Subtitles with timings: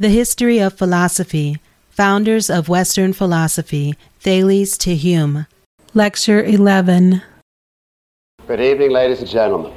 [0.00, 1.58] The History of Philosophy,
[1.90, 5.46] Founders of Western Philosophy, Thales to Hume.
[5.92, 7.20] Lecture 11.
[8.46, 9.74] Good evening, ladies and gentlemen.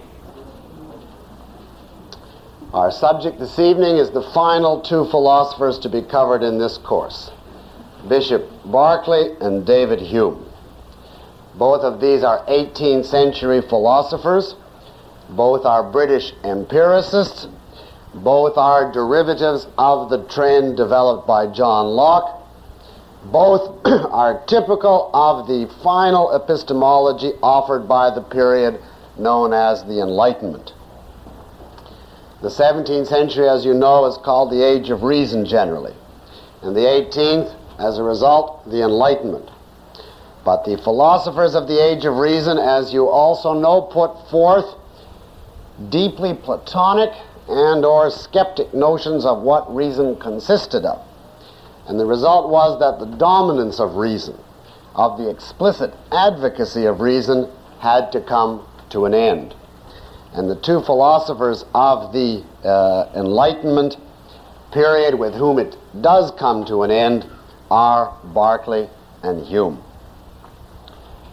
[2.74, 7.30] Our subject this evening is the final two philosophers to be covered in this course
[8.08, 10.50] Bishop Berkeley and David Hume.
[11.56, 14.56] Both of these are 18th century philosophers.
[15.32, 17.48] Both are British empiricists.
[18.14, 22.42] Both are derivatives of the trend developed by John Locke.
[23.26, 28.80] Both are typical of the final epistemology offered by the period
[29.18, 30.74] known as the Enlightenment.
[32.42, 35.96] The 17th century, as you know, is called the Age of Reason generally,
[36.62, 39.50] and the 18th, as a result, the Enlightenment.
[40.44, 44.76] But the philosophers of the Age of Reason, as you also know, put forth
[45.90, 47.14] deeply Platonic
[47.48, 51.06] and or skeptic notions of what reason consisted of.
[51.88, 54.38] And the result was that the dominance of reason,
[54.96, 59.54] of the explicit advocacy of reason, had to come to an end.
[60.34, 63.98] And the two philosophers of the uh, Enlightenment
[64.72, 67.30] period with whom it does come to an end
[67.70, 68.90] are Berkeley
[69.22, 69.84] and Hume.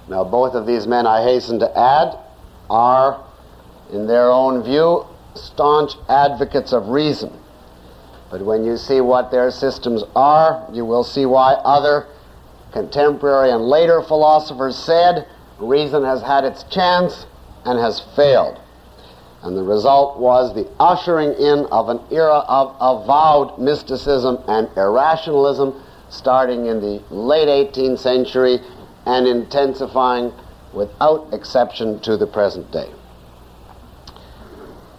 [0.08, 2.18] Now, both of these men, I hasten to add,
[2.68, 3.24] are,
[3.92, 7.32] in their own view, staunch advocates of reason.
[8.30, 12.06] But when you see what their systems are, you will see why other
[12.72, 15.26] contemporary and later philosophers said
[15.58, 17.26] reason has had its chance
[17.64, 18.60] and has failed.
[19.42, 25.82] And the result was the ushering in of an era of avowed mysticism and irrationalism
[26.10, 28.58] starting in the late 18th century
[29.06, 30.32] and intensifying
[30.72, 32.90] without exception to the present day.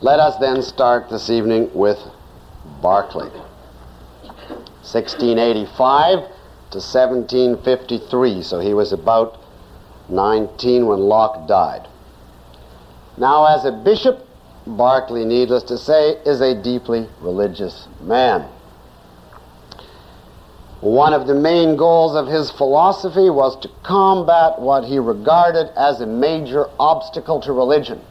[0.03, 1.99] Let us then start this evening with
[2.81, 3.29] Berkeley.
[4.81, 6.17] 1685
[6.71, 9.37] to 1753, so he was about
[10.09, 11.87] 19 when Locke died.
[13.15, 14.27] Now, as a bishop,
[14.65, 18.49] Berkeley, needless to say, is a deeply religious man.
[20.79, 26.01] One of the main goals of his philosophy was to combat what he regarded as
[26.01, 28.01] a major obstacle to religion,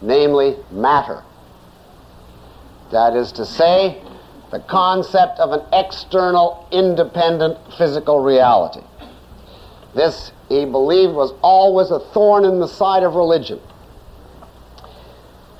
[0.00, 1.22] namely matter.
[2.92, 4.02] That is to say,
[4.50, 8.80] the concept of an external, independent physical reality.
[9.94, 13.60] This, he believed, was always a thorn in the side of religion.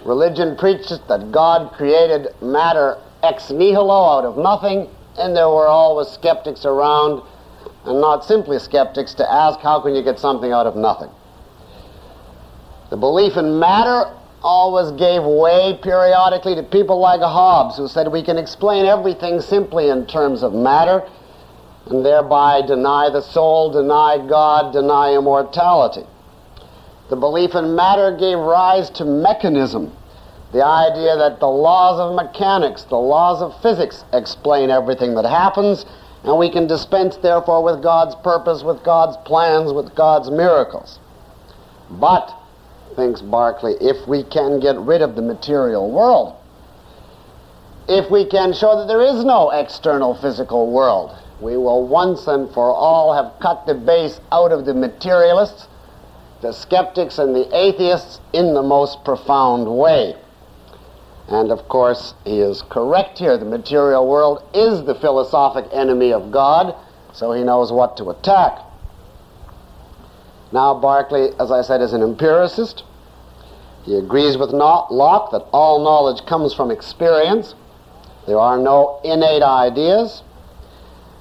[0.04, 4.88] Religion preaches that God created matter ex nihilo out of nothing,
[5.18, 7.22] and there were always skeptics around,
[7.84, 11.10] and not simply skeptics, to ask how can you get something out of nothing.
[12.90, 18.22] The belief in matter always gave way periodically to people like Hobbes, who said we
[18.22, 21.08] can explain everything simply in terms of matter,
[21.86, 26.06] and thereby deny the soul, deny God, deny immortality.
[27.10, 29.96] The belief in matter gave rise to mechanism,
[30.52, 35.86] the idea that the laws of mechanics, the laws of physics explain everything that happens,
[36.24, 40.98] and we can dispense, therefore, with God's purpose, with God's plans, with God's miracles.
[41.90, 42.34] But,
[42.98, 46.36] thinks Berkeley, if we can get rid of the material world,
[47.88, 52.52] if we can show that there is no external physical world, we will once and
[52.52, 55.68] for all have cut the base out of the materialists
[56.40, 60.14] the skeptics and the atheists in the most profound way.
[61.28, 63.36] And of course, he is correct here.
[63.36, 66.74] The material world is the philosophic enemy of God,
[67.12, 68.60] so he knows what to attack.
[70.52, 72.84] Now, Berkeley, as I said, is an empiricist.
[73.88, 77.54] He agrees with Locke that all knowledge comes from experience.
[78.26, 80.22] There are no innate ideas.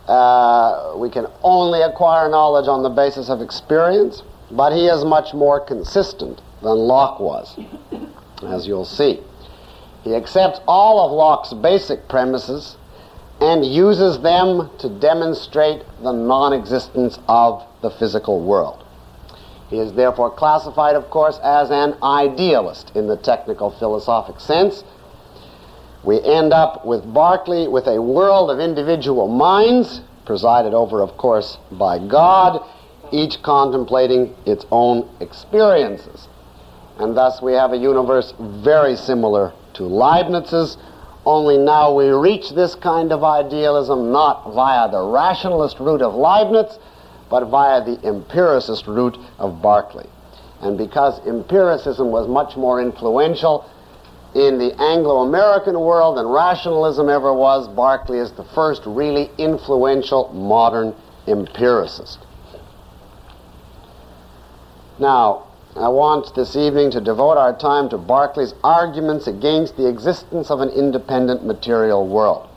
[0.06, 4.22] Uh, we can only acquire knowledge on the basis of experience.
[4.52, 7.58] But he is much more consistent than Locke was,
[8.44, 9.22] as you'll see.
[10.04, 12.76] He accepts all of Locke's basic premises
[13.40, 18.84] and uses them to demonstrate the non existence of the physical world.
[19.70, 24.84] He is therefore classified, of course, as an idealist in the technical philosophic sense.
[26.04, 31.58] We end up with Berkeley with a world of individual minds, presided over, of course,
[31.72, 32.64] by God,
[33.12, 36.28] each contemplating its own experiences.
[36.98, 40.78] And thus we have a universe very similar to Leibniz's,
[41.26, 46.80] only now we reach this kind of idealism not via the rationalist route of Leibniz,
[47.30, 50.08] but via the empiricist route of Berkeley.
[50.62, 53.70] And because empiricism was much more influential
[54.34, 60.32] in the Anglo American world than rationalism ever was, Berkeley is the first really influential
[60.34, 60.96] modern
[61.28, 62.20] empiricist.
[65.00, 70.50] Now, I want this evening to devote our time to Berkeley's arguments against the existence
[70.50, 72.50] of an independent material world.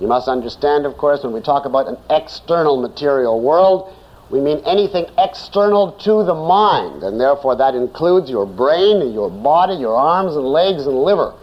[0.00, 3.94] You must understand, of course, when we talk about an external material world,
[4.30, 9.74] we mean anything external to the mind, and therefore that includes your brain, your body,
[9.74, 11.34] your arms and legs and liver.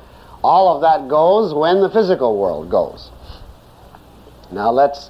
[0.44, 3.10] All of that goes when the physical world goes.
[4.52, 5.10] Now let's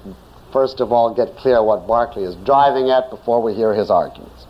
[0.51, 4.45] first of all get clear what Berkeley is driving at before we hear his arguments.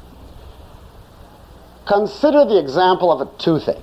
[1.87, 3.77] Consider the example of a toothache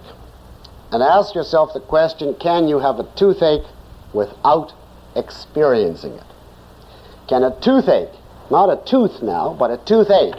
[0.93, 3.67] and ask yourself the question can you have a toothache
[4.13, 4.73] without
[5.17, 6.25] experiencing it?
[7.29, 8.13] Can a toothache,
[8.51, 10.35] not a tooth now, but a toothache,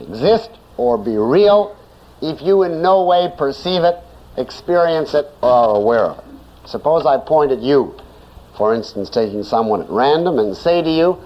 [0.00, 1.76] exist or be real
[2.20, 3.96] if you in no way perceive it,
[4.36, 6.24] experience it, or are aware of it?
[6.68, 7.94] Suppose I point at you,
[8.56, 11.18] for instance, taking someone at random, and say to you,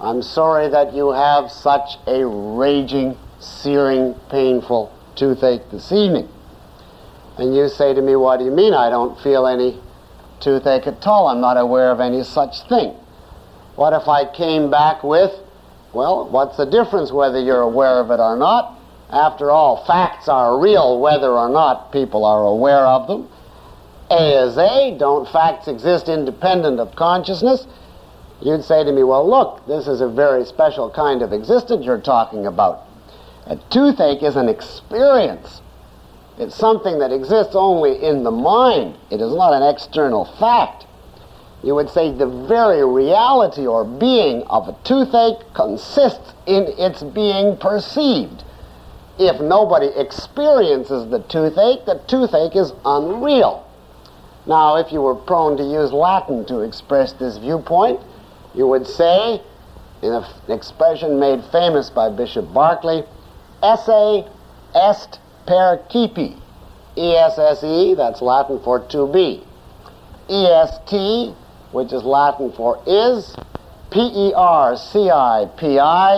[0.00, 6.28] I'm sorry that you have such a raging, searing, painful toothache this evening.
[7.38, 9.80] And you say to me, What do you mean I don't feel any
[10.40, 11.28] toothache at all?
[11.28, 12.94] I'm not aware of any such thing.
[13.76, 15.32] What if I came back with,
[15.96, 18.78] Well, what's the difference whether you're aware of it or not?
[19.08, 23.28] After all, facts are real whether or not people are aware of them.
[24.10, 24.94] A is A.
[24.98, 27.66] Don't facts exist independent of consciousness?
[28.42, 31.98] You'd say to me, Well, look, this is a very special kind of existence you're
[31.98, 32.82] talking about.
[33.46, 35.62] A toothache is an experience.
[36.36, 38.98] It's something that exists only in the mind.
[39.08, 40.84] It is not an external fact.
[41.66, 47.56] You would say the very reality or being of a toothache consists in its being
[47.56, 48.44] perceived.
[49.18, 53.66] If nobody experiences the toothache, the toothache is unreal.
[54.46, 57.98] Now, if you were prone to use Latin to express this viewpoint,
[58.54, 59.42] you would say,
[60.02, 63.02] in an expression made famous by Bishop Berkeley,
[63.60, 64.24] esse
[64.72, 66.38] est percipi.
[66.96, 69.42] E-S-S-E, that's Latin for to be.
[70.30, 71.34] E-S-T,
[71.72, 73.34] which is Latin for is.
[73.90, 74.26] P-E-R-C-I-P-I,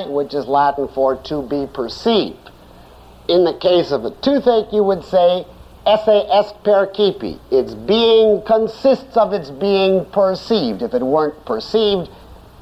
[0.08, 2.50] which is Latin for to be perceived.
[3.28, 5.44] In the case of a toothache, you would say
[5.86, 7.38] est percipi.
[7.50, 10.82] Its being consists of its being perceived.
[10.82, 12.08] If it weren't perceived,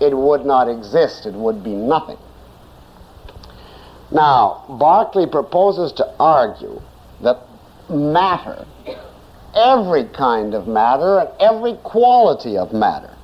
[0.01, 1.27] it would not exist.
[1.27, 2.19] It would be nothing.
[4.11, 6.81] Now, Berkeley proposes to argue
[7.23, 7.39] that
[7.89, 8.67] matter,
[9.57, 13.15] every kind of matter and every quality of matter,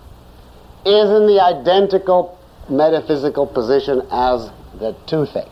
[0.84, 2.38] is in the identical
[2.69, 5.46] metaphysical position as the toothache.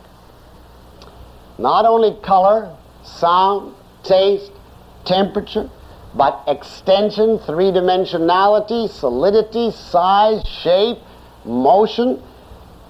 [1.57, 4.51] Not only color, sound, taste,
[5.05, 5.69] temperature,
[6.15, 10.97] but extension, three dimensionality, solidity, size, shape,
[11.45, 12.21] motion,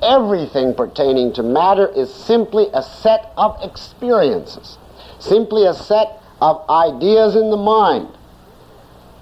[0.01, 4.77] everything pertaining to matter is simply a set of experiences,
[5.19, 8.09] simply a set of ideas in the mind.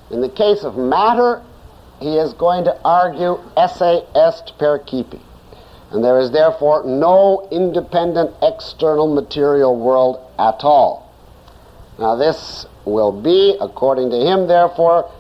[0.10, 1.44] In the case of matter,
[2.00, 5.22] he is going to argue esse est percipi.
[5.92, 11.12] And there is therefore no independent external material world at all.
[12.00, 15.12] Now, this will be, according to him, therefore,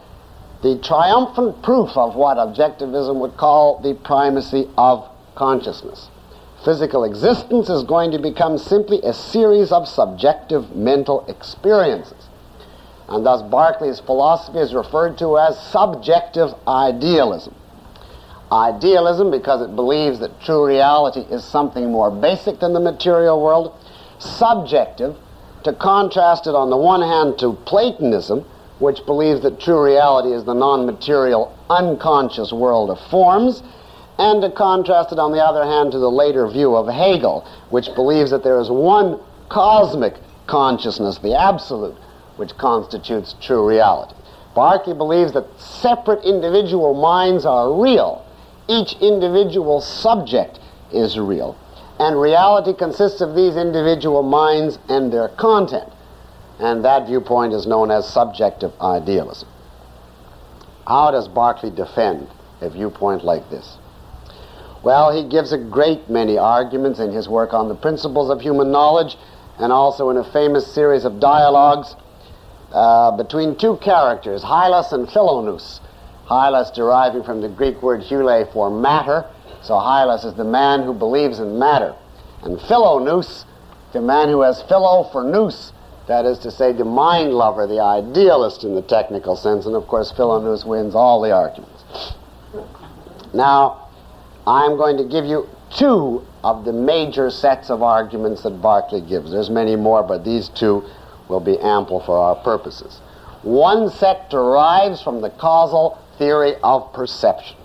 [0.62, 6.10] the triumphant proof of what objectivism would call the primacy of consciousness.
[6.64, 12.28] Physical existence is going to become simply a series of subjective mental experiences.
[13.08, 17.56] And thus, Berkeley's philosophy is referred to as subjective idealism.
[18.52, 23.74] Idealism, because it believes that true reality is something more basic than the material world.
[24.20, 25.16] Subjective,
[25.64, 28.42] to contrast it on the one hand to Platonism,
[28.80, 33.64] which believes that true reality is the non material, unconscious world of forms
[34.20, 37.88] and to contrast it, on the other hand, to the later view of Hegel, which
[37.96, 40.14] believes that there is one cosmic
[40.46, 41.96] consciousness, the absolute,
[42.36, 44.14] which constitutes true reality.
[44.54, 48.26] Berkeley believes that separate individual minds are real.
[48.68, 50.60] Each individual subject
[50.92, 51.58] is real.
[51.98, 55.90] And reality consists of these individual minds and their content.
[56.60, 59.48] And that viewpoint is known as subjective idealism.
[60.86, 62.28] How does Berkeley defend
[62.60, 63.78] a viewpoint like this?
[64.84, 68.72] Well, he gives a great many arguments in his work on the principles of human
[68.72, 69.18] knowledge
[69.58, 71.96] and also in a famous series of dialogues
[72.72, 75.82] uh, between two characters, Hylas and Philonous.
[76.30, 79.26] Hylas deriving from the Greek word hule for matter,
[79.62, 81.96] so Hylas is the man who believes in matter.
[82.44, 83.46] And Philonous,
[83.92, 85.74] the man who has philo for nous,
[86.08, 89.88] That is to say, the mind lover, the idealist in the technical sense, and of
[89.88, 92.14] course Philonous wins all the arguments.
[93.34, 93.89] Now,
[94.50, 99.30] I'm going to give you two of the major sets of arguments that Berkeley gives.
[99.30, 100.84] There's many more, but these two
[101.28, 103.00] will be ample for our purposes.
[103.44, 107.58] One set derives from the causal theory of perception,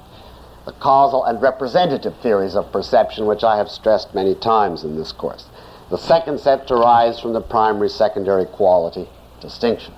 [0.66, 5.10] the causal and representative theories of perception, which I have stressed many times in this
[5.10, 5.46] course.
[5.88, 9.08] The second set derives from the primary secondary quality
[9.40, 9.94] distinction.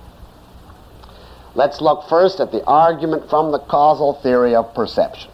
[1.53, 5.31] Let's look first at the argument from the causal theory of perception.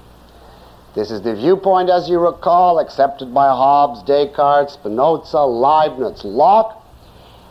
[0.95, 6.79] This is the viewpoint, as you recall, accepted by Hobbes, Descartes, Spinoza, Leibniz, Locke,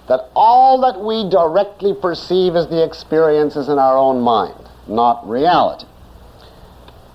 [0.06, 5.86] that all that we directly perceive is the experiences in our own mind, not reality.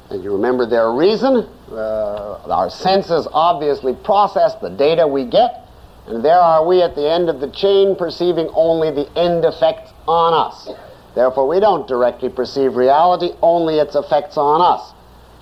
[0.10, 1.48] And you remember their reason?
[1.72, 5.65] Uh, our senses obviously process the data we get,
[6.07, 9.91] and there are we at the end of the chain perceiving only the end effects
[10.07, 10.69] on us.
[11.15, 14.93] Therefore, we don't directly perceive reality, only its effects on us.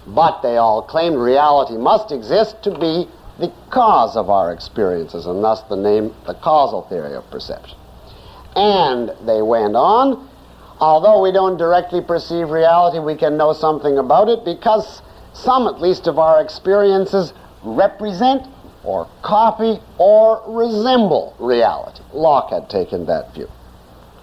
[0.08, 3.08] But they all claimed reality must exist to be
[3.40, 7.78] the cause of our experiences, and thus the name, the causal theory of perception.
[8.56, 10.30] And they went on,
[10.80, 15.02] although we don't directly perceive reality, we can know something about it because
[15.34, 17.34] some, at least, of our experiences
[17.64, 18.48] represent
[18.84, 22.02] or copy or resemble reality.
[22.14, 23.50] Locke had taken that view.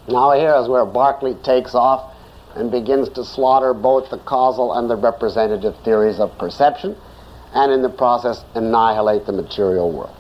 [0.09, 2.12] Now, here is where Berkeley takes off
[2.54, 6.97] and begins to slaughter both the causal and the representative theories of perception,
[7.54, 10.16] and in the process annihilate the material world.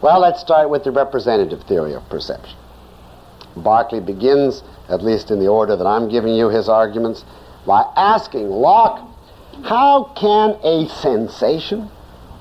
[0.00, 2.56] Well, let's start with the representative theory of perception.
[3.56, 7.24] Berkeley begins, at least in the order that I'm giving you his arguments,
[7.66, 9.08] by asking Locke,
[9.62, 11.90] how can a sensation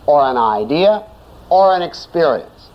[0.08, 1.06] or an idea
[1.50, 2.70] or an experience,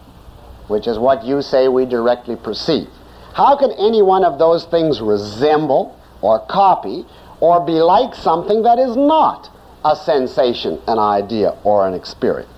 [0.68, 2.88] which is what you say we directly perceive,
[3.34, 5.95] how can any one of those things resemble
[6.26, 7.04] or copy
[7.40, 9.48] or be like something that is not
[9.84, 12.50] a sensation, an idea, or an experience.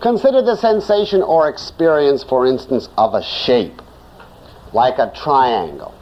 [0.00, 3.80] Consider the sensation or experience, for instance, of a shape,
[4.72, 5.94] like a triangle.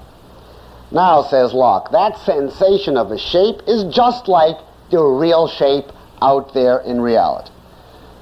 [0.91, 4.57] Now, says Locke, that sensation of a shape is just like
[4.91, 5.93] the real shape
[6.23, 7.51] out there in reality.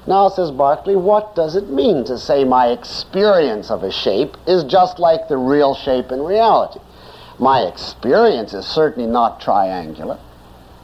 [0.05, 4.63] Now, says Berkeley, what does it mean to say my experience of a shape is
[4.65, 6.79] just like the real shape in reality?
[7.39, 10.17] My experience is certainly not triangular.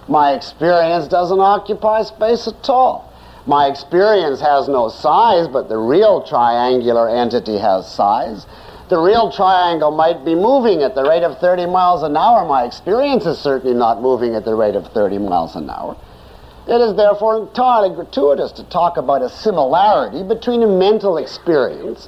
[0.07, 3.11] My experience doesn't occupy space at all.
[3.45, 8.45] My experience has no size, but the real triangular entity has size.
[8.89, 12.45] The real triangle might be moving at the rate of 30 miles an hour.
[12.45, 15.97] My experience is certainly not moving at the rate of 30 miles an hour.
[16.67, 22.07] It is therefore entirely gratuitous to talk about a similarity between a mental experience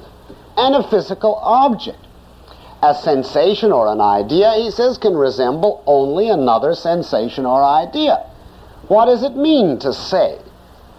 [0.56, 2.05] and a physical object.
[2.82, 8.24] A sensation or an idea, he says, can resemble only another sensation or idea.
[8.88, 10.38] What does it mean to say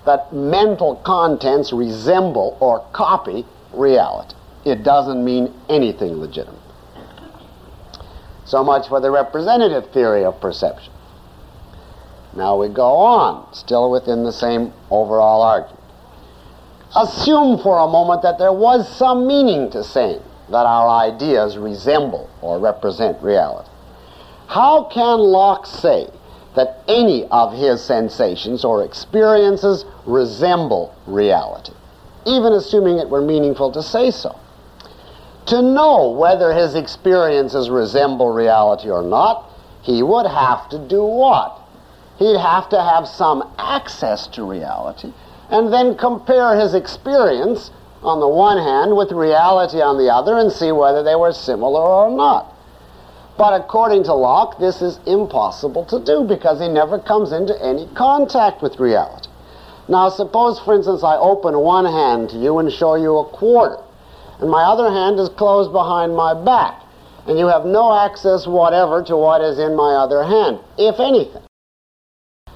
[0.06, 4.36] that mental contents resemble or copy reality?
[4.66, 6.60] It doesn't mean anything legitimate.
[8.46, 10.92] So much for the representative theory of perception.
[12.34, 15.84] Now we go on, still within the same overall argument.
[16.96, 22.30] Assume for a moment that there was some meaning to saying that our ideas resemble
[22.42, 23.70] or represent reality.
[24.48, 26.10] How can Locke say
[26.56, 31.74] that any of his sensations or experiences resemble reality,
[32.26, 34.40] even assuming it were meaningful to say so?
[35.48, 39.50] To know whether his experiences resemble reality or not,
[39.82, 41.62] he would have to do what?
[42.18, 45.14] He'd have to have some access to reality
[45.50, 47.72] and then compare his experience
[48.04, 51.82] on the one hand with reality on the other and see whether they were similar
[51.82, 52.54] or not.
[53.38, 57.88] But according to Locke, this is impossible to do because he never comes into any
[57.94, 59.30] contact with reality.
[59.88, 63.78] Now, suppose, for instance, I open one hand to you and show you a quarter,
[64.40, 66.82] and my other hand is closed behind my back,
[67.28, 71.44] and you have no access whatever to what is in my other hand, if anything.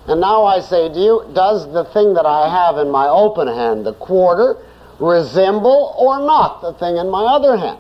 [0.07, 3.47] And now I say to you, does the thing that I have in my open
[3.47, 4.57] hand, the quarter,
[5.01, 7.79] resemble or not the thing in my other hand?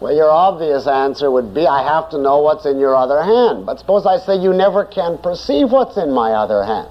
[0.00, 3.66] Well, your obvious answer would be, I have to know what's in your other hand.
[3.66, 6.88] But suppose I say you never can perceive what's in my other hand.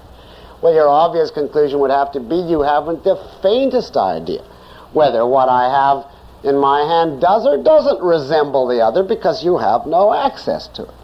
[0.62, 4.44] Well, your obvious conclusion would have to be you haven't the faintest idea
[4.92, 6.06] whether what I have
[6.44, 10.82] in my hand does or doesn't resemble the other because you have no access to
[10.84, 10.94] it.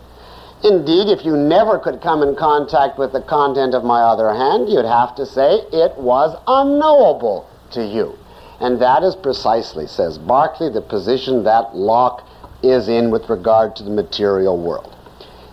[0.64, 4.68] Indeed, if you never could come in contact with the content of my other hand,
[4.68, 8.16] you'd have to say it was unknowable to you.
[8.60, 12.26] And that is precisely, says Berkeley, the position that Locke
[12.62, 14.94] is in with regard to the material world.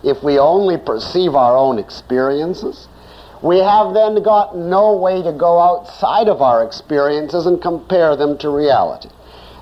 [0.04, 2.88] If we only perceive our own experiences,
[3.42, 8.38] we have then got no way to go outside of our experiences and compare them
[8.38, 9.10] to reality.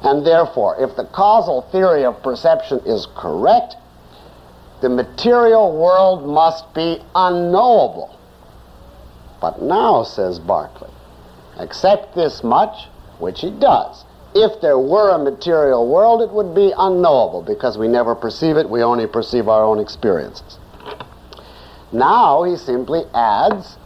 [0.03, 3.75] And therefore, if the causal theory of perception is correct,
[4.81, 8.17] the material world must be unknowable.
[9.39, 10.89] But now, says Berkeley,
[11.57, 12.87] accept this much,
[13.21, 14.03] which he does.
[14.33, 18.69] If there were a material world, it would be unknowable because we never perceive it,
[18.69, 20.57] we only perceive our own experiences.
[21.91, 23.77] Now he simply adds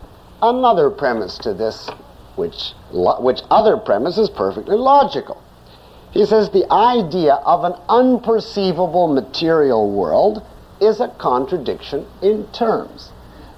[0.41, 1.89] another premise to this,
[2.35, 5.41] which, which other premise is perfectly logical.
[6.11, 10.43] He says the idea of an unperceivable material world
[10.79, 13.11] is a contradiction in terms.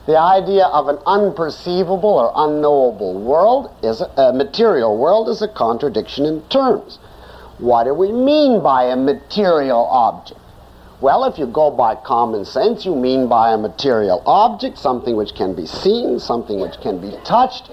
[0.08, 5.50] The idea of an unperceivable or unknowable world is a, a material world is a
[5.50, 6.98] contradiction in terms.
[7.58, 10.40] What do we mean by a material object?
[11.02, 15.36] Well, if you go by common sense, you mean by a material object something which
[15.36, 17.70] can be seen, something which can be touched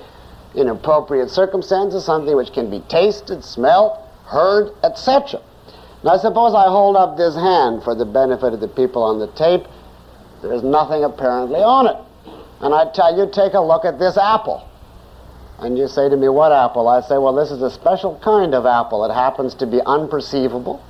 [0.57, 5.41] in appropriate circumstances, something which can be tasted, smelled, heard, etc.
[6.03, 9.29] Now, suppose I hold up this hand for the benefit of the people on the
[9.29, 9.69] tape.
[10.43, 11.97] There's nothing apparently on it.
[12.61, 14.69] And I tell you, take a look at this apple.
[15.59, 16.89] And you say to me, what apple?
[16.89, 19.05] I say, well, this is a special kind of apple.
[19.05, 20.81] It happens to be unperceivable,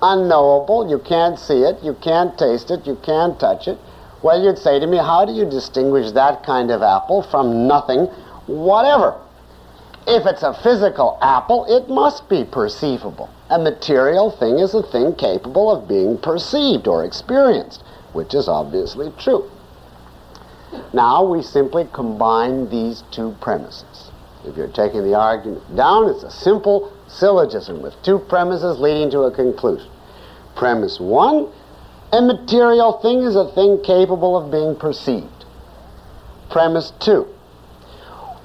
[0.00, 0.88] unknowable.
[0.88, 3.78] You can't see it, you can't taste it, you can't touch it.
[4.22, 8.06] Well, you'd say to me, how do you distinguish that kind of apple from nothing
[8.46, 9.20] whatever?
[10.06, 13.28] If it's a physical apple, it must be perceivable.
[13.50, 17.82] A material thing is a thing capable of being perceived or experienced,
[18.12, 19.50] which is obviously true.
[20.92, 24.10] Now we simply combine these two premises.
[24.44, 29.20] If you're taking the argument down, it's a simple syllogism with two premises leading to
[29.22, 29.90] a conclusion.
[30.54, 31.48] Premise one,
[32.12, 35.44] a material thing is a thing capable of being perceived.
[36.50, 37.26] Premise two,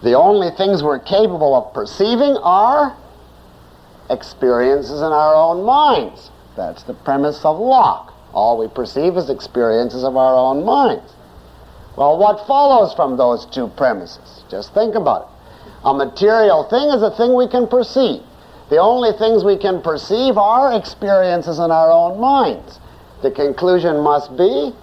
[0.01, 2.97] the only things we're capable of perceiving are
[4.09, 6.31] experiences in our own minds.
[6.57, 8.13] That's the premise of Locke.
[8.33, 11.13] All we perceive is experiences of our own minds.
[11.95, 14.43] Well, what follows from those two premises?
[14.49, 15.27] Just think about it.
[15.83, 18.21] A material thing is a thing we can perceive.
[18.69, 22.79] The only things we can perceive are experiences in our own minds.
[23.21, 24.73] The conclusion must be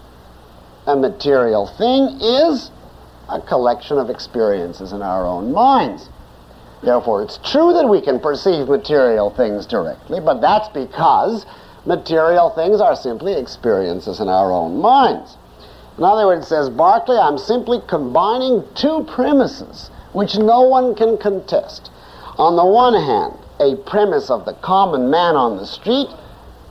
[0.87, 2.71] a material thing is
[3.31, 6.11] a collection of experiences in our own minds.
[6.83, 11.47] Therefore, it's true that we can perceive material things directly, but that's because
[11.87, 15.38] material things are simply experiences in our own minds.
[15.99, 21.91] In other words, says Berkeley, I'm simply combining two premises which no one can contest.
[22.39, 26.09] On the one hand, a premise of the common man on the street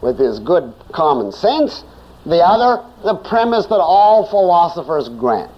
[0.01, 1.83] with his good common sense,
[2.25, 5.51] the other, the premise that all philosophers grant.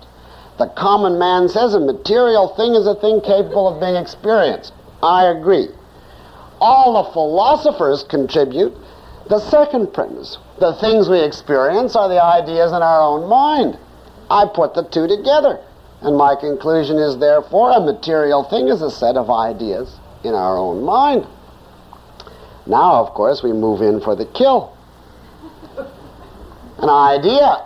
[0.58, 4.73] The common man says a material thing is a thing capable of being experienced.
[5.03, 5.69] I agree.
[6.60, 8.75] All the philosophers contribute
[9.29, 10.38] the second premise.
[10.60, 13.78] The things we experience are the ideas in our own mind.
[14.30, 15.60] I put the two together.
[16.02, 20.58] And my conclusion is, therefore, a material thing is a set of ideas in our
[20.58, 21.26] own mind.
[22.65, 24.76] Now, of course, we move in for the kill.
[26.78, 27.65] An idea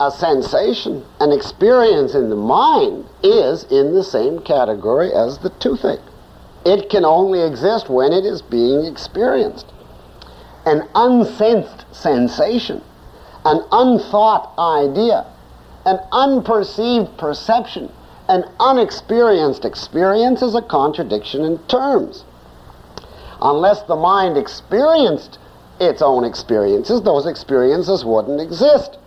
[0.00, 6.00] a sensation, an experience in the mind, is in the same category as the toothache.
[6.64, 9.66] It can only exist when it is being experienced.
[10.66, 12.82] An unsensed sensation,
[13.44, 15.26] an unthought idea,
[15.86, 17.90] an unperceived perception,
[18.28, 22.24] an unexperienced experience is a contradiction in terms.
[23.42, 25.38] Unless the mind experienced
[25.80, 28.98] its own experiences, those experiences wouldn't exist.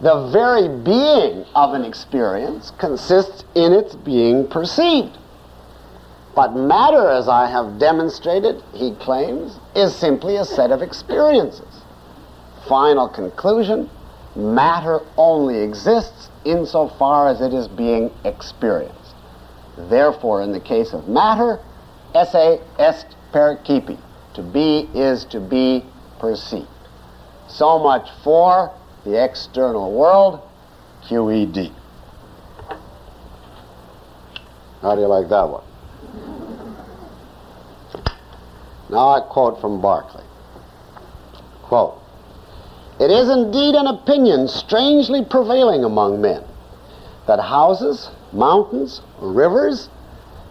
[0.00, 5.16] The very being of an experience consists in its being perceived.
[6.34, 11.82] But matter, as I have demonstrated, he claims, is simply a set of experiences.
[12.68, 13.90] Final conclusion
[14.36, 19.14] matter only exists insofar as it is being experienced.
[19.76, 21.60] Therefore, in the case of matter,
[22.14, 23.98] esse est percipi.
[24.34, 25.84] To be is to be
[26.20, 26.68] perceived.
[27.48, 28.72] So much for
[29.04, 30.40] the external world,
[31.08, 31.72] QED.
[34.82, 35.64] How do you like that one?
[38.90, 40.24] Now I quote from Berkeley.
[41.62, 42.00] Quote,
[42.98, 46.42] It is indeed an opinion strangely prevailing among men
[47.26, 49.90] that houses, mountains, rivers,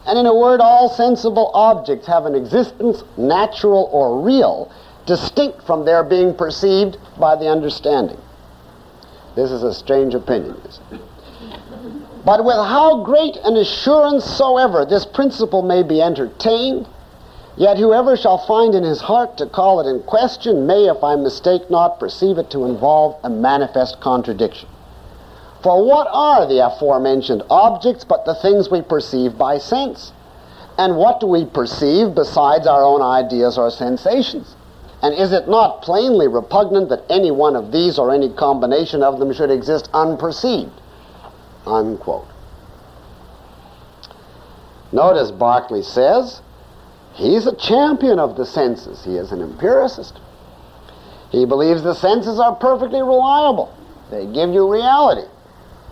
[0.06, 4.72] and in a word, all sensible objects have an existence, natural or real,
[5.06, 8.18] distinct from their being perceived by the understanding.
[9.36, 10.62] This is a strange opinion.
[12.24, 16.88] But with how great an assurance soever this principle may be entertained,
[17.58, 21.16] yet whoever shall find in his heart to call it in question may, if I
[21.16, 24.70] mistake not, perceive it to involve a manifest contradiction.
[25.64, 30.14] For what are the aforementioned objects but the things we perceive by sense?
[30.78, 34.56] And what do we perceive besides our own ideas or sensations?
[35.02, 39.20] And is it not plainly repugnant that any one of these or any combination of
[39.20, 40.72] them should exist unperceived?
[41.66, 42.28] Unquote.
[44.92, 46.42] Notice Berkeley says
[47.18, 49.04] he's a champion of the senses.
[49.04, 50.20] He is an empiricist.
[51.32, 53.76] He believes the senses are perfectly reliable.
[54.10, 55.28] They give you reality.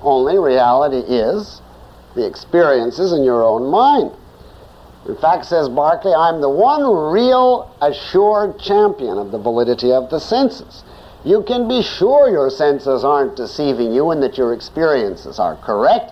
[0.02, 1.62] Only reality is
[2.16, 4.12] the experiences in your own mind.
[5.08, 10.20] In fact, says Berkeley, I'm the one real assured champion of the validity of the
[10.20, 10.84] senses.
[11.24, 16.12] You can be sure your senses aren't deceiving you and that your experiences are correct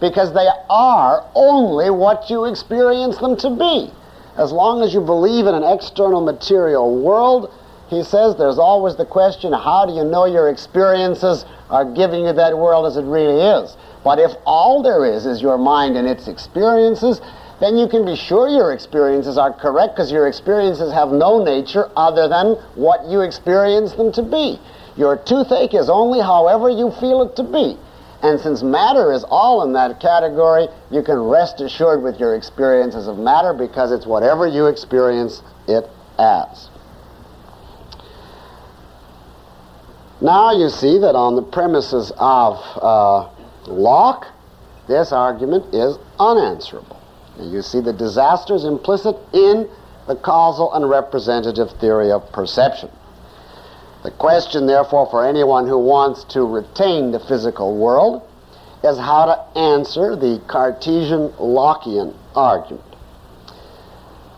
[0.00, 3.90] because they are only what you experience them to be.
[4.36, 7.52] As long as you believe in an external material world,
[7.88, 12.32] he says there's always the question how do you know your experiences are giving you
[12.32, 13.76] that world as it really is?
[14.02, 17.20] But if all there is is your mind and its experiences,
[17.60, 21.88] then you can be sure your experiences are correct because your experiences have no nature
[21.96, 24.58] other than what you experience them to be.
[24.96, 27.78] Your toothache is only however you feel it to be.
[28.24, 33.06] And since matter is all in that category, you can rest assured with your experiences
[33.06, 35.84] of matter because it's whatever you experience it
[36.18, 36.70] as.
[40.22, 43.28] Now you see that on the premises of uh,
[43.66, 44.26] Locke,
[44.88, 46.98] this argument is unanswerable.
[47.38, 49.68] You see the disasters implicit in
[50.06, 52.88] the causal and representative theory of perception.
[54.04, 58.22] The question, therefore, for anyone who wants to retain the physical world
[58.82, 62.84] is how to answer the Cartesian Lockean argument.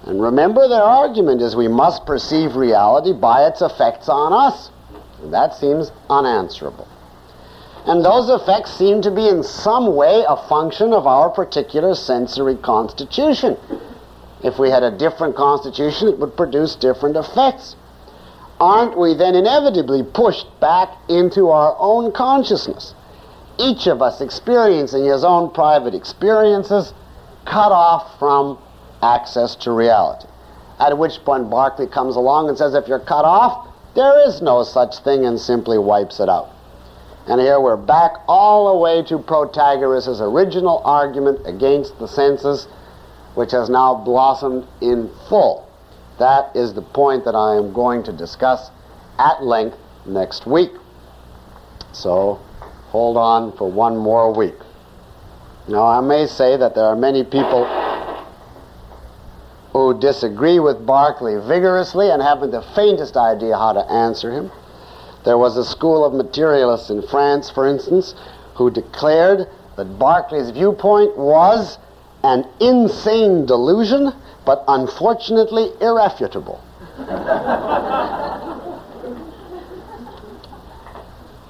[0.05, 4.71] And remember, their argument is we must perceive reality by its effects on us.
[5.21, 6.87] And that seems unanswerable.
[7.87, 12.57] And those effects seem to be in some way a function of our particular sensory
[12.57, 13.57] constitution.
[14.45, 17.75] If we had a different constitution, it would produce different effects.
[18.59, 22.95] Aren't we then inevitably pushed back into our own consciousness?
[23.59, 26.93] Each of us experiencing his own private experiences,
[27.45, 28.59] cut off from
[29.03, 30.27] access to reality.
[30.79, 34.63] At which point Berkeley comes along and says, if you're cut off, there is no
[34.63, 36.51] such thing, and simply wipes it out.
[37.27, 42.69] And here we're back all the way to Protagoras' original argument against the senses,
[43.35, 45.66] which has now blossomed in full.
[46.19, 48.71] That is the point that I am going to discuss
[49.19, 49.77] at length
[50.07, 50.73] next week.
[51.93, 52.41] So
[52.89, 54.55] hold on for one more week.
[55.69, 57.67] Now, I may say that there are many people
[59.73, 64.51] who disagree with Berkeley vigorously and haven't the faintest idea how to answer him.
[65.25, 68.15] There was a school of materialists in France, for instance,
[68.55, 71.79] who declared that Berkeley's viewpoint was
[72.23, 74.13] an insane delusion,
[74.47, 76.63] but unfortunately irrefutable.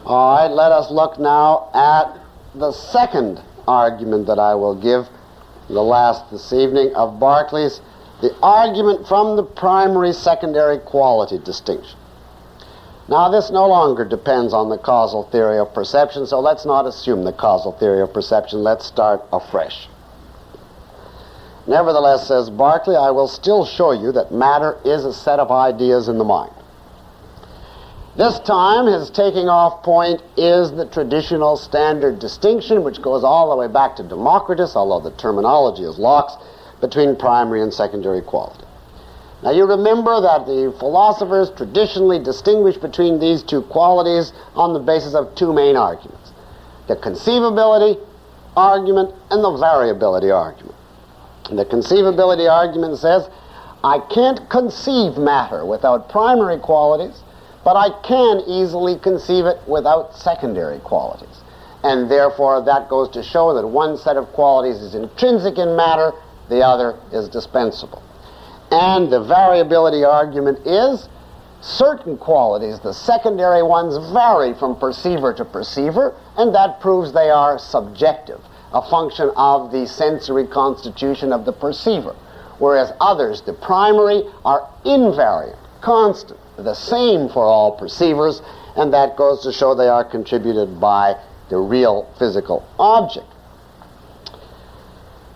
[0.06, 2.18] All right, let us look now at
[2.54, 5.06] the second argument that I will give,
[5.68, 7.80] the last this evening, of Berkeley's,
[8.22, 11.98] the argument from the primary secondary quality distinction.
[13.08, 17.24] Now, this no longer depends on the causal theory of perception, so let's not assume
[17.24, 18.62] the causal theory of perception.
[18.62, 19.88] Let's start afresh.
[21.66, 26.08] Nevertheless, says Berkeley, I will still show you that matter is a set of ideas
[26.08, 26.52] in the mind.
[28.16, 33.56] This time, his taking off point is the traditional standard distinction, which goes all the
[33.56, 36.36] way back to Democritus, although the terminology is Locke's,
[36.80, 38.64] between primary and secondary quality.
[39.42, 45.14] Now you remember that the philosophers traditionally distinguish between these two qualities on the basis
[45.14, 46.32] of two main arguments
[46.88, 47.98] the conceivability
[48.56, 50.74] argument and the variability argument.
[51.50, 53.28] The conceivability argument says,
[53.84, 57.22] I can't conceive matter without primary qualities,
[57.64, 61.42] but I can easily conceive it without secondary qualities.
[61.84, 66.12] And therefore, that goes to show that one set of qualities is intrinsic in matter,
[66.48, 68.02] the other is dispensable.
[68.70, 71.08] And the variability argument is
[71.60, 77.58] certain qualities, the secondary ones, vary from perceiver to perceiver, and that proves they are
[77.58, 78.40] subjective,
[78.76, 82.14] a function of the sensory constitution of the perceiver.
[82.58, 86.38] Whereas others, the primary, are invariant, constant.
[86.58, 88.42] the same for all perceivers,
[88.76, 91.16] and that goes to show they are contributed by
[91.48, 93.26] the real physical object.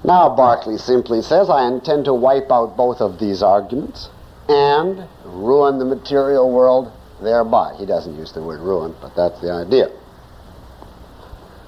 [0.04, 4.08] Now, Berkeley simply says, I intend to wipe out both of these arguments
[4.48, 6.90] and ruin the material world
[7.22, 7.74] thereby.
[7.78, 9.90] He doesn't use the word ruin, but that's the idea.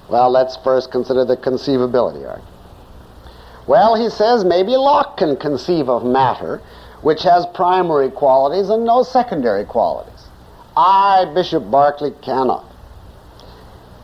[0.09, 2.49] Well, let's first consider the conceivability argument.
[3.65, 6.61] Well, he says maybe Locke can conceive of matter
[7.03, 10.27] which has primary qualities and no secondary qualities.
[10.75, 12.65] I, Bishop Berkeley, cannot.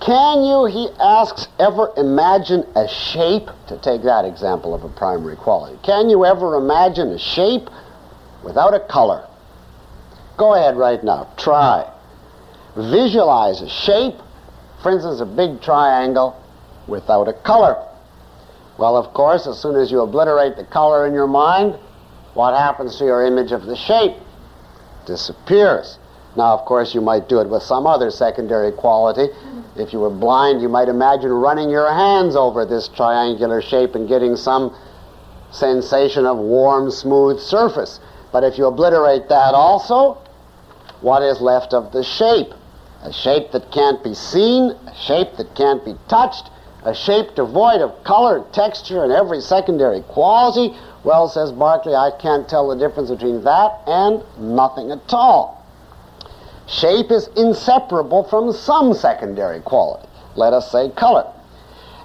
[0.01, 5.35] Can you, he asks, ever imagine a shape, to take that example of a primary
[5.35, 7.69] quality, can you ever imagine a shape
[8.43, 9.27] without a color?
[10.37, 11.89] Go ahead right now, try.
[12.75, 14.15] Visualize a shape,
[14.81, 16.41] for instance, a big triangle
[16.87, 17.85] without a color.
[18.77, 21.77] Well, of course, as soon as you obliterate the color in your mind,
[22.33, 24.15] what happens to your image of the shape?
[25.05, 25.99] Disappears.
[26.37, 29.27] Now, of course, you might do it with some other secondary quality.
[29.75, 34.07] If you were blind, you might imagine running your hands over this triangular shape and
[34.07, 34.75] getting some
[35.51, 37.99] sensation of warm, smooth surface.
[38.31, 40.19] But if you obliterate that also,
[41.01, 42.53] what is left of the shape?
[43.01, 46.49] A shape that can't be seen, a shape that can't be touched,
[46.83, 50.75] a shape devoid of color, texture, and every secondary quality.
[51.03, 55.65] Well, says Berkeley, I can't tell the difference between that and nothing at all.
[56.67, 61.25] Shape is inseparable from some secondary quality, let us say color.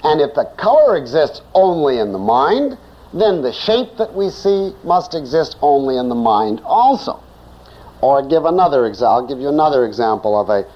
[0.04, 2.78] And if the color exists only in the mind,
[3.12, 7.20] then the shape that we see must exist only in the mind also.
[8.00, 10.66] Or give another example, I'll give you another example of a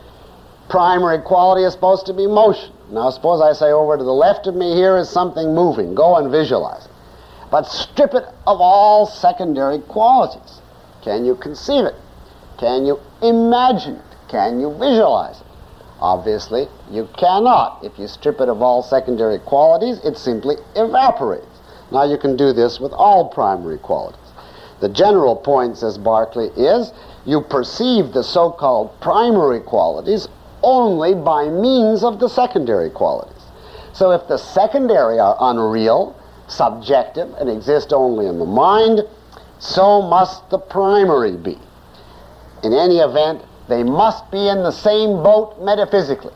[0.68, 2.72] primary quality is supposed to be motion.
[2.90, 5.94] Now suppose I say over to the left of me here is something moving.
[5.94, 6.92] Go and visualize it.
[7.50, 10.60] But strip it of all secondary qualities.
[11.02, 11.94] Can you conceive it?
[12.58, 14.16] Can you imagine it?
[14.28, 15.46] Can you visualize it?
[16.00, 17.82] Obviously, you cannot.
[17.82, 21.46] If you strip it of all secondary qualities, it simply evaporates.
[21.90, 24.20] Now, you can do this with all primary qualities.
[24.80, 26.92] The general point, says Berkeley, is
[27.24, 30.28] you perceive the so called primary qualities
[30.62, 33.42] only by means of the secondary qualities.
[33.92, 36.14] So, if the secondary are unreal,
[36.46, 39.02] subjective, and exist only in the mind,
[39.58, 41.58] so must the primary be.
[42.62, 46.32] In any event, they must be in the same boat metaphysically.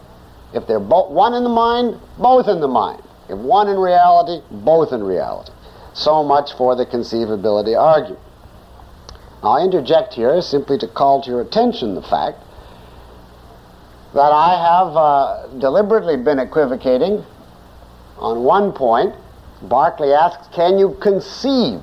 [0.52, 3.02] If they're both one in the mind, both in the mind.
[3.28, 5.52] If one in reality, both in reality.
[5.94, 8.20] So much for the conceivability argument.
[9.42, 12.38] I interject here simply to call to your attention the fact
[14.14, 17.25] that I have uh, deliberately been equivocating
[18.18, 19.14] on one point.
[19.62, 21.81] Berkeley asks, Can you conceive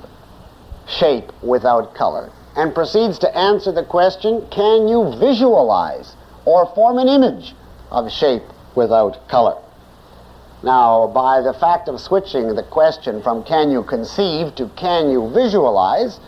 [0.86, 2.30] shape without color?
[2.56, 6.14] and proceeds to answer the question can you visualize
[6.44, 7.54] or form an image
[7.90, 8.42] of shape
[8.74, 9.56] without color?
[10.62, 15.30] Now, by the fact of switching the question from can you conceive to can you
[15.32, 16.20] visualize,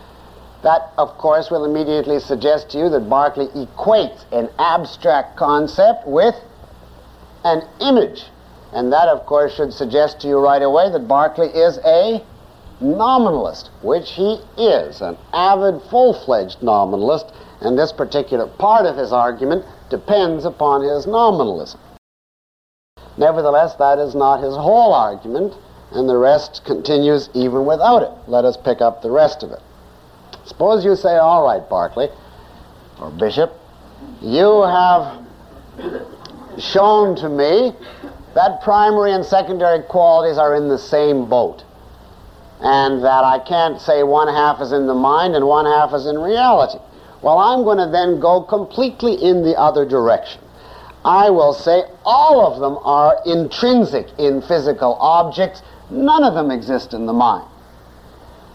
[0.63, 6.35] that of course will immediately suggest to you that Berkeley equates an abstract concept with
[7.43, 8.23] an image.
[8.71, 12.23] And that of course should suggest to you right away that Berkeley is a
[12.81, 19.11] nominalist, which he is, an avid, full fledged nominalist, and this particular part of his
[19.11, 21.79] argument depends upon his nominalism.
[23.17, 25.53] Nevertheless, that is not his whole argument,
[25.91, 28.11] and the rest continues even without it.
[28.27, 29.59] Let us pick up the rest of it.
[30.45, 32.09] Suppose you say, All right, Berkeley,
[32.99, 33.53] or Bishop,
[34.21, 35.25] you have
[36.59, 37.73] shown to me
[38.35, 41.63] that primary and secondary qualities are in the same boat
[42.63, 46.05] and that I can't say one half is in the mind and one half is
[46.05, 46.79] in reality.
[47.21, 50.41] Well, I'm going to then go completely in the other direction.
[51.03, 56.93] I will say all of them are intrinsic in physical objects, none of them exist
[56.93, 57.47] in the mind.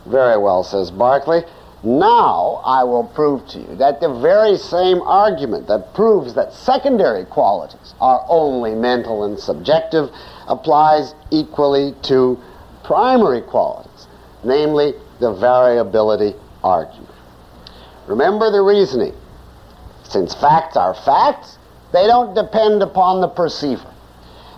[0.07, 1.45] Very well, says Berkeley.
[1.83, 7.25] Now I will prove to you that the very same argument that proves that secondary
[7.25, 10.11] qualities are only mental and subjective
[10.49, 12.39] applies equally to
[12.83, 14.09] primary qualities
[14.45, 17.09] namely the variability argument.
[18.07, 19.15] Remember the reasoning.
[20.05, 21.59] Since facts are facts,
[21.93, 23.93] they don't depend upon the perceiver.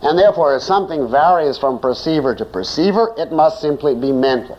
[0.03, 4.59] And therefore, if something varies from perceiver to perceiver, it must simply be mental.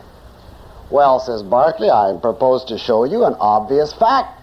[0.92, 4.38] Well, says Berkeley, I propose to show you an obvious fact.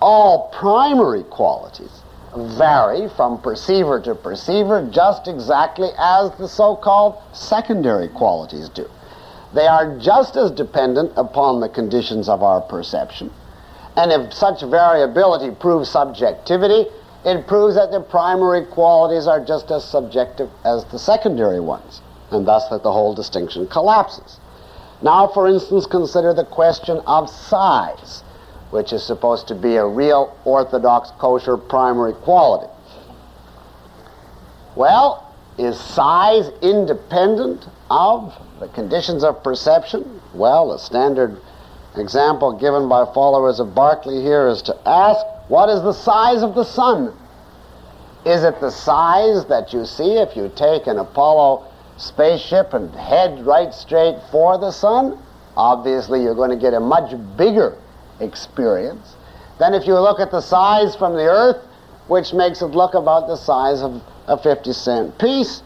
[0.00, 2.00] All primary qualities
[2.34, 8.88] vary from perceiver to perceiver just exactly as the so called secondary qualities do.
[9.52, 13.30] They are just as dependent upon the conditions of our perception
[13.94, 16.86] And if such variability proves subjectivity,
[17.26, 22.46] it proves that the primary qualities are just as subjective as the secondary ones, and
[22.46, 24.40] thus that the whole distinction collapses.
[25.04, 28.22] Now, for instance, consider the question of size,
[28.70, 32.72] which is supposed to be a real orthodox kosher primary quality.
[34.74, 40.22] Well, is size independent of the conditions of perception?
[40.32, 41.38] Well, the standard
[41.96, 46.54] example given by followers of Berkeley here is to ask what is the size of
[46.54, 47.14] the sun?
[48.24, 53.44] Is it the size that you see if you take an Apollo spaceship and head
[53.46, 55.18] right straight for the sun?
[55.56, 57.76] Obviously, you're going to get a much bigger
[58.20, 59.16] experience
[59.58, 61.64] than if you look at the size from the Earth,
[62.08, 65.62] which makes it look about the size of a 50 cent piece.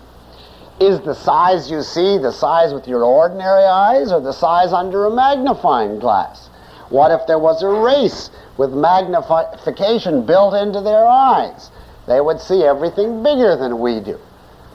[0.80, 5.06] Is the size you see the size with your ordinary eyes or the size under
[5.06, 6.48] a magnifying glass?
[6.90, 11.70] What if there was a race with magnification built into their eyes?
[12.06, 14.18] They would see everything bigger than we do.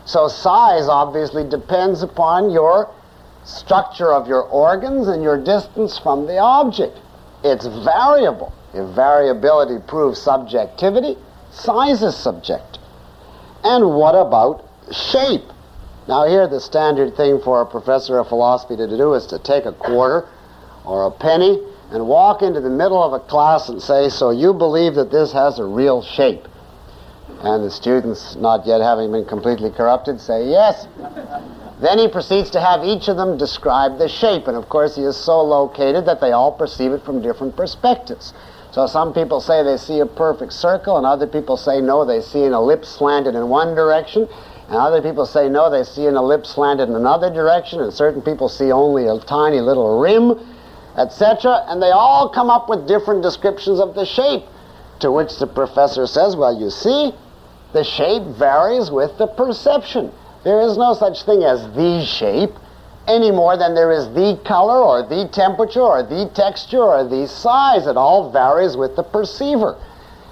[0.06, 2.94] So size obviously depends upon your
[3.46, 7.00] structure of your organs and your distance from the object.
[7.44, 8.54] It's variable.
[8.74, 11.18] If variability proves subjectivity,
[11.52, 12.82] size is subjective.
[13.64, 15.44] And what about shape?
[16.08, 19.66] Now, here, the standard thing for a professor of philosophy to do is to take
[19.66, 20.28] a quarter
[20.86, 21.62] or a penny
[21.92, 25.32] and walk into the middle of a class and say, So you believe that this
[25.32, 26.48] has a real shape?
[27.44, 30.88] And the students, not yet having been completely corrupted, say, Yes.
[31.82, 34.48] then he proceeds to have each of them describe the shape.
[34.48, 38.34] And of course, he is so located that they all perceive it from different perspectives.
[38.72, 42.22] So some people say they see a perfect circle, and other people say no, they
[42.22, 44.28] see an ellipse slanted in one direction,
[44.68, 48.22] and other people say no, they see an ellipse slanted in another direction, and certain
[48.22, 50.40] people see only a tiny little rim,
[50.98, 51.66] etc.
[51.68, 54.46] And they all come up with different descriptions of the shape,
[55.02, 57.14] to which the professor says, well, you see,
[57.74, 60.12] the shape varies with the perception.
[60.44, 62.52] There is no such thing as the shape
[63.08, 67.28] any more than there is the color or the temperature or the texture or the
[67.28, 67.88] size.
[67.88, 69.78] It all varies with the perceiver.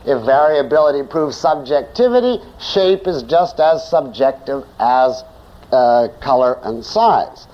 [0.06, 5.24] If variability proves subjectivity, shape is just as subjective as
[5.72, 7.48] uh, color and size.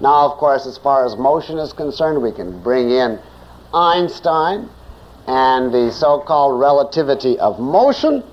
[0.00, 3.20] Now, of course, as far as motion is concerned, we can bring in
[3.74, 4.68] Einstein
[5.26, 8.24] and the so called relativity of motion,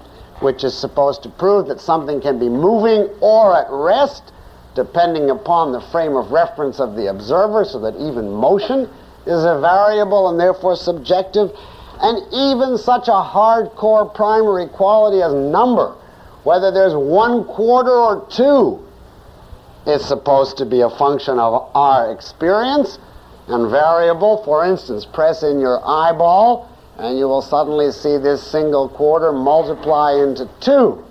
[0.42, 4.32] which is supposed to prove that something can be moving or at rest
[4.76, 8.90] depending upon the frame of reference of the observer, so that even motion
[9.26, 11.52] is a variable and therefore subjective.
[12.02, 15.96] And even such a hardcore primary quality as number,
[16.44, 18.86] whether there's one quarter or two,
[19.86, 23.00] is supposed to be a function of our experience
[23.48, 24.44] and variable.
[24.46, 30.22] For instance, press in your eyeball and you will suddenly see this single quarter multiply
[30.22, 31.04] into two.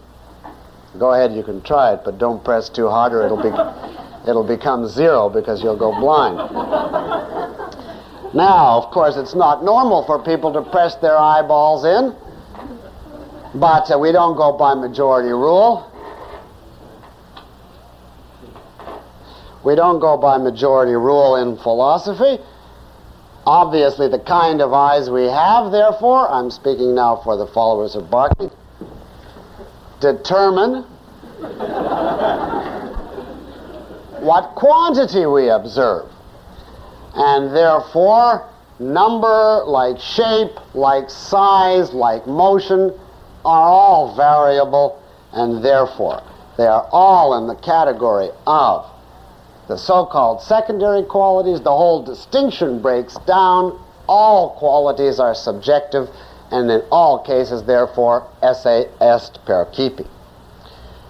[0.98, 3.48] Go ahead, you can try it, but don't press too hard or it'll, be,
[4.28, 6.36] it'll become zero because you'll go blind.
[8.34, 12.14] Now, of course, it's not normal for people to press their eyeballs in,
[13.58, 15.90] but uh, we don't go by majority rule.
[19.64, 22.38] We don't go by majority rule in philosophy.
[23.48, 28.10] Obviously, the kind of eyes we have, therefore, I'm speaking now for the followers of
[28.10, 28.50] Berkeley,
[30.00, 30.82] determine
[34.20, 36.10] what quantity we observe.
[37.14, 38.46] And therefore,
[38.78, 42.92] number, like shape, like size, like motion,
[43.46, 46.22] are all variable, and therefore,
[46.58, 48.84] they are all in the category of
[49.68, 51.60] the so called secondary qualities.
[51.60, 53.78] The whole distinction breaks down.
[54.08, 56.08] All qualities are subjective
[56.50, 60.06] and in all cases, therefore, esse est percipi.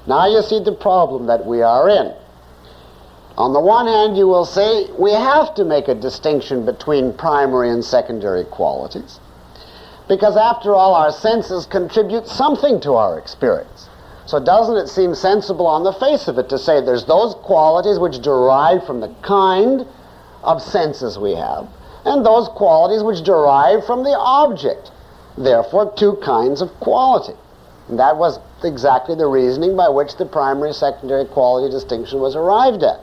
[0.07, 2.13] Now you see the problem that we are in.
[3.37, 7.71] On the one hand, you will say we have to make a distinction between primary
[7.71, 9.21] and secondary qualities,
[10.09, 13.89] because after all, our senses contribute something to our experience.
[14.29, 17.99] So doesn't it seem sensible on the face of it to say there's those qualities
[17.99, 19.87] which derive from the kind
[20.45, 21.67] of senses we have,
[22.05, 24.91] and those qualities which derive from the object
[25.39, 27.33] therefore two kinds of quality.
[27.89, 32.83] And that was exactly the reasoning by which the primary secondary quality distinction was arrived
[32.83, 33.01] at.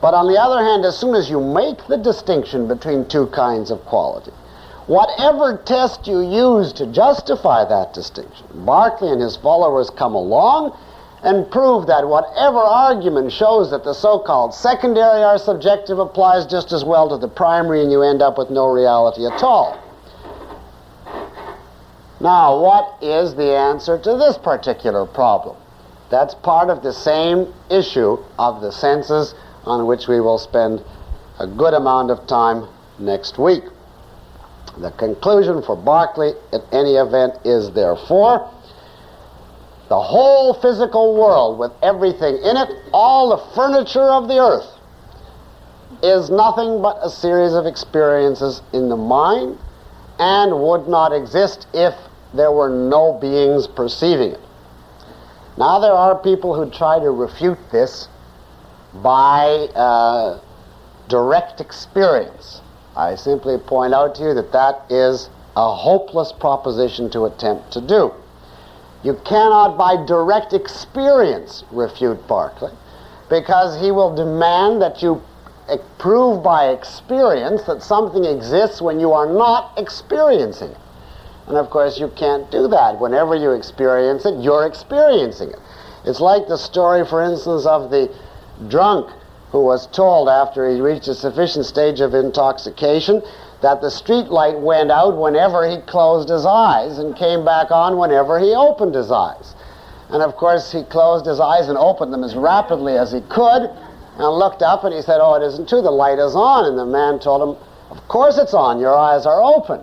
[0.00, 3.72] But on the other hand, as soon as you make the distinction between two kinds
[3.72, 4.30] of quality,
[4.88, 10.76] whatever test you use to justify that distinction, Berkeley and his followers come along
[11.22, 16.84] and prove that whatever argument shows that the so-called secondary are subjective applies just as
[16.84, 19.78] well to the primary and you end up with no reality at all.
[22.20, 25.56] Now, what is the answer to this particular problem?
[26.10, 29.34] That's part of the same issue of the senses
[29.64, 30.82] on which we will spend
[31.38, 32.66] a good amount of time
[32.98, 33.64] next week.
[34.80, 38.48] The conclusion for Berkeley, at any event, is therefore
[39.88, 44.78] the whole physical world with everything in it, all the furniture of the earth,
[46.02, 49.58] is nothing but a series of experiences in the mind
[50.18, 51.94] and would not exist if
[52.34, 54.40] there were no beings perceiving it.
[55.56, 58.08] Now, there are people who try to refute this
[59.02, 60.40] by uh,
[61.08, 62.60] direct experience.
[62.98, 67.80] I simply point out to you that that is a hopeless proposition to attempt to
[67.80, 68.12] do.
[69.04, 72.72] You cannot, by direct experience, refute Berkeley,
[73.30, 75.22] because he will demand that you
[75.98, 80.78] prove by experience that something exists when you are not experiencing it.
[81.46, 82.98] And of course, you can't do that.
[83.00, 85.60] Whenever you experience it, you're experiencing it.
[86.04, 88.12] It's like the story, for instance, of the
[88.68, 89.12] drunk
[89.52, 93.22] who was told after he reached a sufficient stage of intoxication
[93.62, 97.98] that the street light went out whenever he closed his eyes and came back on
[97.98, 99.54] whenever he opened his eyes.
[100.10, 103.70] And of course, he closed his eyes and opened them as rapidly as he could
[104.18, 106.66] and looked up and he said, Oh, it isn't true, the light is on.
[106.66, 109.80] And the man told him, Of course it's on, your eyes are open.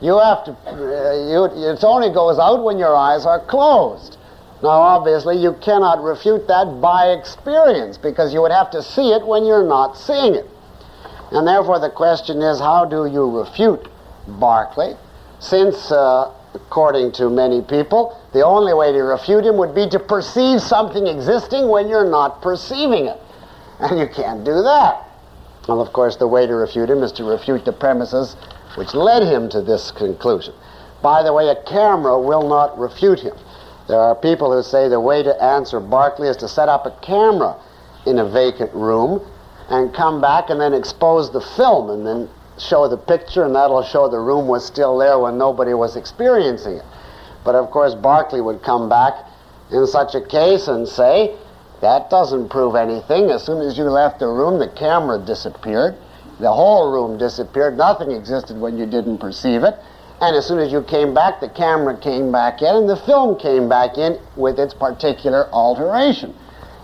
[0.00, 4.17] You have to, uh, you, it only goes out when your eyes are closed.
[4.62, 9.24] Now, obviously, you cannot refute that by experience because you would have to see it
[9.24, 10.46] when you're not seeing it.
[11.30, 13.86] And therefore, the question is how do you refute
[14.26, 14.94] Berkeley?
[15.38, 19.98] Since, uh, according to many people, the only way to refute him would be to
[20.00, 23.20] perceive something existing when you're not perceiving it.
[23.78, 25.04] And you can't do that.
[25.68, 28.34] Well, of course, the way to refute him is to refute the premises
[28.74, 30.54] which led him to this conclusion.
[31.02, 33.36] By the way, a camera will not refute him.
[33.88, 36.90] There are people who say the way to answer Berkeley is to set up a
[37.00, 37.56] camera
[38.06, 39.26] in a vacant room
[39.70, 42.28] and come back and then expose the film and then
[42.58, 46.74] show the picture and that'll show the room was still there when nobody was experiencing
[46.74, 46.84] it.
[47.44, 49.14] But of course, Berkeley would come back
[49.70, 51.36] in such a case and say,
[51.80, 53.30] that doesn't prove anything.
[53.30, 55.96] As soon as you left the room, the camera disappeared.
[56.40, 57.76] The whole room disappeared.
[57.76, 59.76] Nothing existed when you didn't perceive it.
[60.20, 63.38] And as soon as you came back, the camera came back in and the film
[63.38, 66.34] came back in with its particular alteration.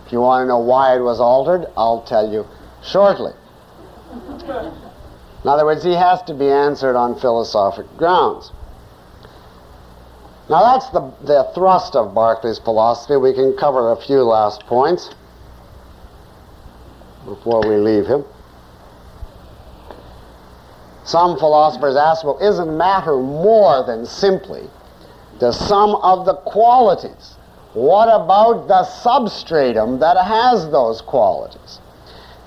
[0.06, 2.46] If you want to know why it was altered, I'll tell you
[2.84, 3.32] shortly.
[5.44, 8.52] In other words, he has to be answered on philosophic grounds.
[10.48, 13.16] Now, that's the, the thrust of Berkeley's philosophy.
[13.16, 15.10] We can cover a few last points
[17.24, 18.24] before we leave him.
[21.04, 24.68] Some philosophers ask, well, isn't matter more than simply
[25.38, 27.36] the sum of the qualities?
[27.74, 31.80] What about the substratum that has those qualities?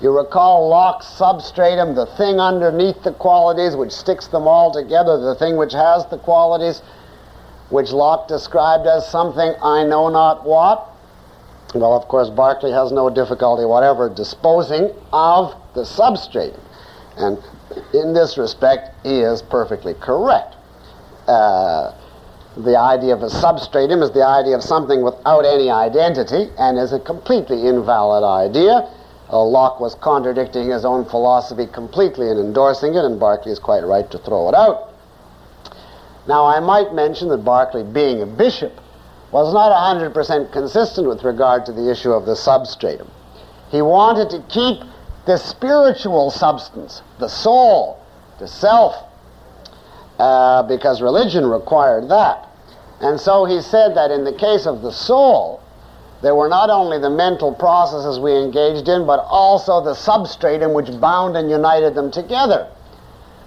[0.00, 5.34] You recall Locke's substratum, the thing underneath the qualities which sticks them all together, the
[5.34, 6.82] thing which has the qualities,
[7.70, 10.88] which Locke described as something I know not what?
[11.74, 16.60] Well, of course, Berkeley has no difficulty whatever disposing of the substratum.
[17.16, 17.38] And
[17.92, 20.56] in this respect, he is perfectly correct.
[21.26, 21.92] Uh,
[22.56, 26.92] the idea of a substratum is the idea of something without any identity and is
[26.92, 28.90] a completely invalid idea.
[29.30, 33.84] Uh, Locke was contradicting his own philosophy completely and endorsing it, and Berkeley is quite
[33.84, 34.94] right to throw it out.
[36.26, 38.80] Now, I might mention that Berkeley, being a bishop,
[39.30, 43.10] was not 100% consistent with regard to the issue of the substratum.
[43.70, 44.82] He wanted to keep
[45.28, 48.02] the spiritual substance, the soul,
[48.38, 48.94] the self,
[50.18, 52.48] uh, because religion required that.
[53.02, 55.60] And so he said that in the case of the soul,
[56.22, 60.98] there were not only the mental processes we engaged in, but also the substratum which
[60.98, 62.66] bound and united them together.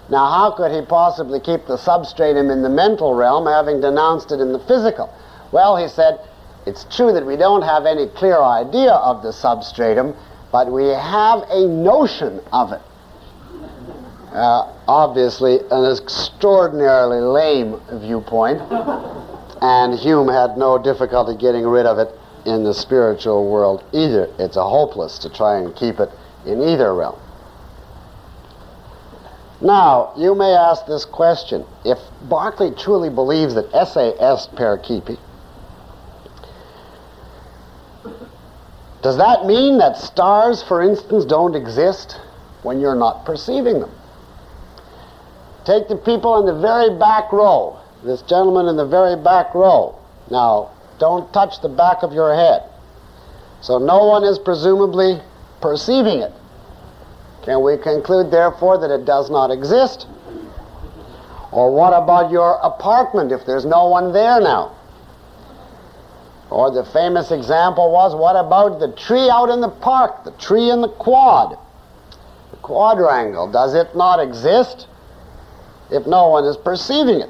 [0.07, 4.39] Now, how could he possibly keep the substratum in the mental realm, having denounced it
[4.39, 5.11] in the physical?
[5.51, 6.19] Well, he said,
[6.67, 10.13] it's true that we don't have any clear idea of the substratum,
[10.51, 12.81] but we have a notion of it.
[14.33, 18.61] Uh, obviously, an extraordinarily lame viewpoint,
[19.61, 24.29] and Hume had no difficulty getting rid of it in the spiritual world either.
[24.39, 26.09] It's a hopeless to try and keep it
[26.45, 27.19] in either realm.
[29.61, 31.65] Now, you may ask this question.
[31.85, 34.55] If Berkeley truly believes that esse est
[39.01, 42.19] Does that mean that stars, for instance, don't exist
[42.61, 43.91] when you're not perceiving them?
[45.65, 47.79] Take the people in the very back row.
[48.03, 49.95] this gentleman in the very back row.
[50.31, 52.63] Now, don't touch the back of your head.
[53.61, 55.21] So no one is presumably
[55.61, 56.33] perceiving it.
[57.43, 60.07] Can we conclude, therefore, that it does not exist?
[61.51, 64.75] Or what about your apartment if there's no one there now?
[66.51, 70.69] Or the famous example was what about the tree out in the park, the tree
[70.69, 71.57] in the quad,
[72.51, 73.49] the quadrangle?
[73.49, 74.87] Does it not exist
[75.89, 77.29] if no one is perceiving it?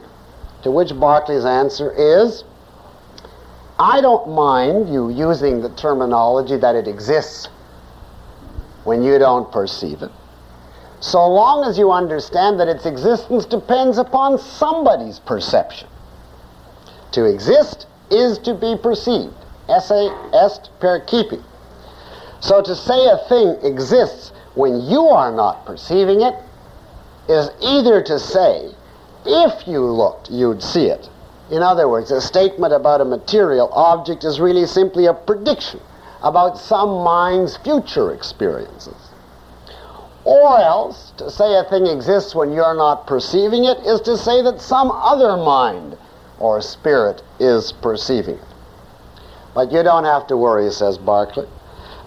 [0.63, 2.43] To which Berkeley's answer is
[3.79, 7.47] I don't mind you using the terminology that it exists
[8.83, 10.11] when you don't perceive it,
[10.99, 15.87] so long as you understand that its existence depends upon somebody's perception.
[17.13, 19.33] To exist is to be perceived.
[19.69, 21.41] Esse est percipi.
[22.41, 26.33] So to say a thing exists when you are not perceiving it
[27.29, 28.71] is either to say,
[29.25, 31.09] if you looked, you'd see it.
[31.51, 35.79] In other words, a statement about a material object is really simply a prediction
[36.23, 39.11] about some mind's future experiences.
[40.23, 44.41] Or else, to say a thing exists when you're not perceiving it is to say
[44.43, 45.97] that some other mind
[46.41, 48.43] or spirit is perceiving it.
[49.53, 51.47] But you don't have to worry, says Berkeley,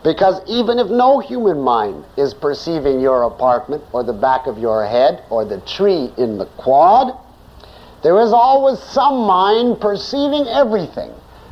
[0.02, 4.84] because even if no human mind is perceiving your apartment or the back of your
[4.86, 7.16] head or the tree in the quad,
[8.02, 11.10] there is always some mind perceiving everything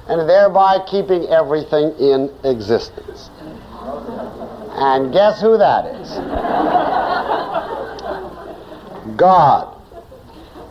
[0.08, 3.30] and thereby keeping everything in existence.
[4.74, 6.10] And guess who that is?
[9.16, 9.81] God.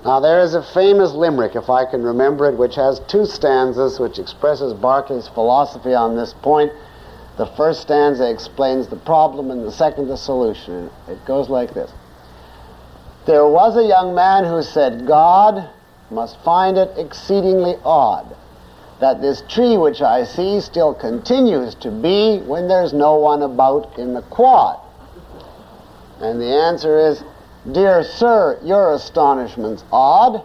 [0.04, 4.00] Now, there is a famous limerick, if I can remember it, which has two stanzas
[4.00, 6.72] which expresses Berkeley's philosophy on this point.
[7.38, 10.90] The first stanza explains the problem, and the second, the solution.
[11.08, 11.92] It goes like this
[13.26, 15.70] There was a young man who said, God
[16.10, 18.36] must find it exceedingly odd
[19.00, 23.98] that this tree which I see still continues to be when there's no one about
[23.98, 24.80] in the quad?
[26.20, 27.24] And the answer is,
[27.70, 30.42] Dear sir, your astonishment's odd.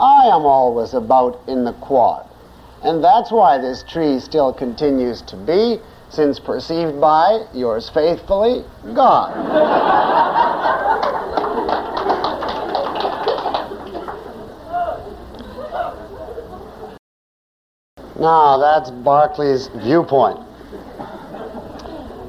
[0.00, 2.26] I am always about in the quad.
[2.82, 9.36] And that's why this tree still continues to be, since perceived by yours faithfully, God.
[18.18, 20.40] Now, that's Berkeley's viewpoint.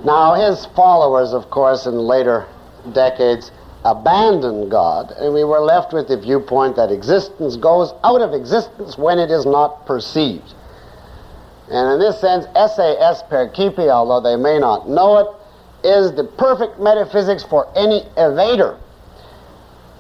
[0.04, 2.46] Now, his followers, of course, in later
[2.92, 3.52] decades
[3.86, 8.98] abandoned God, and we were left with the viewpoint that existence goes out of existence
[8.98, 10.54] when it is not perceived.
[11.70, 15.28] And in this sense, esse est percipi, although they may not know it,
[15.88, 18.80] is the perfect metaphysics for any evader.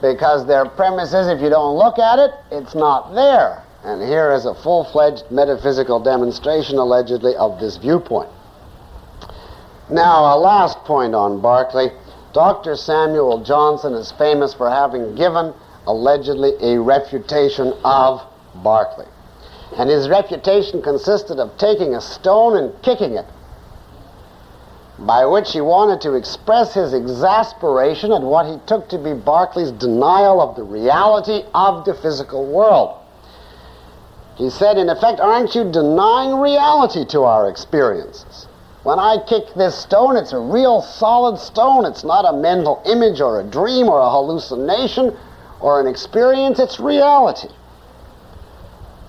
[0.01, 3.63] Because their premise is if you don't look at it, it's not there.
[3.83, 8.29] And here is a full fledged metaphysical demonstration, allegedly, of this viewpoint.
[9.89, 11.91] Now, a last point on Berkeley.
[12.37, 12.75] Dr.
[12.75, 15.55] Samuel Johnson is famous for having given,
[15.87, 18.21] allegedly, a refutation of
[18.63, 19.07] Berkeley.
[19.75, 23.25] And his refutation consisted of taking a stone and kicking it,
[24.99, 29.71] by which he wanted to express his exasperation at what he took to be Berkeley's
[29.71, 32.99] denial of the reality of the physical world.
[34.35, 38.46] He said, in effect, aren't you denying reality to our experiences?
[38.87, 41.83] When I kick this stone, it's a real solid stone.
[41.83, 45.13] It's not a mental image or a dream or a hallucination
[45.59, 46.57] or an experience.
[46.57, 47.49] It's reality.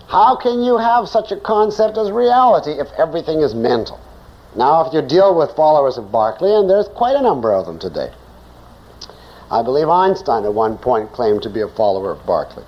[0.09, 4.01] How can you have such a concept as reality if everything is mental?
[4.57, 7.79] Now, if you deal with followers of Berkeley, and there's quite a number of them
[7.79, 8.11] today,
[9.49, 12.65] I believe Einstein at one point claimed to be a follower of Berkeley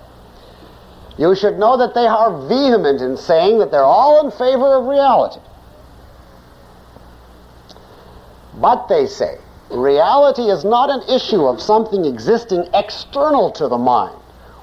[1.18, 4.86] you should know that they are vehement in saying that they're all in favor of
[4.86, 5.40] reality.
[8.60, 9.38] But they say,
[9.70, 14.16] reality is not an issue of something existing external to the mind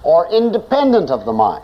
[0.03, 1.63] or independent of the mind.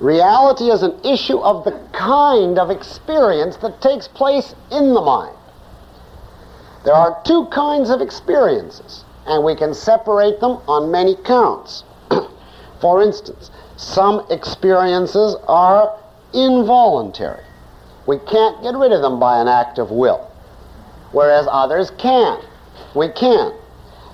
[0.00, 5.36] Reality is an issue of the kind of experience that takes place in the mind.
[6.84, 11.82] There are two kinds of experiences, and we can separate them on many counts.
[12.80, 15.98] For instance, some experiences are
[16.32, 17.44] involuntary.
[18.06, 20.27] We can't get rid of them by an act of will,
[21.12, 22.40] whereas others can.
[22.94, 23.54] We can't,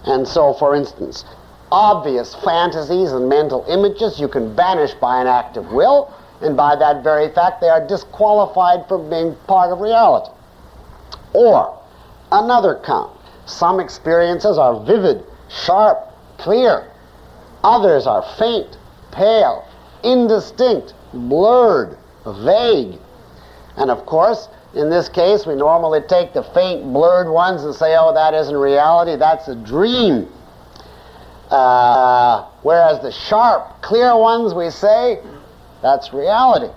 [0.05, 1.25] And so, for instance,
[1.71, 6.77] obvious fantasies and mental images you can banish by an act of will, and by
[6.77, 10.31] that very fact, they are disqualified from being part of reality.
[11.33, 11.79] Or,
[12.31, 13.13] another count.
[13.47, 15.99] Some experiences are vivid, sharp,
[16.39, 16.91] clear.
[17.63, 18.77] Others are faint,
[19.11, 19.67] pale,
[20.03, 22.99] indistinct, blurred, vague.
[23.77, 27.97] And of course, in this case, we normally take the faint, blurred ones and say,
[27.97, 30.29] oh, that isn't reality, that's a dream.
[31.51, 35.21] Uh, whereas the sharp, clear ones, we say,
[35.83, 36.73] that's reality.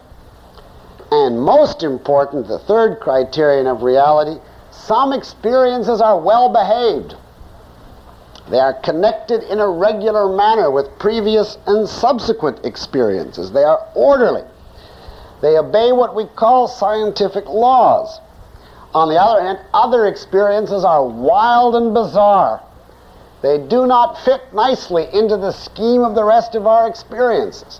[1.11, 4.39] And most important, the third criterion of reality,
[4.71, 7.15] some experiences are well behaved.
[8.49, 13.51] They are connected in a regular manner with previous and subsequent experiences.
[13.51, 14.43] They are orderly.
[15.41, 18.19] They obey what we call scientific laws.
[18.93, 22.63] On the other hand, other experiences are wild and bizarre.
[23.41, 27.79] They do not fit nicely into the scheme of the rest of our experiences.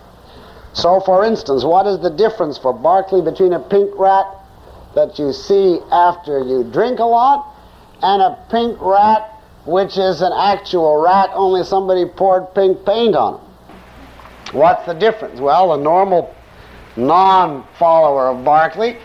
[0.74, 4.28] So, for instance, what is the difference for Berkeley between a pink rat
[4.94, 7.52] that you see after you drink a lot
[8.04, 9.34] and a pink rat
[9.66, 14.54] which is an actual rat, only somebody poured pink paint on it?
[14.54, 15.40] What's the difference?
[15.40, 16.34] Well, a normal
[16.98, 18.98] non follower of Berkeley,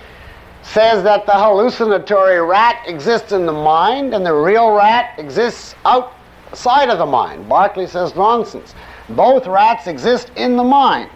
[0.63, 6.89] says that the hallucinatory rat exists in the mind and the real rat exists outside
[6.89, 7.49] of the mind.
[7.49, 8.75] Berkeley says nonsense.
[9.11, 11.11] Both rats exist in the mind.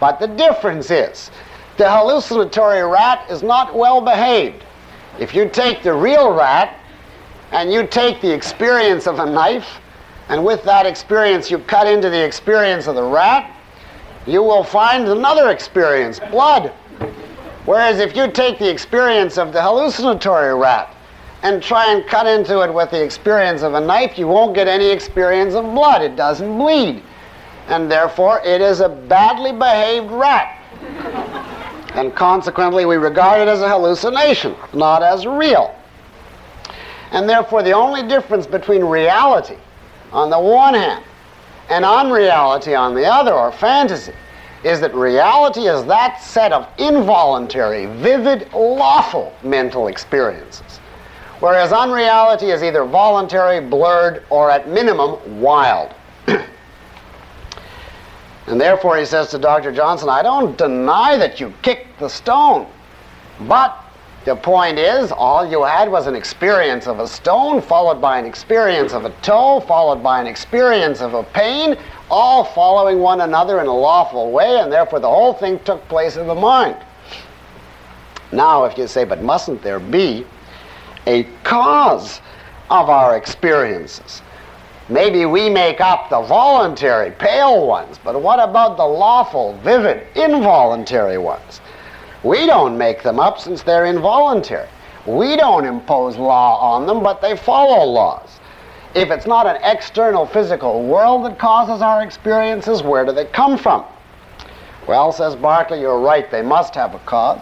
[0.00, 1.30] But the difference is
[1.76, 4.64] the hallucinatory rat is not well behaved.
[5.18, 6.78] If you take the real rat
[7.52, 9.80] and you take the experience of a knife,
[10.28, 13.51] and with that experience you cut into the experience of the rat,
[14.26, 16.72] you will find another experience, blood.
[17.64, 20.94] Whereas if you take the experience of the hallucinatory rat
[21.42, 24.68] and try and cut into it with the experience of a knife, you won't get
[24.68, 26.02] any experience of blood.
[26.02, 27.02] It doesn't bleed.
[27.68, 30.58] And therefore, it is a badly behaved rat.
[31.94, 35.74] and consequently, we regard it as a hallucination, not as real.
[37.12, 39.58] And therefore, the only difference between reality,
[40.12, 41.04] on the one hand,
[41.68, 44.12] and unreality on the other, or fantasy,
[44.64, 50.78] is that reality is that set of involuntary, vivid, lawful mental experiences.
[51.40, 55.92] Whereas unreality is either voluntary, blurred, or at minimum, wild.
[56.28, 56.44] and
[58.46, 59.72] therefore, he says to Dr.
[59.72, 62.68] Johnson, I don't deny that you kicked the stone,
[63.48, 63.81] but
[64.24, 68.26] the point is, all you had was an experience of a stone, followed by an
[68.26, 71.76] experience of a toe, followed by an experience of a pain,
[72.10, 76.16] all following one another in a lawful way, and therefore the whole thing took place
[76.16, 76.76] in the mind.
[78.32, 80.26] Now, if you say, but mustn't there be
[81.06, 82.20] a cause
[82.70, 84.22] of our experiences?
[84.88, 91.18] Maybe we make up the voluntary, pale ones, but what about the lawful, vivid, involuntary
[91.18, 91.60] ones?
[92.24, 94.68] We don't make them up since they're involuntary.
[95.06, 98.38] We don't impose law on them, but they follow laws.
[98.94, 103.58] If it's not an external physical world that causes our experiences, where do they come
[103.58, 103.84] from?
[104.86, 107.40] Well, says Berkeley, you're right, they must have a cause.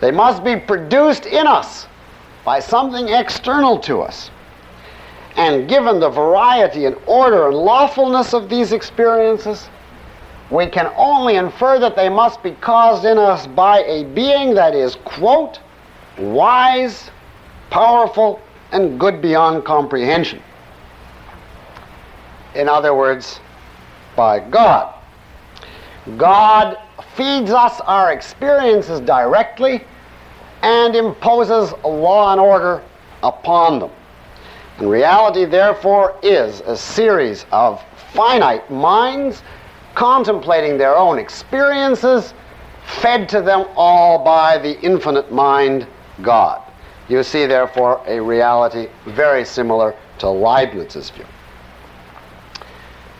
[0.00, 1.86] They must be produced in us
[2.44, 4.30] by something external to us.
[5.36, 9.68] And given the variety and order and lawfulness of these experiences,
[10.50, 14.74] we can only infer that they must be caused in us by a being that
[14.74, 15.60] is, quote,
[16.18, 17.10] wise,
[17.70, 18.40] powerful,
[18.72, 20.42] and good beyond comprehension.
[22.54, 23.40] In other words,
[24.16, 24.94] by God.
[26.16, 26.78] God
[27.16, 29.82] feeds us our experiences directly
[30.62, 32.82] and imposes law and order
[33.22, 33.90] upon them.
[34.78, 37.82] And reality, therefore, is a series of
[38.12, 39.42] finite minds
[39.94, 42.34] contemplating their own experiences,
[43.00, 45.86] fed to them all by the infinite mind,
[46.22, 46.60] God.
[47.08, 51.26] You see, therefore, a reality very similar to Leibniz's view.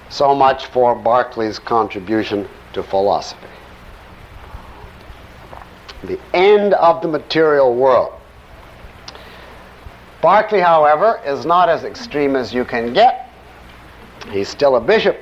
[0.08, 3.46] So much for Berkeley's contribution to philosophy.
[6.04, 8.12] The end of the material world.
[10.22, 13.30] Berkeley, however, is not as extreme as you can get.
[14.30, 15.18] He's still a bishop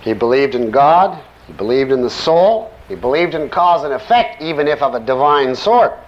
[0.00, 4.40] he believed in God, he believed in the soul, he believed in cause and effect,
[4.40, 5.98] even if of a divine sort.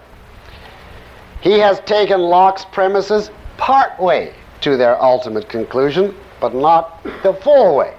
[1.41, 7.77] He has taken Locke's premises part way to their ultimate conclusion, but not the full
[7.77, 7.95] way.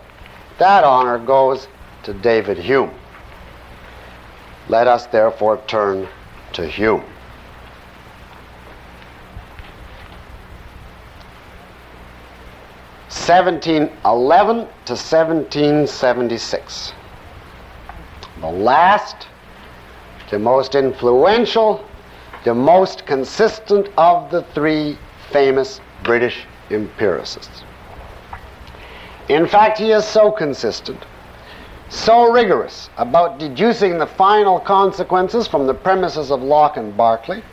[0.59, 1.67] That honor goes
[2.03, 2.91] to David Hume.
[4.67, 6.07] Let us therefore turn
[6.53, 7.03] to Hume.
[13.11, 16.93] 1711 to 1776.
[18.39, 19.27] The last,
[20.29, 21.85] the most influential,
[22.43, 24.97] the most consistent of the three
[25.31, 27.63] famous British empiricists.
[29.29, 31.05] In fact, he is so consistent
[31.91, 37.43] so rigorous about deducing the final consequences from the premises of Locke and Berkeley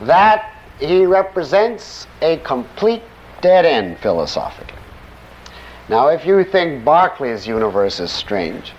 [0.00, 3.02] that he represents a complete
[3.40, 4.78] dead end philosophically.
[5.88, 8.72] Now, if you think Berkeley's universe is strange,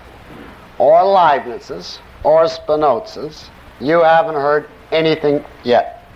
[0.78, 3.50] or Leibniz's, or Spinoza's,
[3.80, 6.06] you haven't heard anything yet.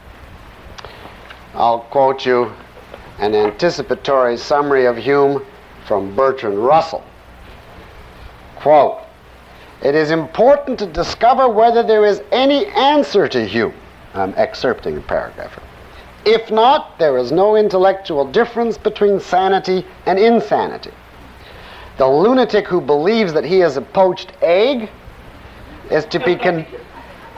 [1.54, 2.52] I'll quote you
[3.18, 5.44] an anticipatory summary of Hume
[5.86, 7.04] from Bertrand Russell.
[8.56, 9.02] Quote,
[9.82, 13.74] it is important to discover whether there is any answer to Hume.
[14.14, 15.58] I'm excerpting a paragraph.
[16.26, 20.90] If not, there is no intellectual difference between sanity and insanity.
[21.98, 24.90] The lunatic who believes that he is a poached egg
[25.88, 26.66] is to be, con-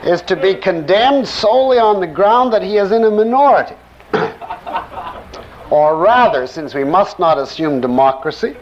[0.03, 3.75] is to be condemned solely on the ground that he is in a minority.
[5.69, 8.57] or rather, since we must not assume democracy,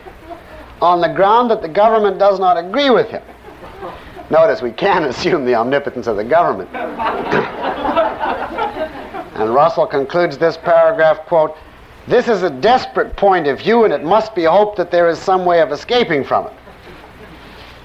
[0.82, 3.24] on the ground that the government does not agree with him.
[4.30, 6.70] Notice we can assume the omnipotence of the government.
[9.38, 11.56] And Russell concludes this paragraph, quote,
[12.08, 15.20] this is a desperate point of view and it must be hoped that there is
[15.20, 16.54] some way of escaping from it,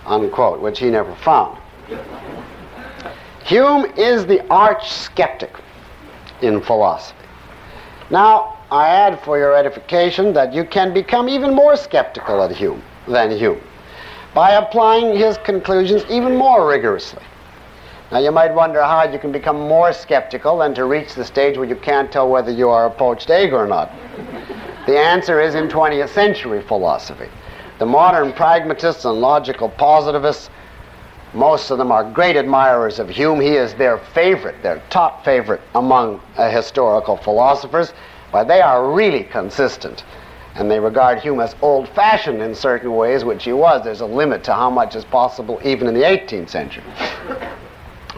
[0.07, 1.59] unquote, which he never found.
[3.45, 5.55] Hume is the arch skeptic
[6.41, 7.19] in philosophy.
[8.11, 12.83] Now, I add for your edification that you can become even more skeptical of Hume
[13.07, 13.61] than Hume
[14.33, 17.23] by applying his conclusions even more rigorously.
[18.13, 21.57] Now, you might wonder how you can become more skeptical than to reach the stage
[21.57, 23.91] where you can't tell whether you are a poached egg or not.
[24.87, 27.29] The answer is in 20th century philosophy.
[27.79, 30.51] The modern pragmatists and logical positivists,
[31.33, 33.41] most of them are great admirers of Hume.
[33.41, 37.95] He is their favorite, their top favorite among uh, historical philosophers
[38.33, 40.05] but they are really consistent.
[40.55, 43.85] And they regard Hume as old fashioned in certain ways, which he was.
[43.85, 46.83] There's a limit to how much is possible even in the 18th century.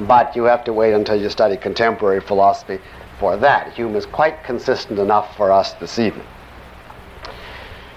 [0.00, 2.78] But you have to wait until you study contemporary philosophy
[3.18, 3.72] for that.
[3.74, 6.26] Hume is quite consistent enough for us this evening.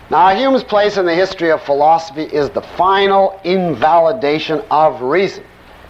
[0.10, 5.44] Now, Hume's place in the history of philosophy is the final invalidation of reason.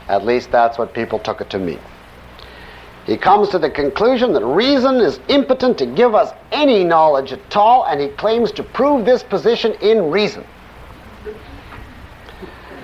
[0.07, 1.79] At least that's what people took it to mean.
[3.05, 7.55] He comes to the conclusion that reason is impotent to give us any knowledge at
[7.55, 10.45] all, and he claims to prove this position in reason.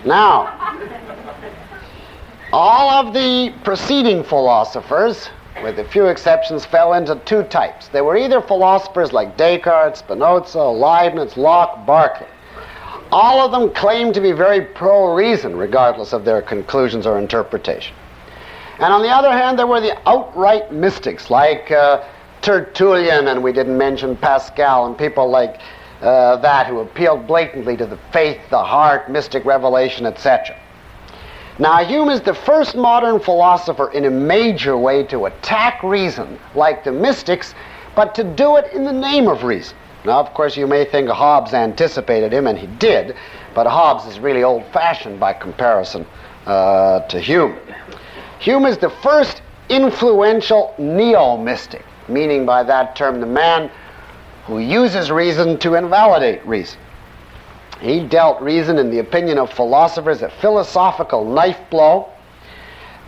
[0.06, 0.78] Now,
[2.54, 5.28] all of the preceding philosophers,
[5.64, 7.88] with a few exceptions, fell into two types.
[7.88, 12.28] They were either philosophers like Descartes, Spinoza, Leibniz, Locke, Berkeley.
[13.12, 17.96] All of them claimed to be very pro reason, regardless of their conclusions or interpretation.
[18.78, 22.04] And on the other hand, there were the outright mystics like uh,
[22.44, 25.60] Tertullian, and we didn't mention Pascal, and people like
[26.02, 30.56] uh, that who appealed blatantly to the faith, the heart, mystic revelation, etc.
[31.60, 36.84] Now, Hume is the first modern philosopher in a major way to attack reason, like
[36.84, 37.54] the mystics,
[37.96, 39.78] but to do it in the name of reason.
[40.04, 43.16] Now, of course, you may think Hobbes anticipated him, and he did,
[43.54, 46.06] but Hobbes is really old fashioned by comparison
[46.46, 47.56] uh, to Hume.
[48.40, 53.72] Hume is the first influential neo mystic, meaning by that term the man
[54.46, 56.80] who uses reason to invalidate reason.
[57.84, 62.08] He dealt reason, in the opinion of philosophers, a philosophical knife blow,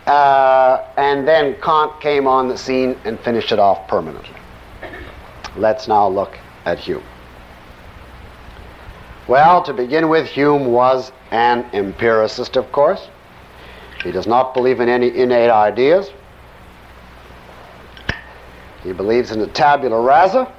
[0.06, 4.36] uh, and then Kant came on the scene and finished it off permanently.
[5.56, 7.02] Let's now look at Hume.
[9.26, 13.08] Well, to begin with, Hume was an empiricist, of course.
[14.04, 16.10] He does not believe in any innate ideas.
[18.82, 20.52] He believes in a tabula rasa.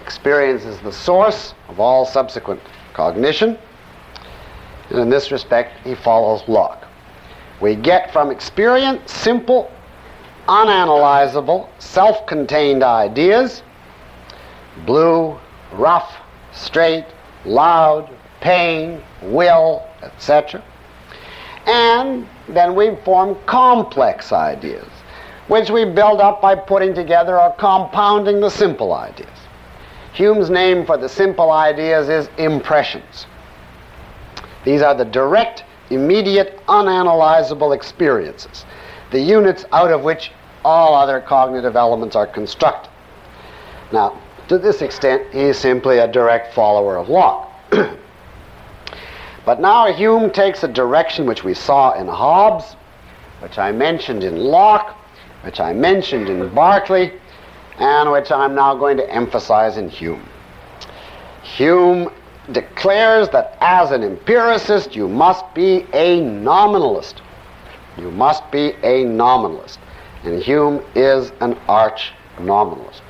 [0.00, 2.60] Experience is the source of all subsequent
[2.92, 3.58] cognition.
[4.90, 6.86] And in this respect, he follows Locke.
[7.60, 9.70] We get from experience simple,
[10.48, 13.62] unanalyzable, self contained ideas
[14.86, 15.38] blue,
[15.72, 16.16] rough,
[16.52, 17.04] straight,
[17.44, 18.10] loud,
[18.40, 20.62] pain, will, etc.
[21.66, 24.88] And then we form complex ideas,
[25.48, 29.29] which we build up by putting together or compounding the simple ideas.
[30.12, 33.26] Hume's name for the simple ideas is impressions.
[34.64, 38.64] These are the direct, immediate, unanalyzable experiences,
[39.10, 40.32] the units out of which
[40.64, 42.90] all other cognitive elements are constructed.
[43.92, 47.48] Now, to this extent, he is simply a direct follower of Locke.
[49.44, 52.76] But now Hume takes a direction which we saw in Hobbes,
[53.40, 54.96] which I mentioned in Locke,
[55.42, 57.14] which I mentioned in Berkeley,
[57.80, 60.26] and which I'm now going to emphasize in Hume.
[61.42, 62.10] Hume
[62.52, 67.22] declares that as an empiricist, you must be a nominalist.
[67.96, 69.78] You must be a nominalist.
[70.24, 73.02] And Hume is an arch nominalist.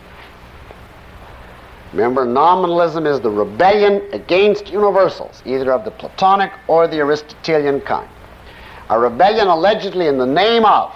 [1.93, 8.09] Remember, nominalism is the rebellion against universals, either of the Platonic or the Aristotelian kind.
[8.91, 10.95] A rebellion allegedly in the name of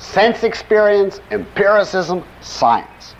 [0.00, 3.14] sense experience, empiricism, science.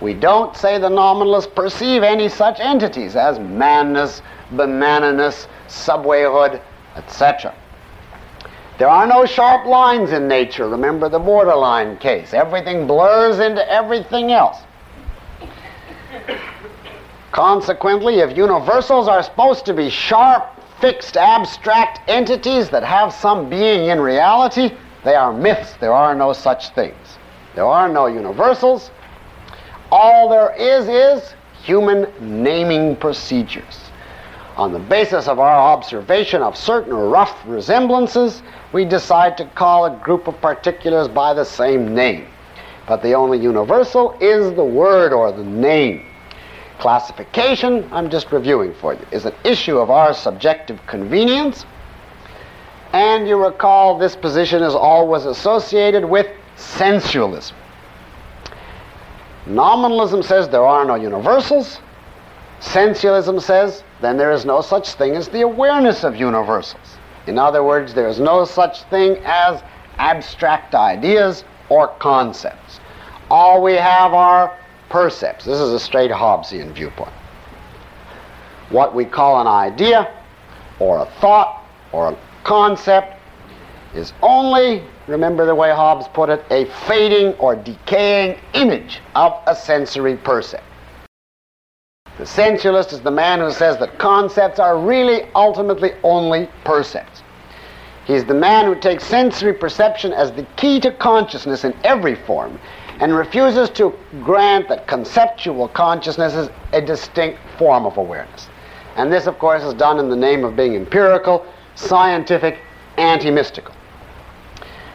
[0.00, 6.60] We don't say the nominalists perceive any such entities as manness, banananess, subwayhood,
[6.96, 7.54] etc.
[8.78, 10.68] There are no sharp lines in nature.
[10.68, 12.34] Remember the borderline case.
[12.34, 14.58] Everything blurs into everything else.
[17.30, 20.48] Consequently, if universals are supposed to be sharp,
[20.80, 24.72] fixed, abstract entities that have some being in reality,
[25.04, 25.74] they are myths.
[25.80, 27.18] There are no such things.
[27.54, 28.90] There are no universals.
[29.90, 33.90] All there is is human naming procedures.
[34.56, 38.42] On the basis of our observation of certain rough resemblances,
[38.72, 42.26] we decide to call a group of particulars by the same name.
[42.86, 46.04] But the only universal is the word or the name.
[46.78, 51.64] Classification, I'm just reviewing for you, is an issue of our subjective convenience.
[52.92, 56.26] And you recall this position is always associated with
[56.56, 57.56] sensualism.
[59.46, 61.80] Nominalism says there are no universals.
[62.60, 66.98] Sensualism says then there is no such thing as the awareness of universals.
[67.26, 69.62] In other words, there is no such thing as
[69.98, 72.80] abstract ideas or concepts.
[73.30, 74.56] All we have are
[74.90, 75.44] percepts.
[75.44, 77.12] This is a straight Hobbesian viewpoint.
[78.68, 80.12] What we call an idea
[80.78, 83.18] or a thought or a concept
[83.94, 89.54] is only, remember the way Hobbes put it, a fading or decaying image of a
[89.54, 90.64] sensory percept.
[92.18, 97.22] The sensualist is the man who says that concepts are really ultimately only percepts.
[98.04, 102.58] He's the man who takes sensory perception as the key to consciousness in every form
[103.00, 108.48] and refuses to grant that conceptual consciousness is a distinct form of awareness.
[108.96, 111.46] And this, of course, is done in the name of being empirical,
[111.82, 112.58] scientific,
[112.96, 113.74] anti mystical.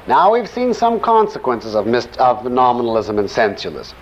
[0.07, 3.97] Now we've seen some consequences of, myst- of nominalism and sensualism.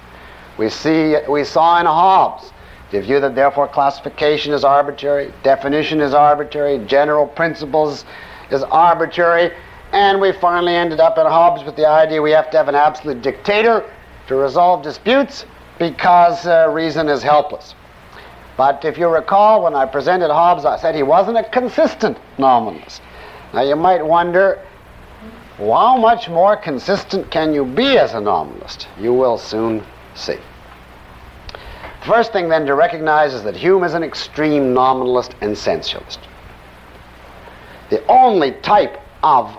[0.58, 2.52] We, see, we saw in Hobbes
[2.92, 8.06] the view that therefore classification is arbitrary, definition is arbitrary, general principles
[8.52, 9.52] is arbitrary,
[9.92, 12.76] and we finally ended up in Hobbes with the idea we have to have an
[12.76, 13.90] absolute dictator
[14.28, 15.46] to resolve disputes
[15.80, 17.74] because uh, reason is helpless.
[18.58, 23.02] But if you recall, when I presented Hobbes, I said he wasn't a consistent nominalist.
[23.54, 24.62] Now you might wonder,
[25.58, 28.88] how much more consistent can you be as a nominalist?
[29.00, 29.84] You will soon
[30.14, 30.40] see.
[32.02, 36.20] The first thing then to recognize is that Hume is an extreme nominalist and sensualist.
[37.90, 39.58] The only type of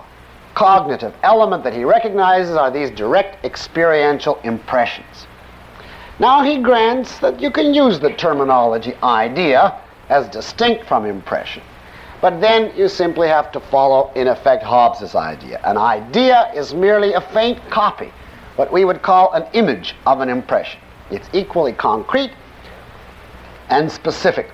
[0.55, 5.26] cognitive element that he recognizes are these direct experiential impressions.
[6.19, 11.61] Now he grants that you can use the terminology idea as distinct from impression.
[12.21, 15.61] But then you simply have to follow, in effect, Hobbes's idea.
[15.63, 18.11] An idea is merely a faint copy,
[18.55, 20.79] what we would call an image of an impression.
[21.11, 22.31] It's equally concrete
[23.69, 24.49] and specific.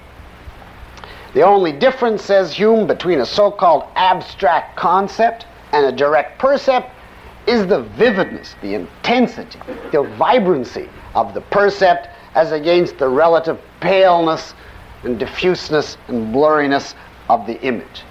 [1.33, 6.91] The only difference, says Hume, between a so called abstract concept and a direct percept
[7.47, 9.59] is the vividness, the intensity,
[9.91, 14.53] the vibrancy of the percept as against the relative paleness
[15.03, 16.95] and diffuseness and blurriness
[17.29, 18.03] of the image.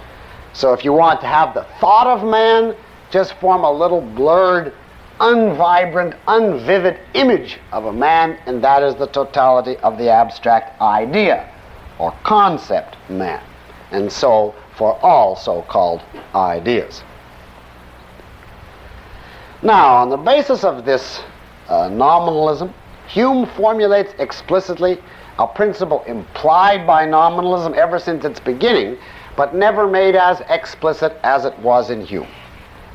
[0.53, 2.77] So if you want to have the thought of man,
[3.11, 4.73] just form a little blurred,
[5.21, 11.49] unvibrant, unvivid image of a man, and that is the totality of the abstract idea
[11.99, 13.43] or concept man.
[13.91, 16.03] And so for all so called
[16.35, 17.03] ideas.
[19.63, 21.21] Now, on the basis of this
[21.69, 22.75] uh, nominalism,
[23.13, 24.99] Hume formulates explicitly
[25.39, 28.97] a principle implied by nominalism ever since its beginning,
[29.37, 32.29] but never made as explicit as it was in Hume.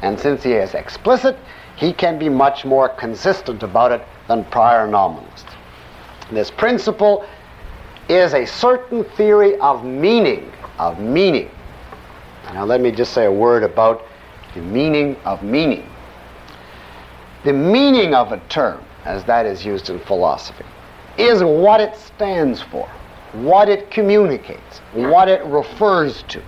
[0.01, 1.37] And since he is explicit,
[1.75, 5.53] he can be much more consistent about it than prior nominalists.
[6.31, 7.23] This principle
[8.09, 11.51] is a certain theory of meaning, of meaning.
[12.53, 14.03] Now let me just say a word about
[14.55, 15.87] the meaning of meaning.
[17.43, 20.65] The meaning of a term, as that is used in philosophy,
[21.17, 22.87] is what it stands for,
[23.33, 26.41] what it communicates, what it refers to.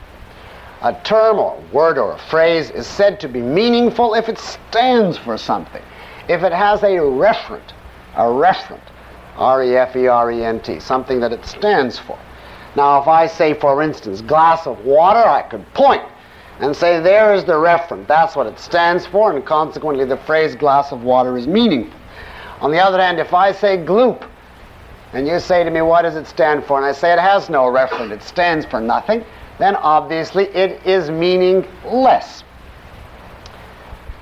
[0.82, 4.38] A term or a word or a phrase is said to be meaningful if it
[4.38, 5.82] stands for something,
[6.28, 7.74] if it has a referent,
[8.16, 8.82] a referent,
[9.36, 12.18] R E F E R E N T, something that it stands for.
[12.76, 16.04] Now, if I say, for instance, glass of water, I could point
[16.60, 18.08] and say, there is the referent.
[18.08, 21.99] That's what it stands for, and consequently, the phrase glass of water is meaningful.
[22.62, 24.28] On the other hand, if I say gloop,
[25.14, 26.78] and you say to me, what does it stand for?
[26.78, 29.24] And I say it has no referent, it stands for nothing,
[29.58, 32.44] then obviously it is meaningless.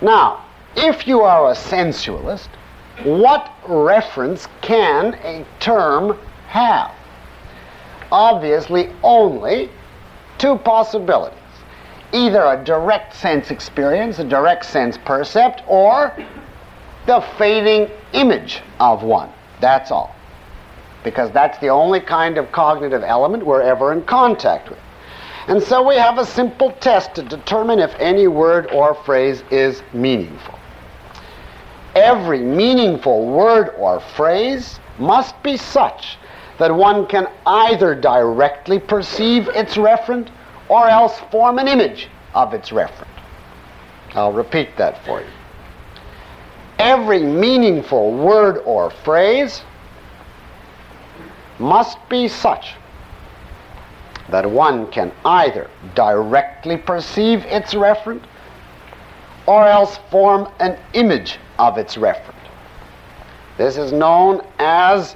[0.02, 2.50] Now, if you are a sensualist,
[3.04, 6.18] what reference can a term
[6.48, 6.92] have?
[8.12, 9.70] Obviously, only
[10.38, 11.38] two possibilities.
[12.14, 16.16] Either a direct sense experience, a direct sense percept, or
[17.08, 19.32] the fading image of one.
[19.60, 20.16] That's all.
[21.04, 24.80] Because that's the only kind of cognitive element we're ever in contact with.
[25.48, 29.82] And so we have a simple test to determine if any word or phrase is
[29.94, 30.60] meaningful.
[31.96, 36.18] Every meaningful word or phrase must be such
[36.60, 40.28] that one can either directly perceive its referent
[40.68, 43.08] or else form an image of its referent.
[44.14, 45.28] I'll repeat that for you.
[46.80, 49.64] Every meaningful word or phrase
[51.60, 52.76] must be such
[54.30, 58.24] that one can either directly perceive its referent
[59.48, 62.36] or else form an image of its referent.
[63.58, 65.16] This is known as,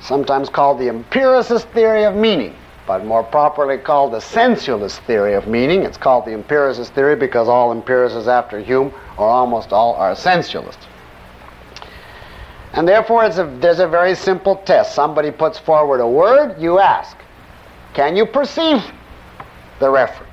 [0.00, 2.54] sometimes called the empiricist theory of meaning,
[2.90, 5.84] but more properly called the sensualist theory of meaning.
[5.84, 10.88] It's called the empiricist theory because all empiricists after Hume, or almost all, are sensualists.
[12.72, 14.92] And therefore, a, there's a very simple test.
[14.92, 17.16] Somebody puts forward a word, you ask,
[17.94, 18.82] can you perceive
[19.78, 20.26] the referent?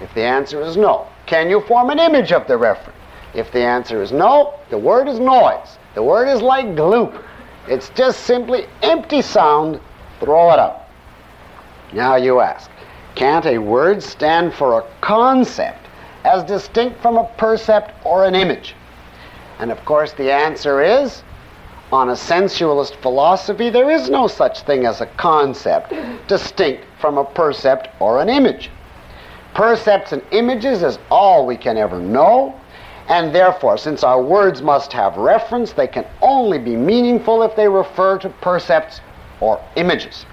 [0.00, 2.96] If the answer is no, can you form an image of the referent?
[3.34, 5.78] If the answer is no, the word is noise.
[5.94, 7.22] The word is like gloop.
[7.68, 9.78] It's just simply empty sound.
[10.18, 10.87] Throw it up.
[11.92, 12.70] Now you ask,
[13.14, 15.86] can't a word stand for a concept
[16.24, 18.74] as distinct from a percept or an image?
[19.58, 21.22] And of course, the answer is
[21.90, 25.94] on a sensualist philosophy, there is no such thing as a concept
[26.28, 28.70] distinct from a percept or an image.
[29.54, 32.54] Percepts and images is all we can ever know,
[33.08, 37.66] and therefore, since our words must have reference, they can only be meaningful if they
[37.66, 39.00] refer to percepts
[39.40, 40.26] or images.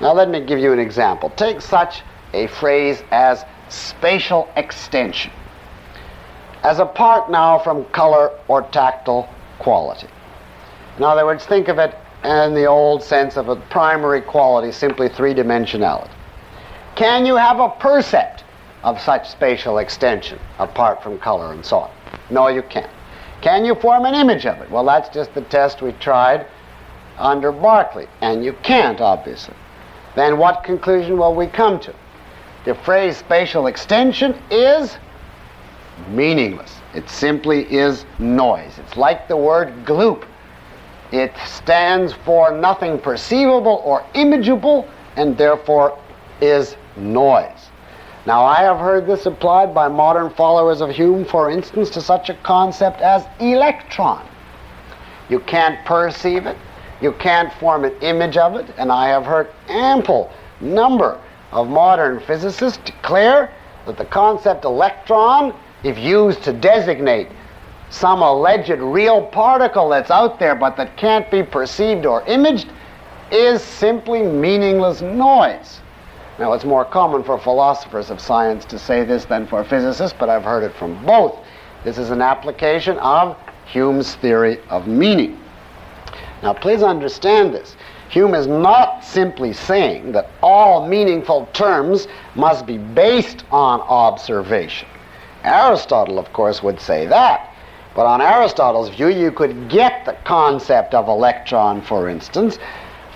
[0.00, 1.30] Now, let me give you an example.
[1.30, 5.30] Take such a phrase as spatial extension,
[6.62, 9.28] as apart now from color or tactile
[9.58, 10.08] quality.
[10.96, 11.94] In other words, think of it
[12.24, 16.10] in the old sense of a primary quality, simply three dimensionality.
[16.94, 18.44] Can you have a percept
[18.82, 21.90] of such spatial extension apart from color and so on?
[22.30, 22.90] No, you can't.
[23.40, 24.70] Can you form an image of it?
[24.70, 26.46] Well, that's just the test we tried
[27.18, 29.54] under Berkeley, and you can't, obviously.
[30.14, 31.94] Then what conclusion will we come to?
[32.64, 34.96] The phrase spatial extension is
[36.08, 36.76] meaningless.
[36.94, 38.78] It simply is noise.
[38.78, 40.24] It's like the word gloop.
[41.12, 45.98] It stands for nothing perceivable or imageable and therefore
[46.40, 47.70] is noise.
[48.26, 52.28] Now, I have heard this applied by modern followers of Hume, for instance, to such
[52.28, 54.26] a concept as electron.
[55.28, 56.56] You can't perceive it,
[57.00, 60.30] you can't form an image of it, and I have heard ample
[60.60, 61.20] number
[61.52, 63.50] of modern physicists declare
[63.86, 67.28] that the concept electron, if used to designate
[67.88, 72.68] some alleged real particle that's out there but that can't be perceived or imaged
[73.32, 75.80] is simply meaningless noise.
[76.38, 80.30] Now, it's more common for philosophers of science to say this than for physicists, but
[80.30, 81.38] I've heard it from both.
[81.84, 83.36] This is an application of
[83.66, 85.38] Hume's theory of meaning.
[86.42, 87.76] Now, please understand this.
[88.08, 94.88] Hume is not simply saying that all meaningful terms must be based on observation.
[95.44, 97.54] Aristotle, of course, would say that.
[97.94, 102.58] But on Aristotle's view, you could get the concept of electron, for instance,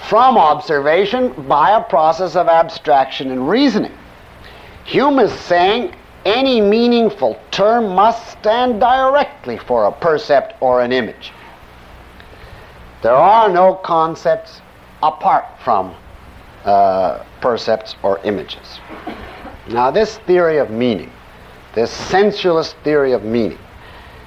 [0.08, 3.92] from observation by a process of abstraction and reasoning.
[4.84, 5.94] Hume is saying
[6.24, 11.32] any meaningful term must stand directly for a percept or an image.
[13.04, 14.62] There are no concepts
[15.02, 15.94] apart from
[16.64, 18.80] uh, percepts or images.
[19.68, 21.12] Now, this theory of meaning,
[21.74, 23.58] this sensualist theory of meaning,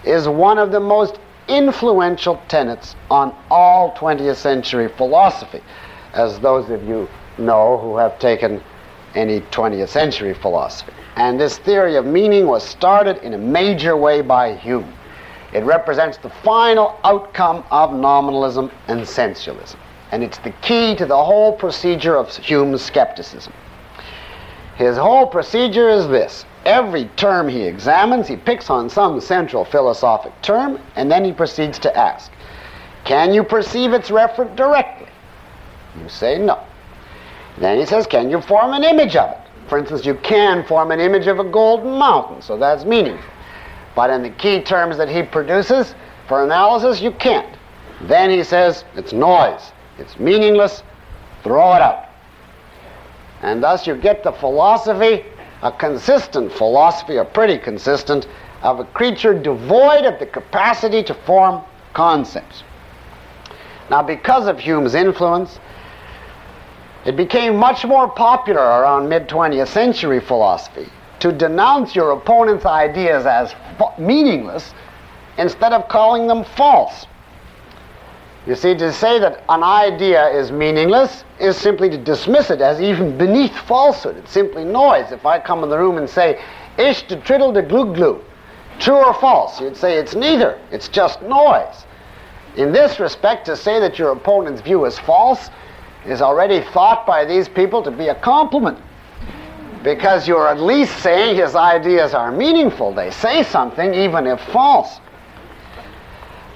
[0.03, 1.17] is one of the most
[1.47, 5.63] influential tenets on all 20th century philosophy,
[6.13, 7.09] as those of you
[7.39, 8.61] know who have taken
[9.15, 10.93] any 20th century philosophy.
[11.15, 14.93] And this theory of meaning was started in a major way by Hume.
[15.53, 19.79] It represents the final outcome of nominalism and sensualism.
[20.11, 23.53] And it's the key to the whole procedure of Hume's skepticism.
[24.75, 26.45] His whole procedure is this.
[26.65, 31.79] Every term he examines, he picks on some central philosophic term, and then he proceeds
[31.79, 32.31] to ask,
[33.05, 35.07] can you perceive its referent directly?
[36.01, 36.59] You say no.
[37.57, 39.37] Then he says, can you form an image of it?
[39.67, 43.31] For instance, you can form an image of a golden mountain, so that's meaningful.
[43.97, 45.95] But in the key terms that he produces
[46.27, 47.57] for analysis, you can't.
[48.01, 49.71] Then he says, it's noise.
[49.97, 50.83] It's meaningless.
[51.41, 52.05] Throw it out.
[53.41, 55.25] And thus you get the philosophy,
[55.63, 58.27] a consistent philosophy, or pretty consistent,
[58.61, 61.63] of a creature devoid of the capacity to form
[61.95, 62.63] concepts.
[63.89, 65.59] Now, because of Hume's influence,
[67.03, 70.87] it became much more popular around mid 20th century philosophy
[71.19, 73.55] to denounce your opponent's ideas as
[73.97, 74.73] meaningless
[75.37, 77.07] instead of calling them false.
[78.45, 82.79] You see, to say that an idea is meaningless is simply to dismiss it as
[82.79, 84.15] even beneath falsehood.
[84.17, 85.11] It's simply noise.
[85.11, 86.41] If I come in the room and say,
[86.77, 88.23] ish to triddle to glue glue,
[88.79, 90.61] true or false, you'd say it's neither.
[90.71, 91.85] It's just noise.
[92.55, 95.49] In this respect, to say that your opponent's view is false
[96.05, 98.79] is already thought by these people to be a compliment
[99.87, 102.93] because you're at least saying his ideas are meaningful.
[102.93, 104.99] They say something, even if false.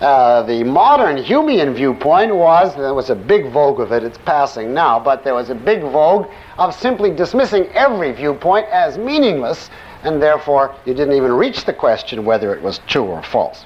[0.01, 4.73] Uh, the modern Humean viewpoint was, there was a big vogue of it, it's passing
[4.73, 6.27] now, but there was a big vogue
[6.57, 9.69] of simply dismissing every viewpoint as meaningless,
[10.03, 13.65] and therefore you didn't even reach the question whether it was true or false.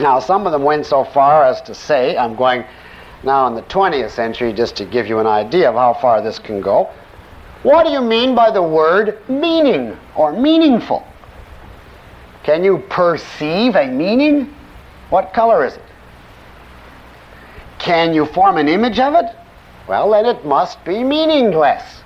[0.00, 2.64] Now, some of them went so far as to say, I'm going
[3.22, 6.40] now in the 20th century just to give you an idea of how far this
[6.40, 6.90] can go.
[7.62, 11.06] What do you mean by the word meaning or meaningful?
[12.42, 14.52] Can you perceive a meaning?
[15.10, 15.82] What color is it?
[17.78, 19.26] Can you form an image of it?
[19.88, 22.02] Well, then it must be meaningless.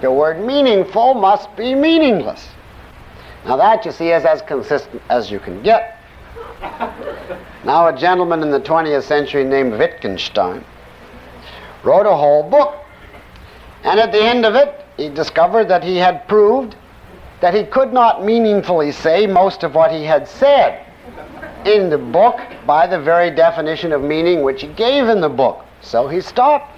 [0.00, 2.48] The word meaningful must be meaningless.
[3.44, 5.98] Now, that, you see, is as consistent as you can get.
[7.64, 10.64] Now, a gentleman in the 20th century named Wittgenstein
[11.82, 12.81] wrote a whole book.
[13.84, 16.76] And at the end of it, he discovered that he had proved
[17.40, 20.86] that he could not meaningfully say most of what he had said
[21.64, 25.64] in the book by the very definition of meaning which he gave in the book.
[25.80, 26.70] So he stopped.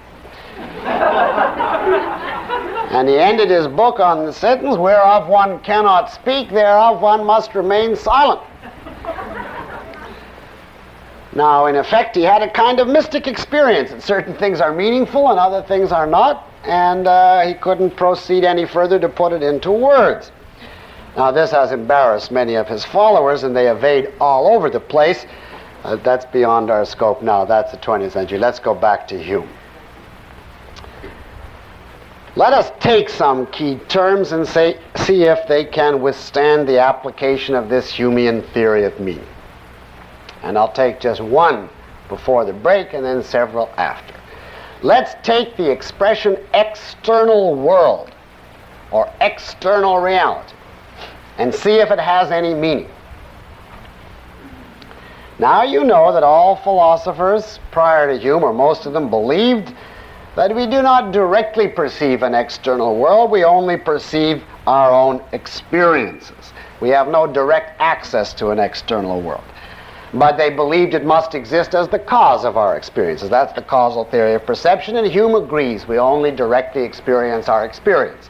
[2.91, 7.53] and he ended his book on the sentence, whereof one cannot speak, thereof one must
[7.53, 8.41] remain silent.
[11.33, 15.29] Now, in effect, he had a kind of mystic experience that certain things are meaningful
[15.29, 19.43] and other things are not, and uh, he couldn't proceed any further to put it
[19.43, 20.31] into words.
[21.15, 25.25] Now, this has embarrassed many of his followers, and they evade all over the place.
[25.83, 27.45] Uh, that's beyond our scope now.
[27.45, 28.37] That's the 20th century.
[28.37, 29.49] Let's go back to Hume.
[32.35, 37.55] Let us take some key terms and say, see if they can withstand the application
[37.55, 39.27] of this Humean theory of meaning.
[40.43, 41.69] And I'll take just one
[42.09, 44.13] before the break and then several after.
[44.81, 48.11] Let's take the expression external world
[48.91, 50.55] or external reality
[51.37, 52.89] and see if it has any meaning.
[55.37, 59.73] Now you know that all philosophers prior to Hume, or most of them, believed
[60.35, 66.53] that we do not directly perceive an external world, we only perceive our own experiences.
[66.79, 69.43] We have no direct access to an external world.
[70.15, 73.29] But they believed it must exist as the cause of our experiences.
[73.29, 78.29] That's the causal theory of perception, and Hume agrees we only directly experience our experiences.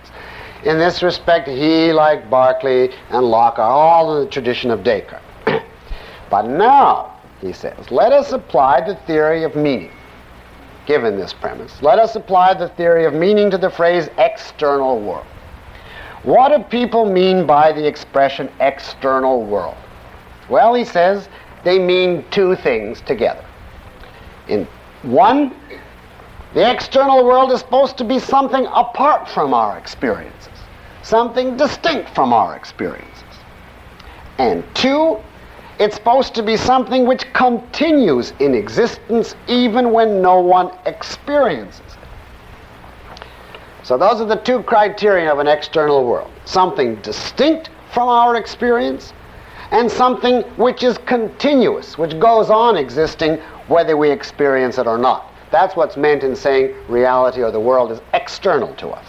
[0.64, 5.22] In this respect, he, like Berkeley and Locke, are all in the tradition of Descartes.
[6.32, 9.91] but now, he says, let us apply the theory of meaning.
[10.88, 15.28] Given this premise, let us apply the theory of meaning to the phrase external world.
[16.24, 19.78] What do people mean by the expression external world?
[20.49, 21.28] Well, he says
[21.65, 23.43] they mean two things together.
[24.47, 24.67] In
[25.01, 25.53] one,
[26.53, 30.53] the external world is supposed to be something apart from our experiences,
[31.01, 33.23] something distinct from our experiences.
[34.37, 35.19] And two,
[35.79, 43.17] it's supposed to be something which continues in existence even when no one experiences it.
[43.83, 46.31] So those are the two criteria of an external world.
[46.45, 49.13] Something distinct from our experience
[49.71, 53.37] and something which is continuous, which goes on existing
[53.67, 55.31] whether we experience it or not.
[55.51, 59.05] That's what's meant in saying reality or the world is external to us.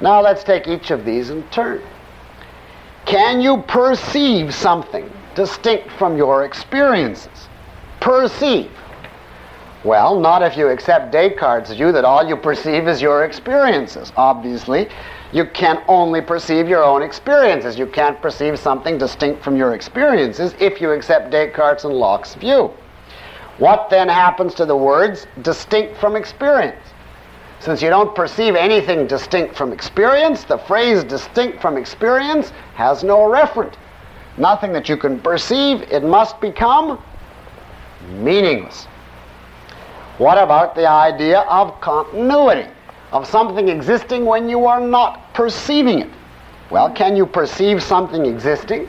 [0.00, 1.82] Now let's take each of these in turn.
[3.06, 7.48] Can you perceive something distinct from your experiences?
[8.00, 8.70] Perceive.
[9.84, 14.12] Well, not if you accept Descartes' view that all you perceive is your experiences.
[14.16, 14.88] Obviously,
[15.36, 17.78] you can only perceive your own experiences.
[17.78, 22.70] You can't perceive something distinct from your experiences if you accept Descartes and Locke's view.
[23.58, 26.80] What then happens to the words distinct from experience?
[27.60, 33.18] Since you don't perceive anything distinct from experience, the phrase distinct from experience has no
[33.18, 33.74] referent.
[34.38, 36.98] Nothing that you can perceive, it must become
[38.08, 38.86] meaningless.
[40.16, 42.70] What about the idea of continuity?
[43.12, 46.10] Of something existing when you are not perceiving it?
[46.70, 48.88] Well, can you perceive something existing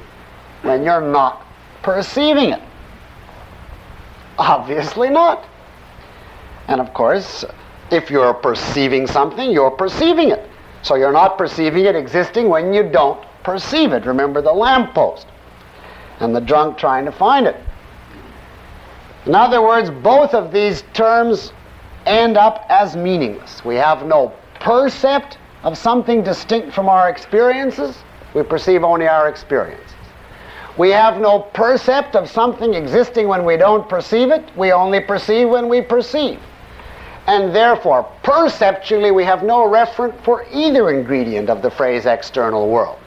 [0.64, 1.46] when you're not
[1.84, 2.62] perceiving it?
[4.38, 5.46] Obviously not.
[6.68, 7.46] And of course,
[7.92, 10.50] if you're perceiving something, you're perceiving it.
[10.82, 14.06] So you're not perceiving it existing when you don't perceive it.
[14.06, 15.28] Remember the lamppost
[16.20, 17.56] and the drunk trying to find it.
[19.26, 21.52] In other words, both of these terms
[22.08, 23.64] end up as meaningless.
[23.66, 27.98] We have no percept of something distinct from our experiences.
[28.34, 29.94] We perceive only our experiences.
[30.78, 34.44] We have no percept of something existing when we don't perceive it.
[34.56, 36.40] We only perceive when we perceive.
[37.26, 43.00] And therefore, perceptually, we have no referent for either ingredient of the phrase external world.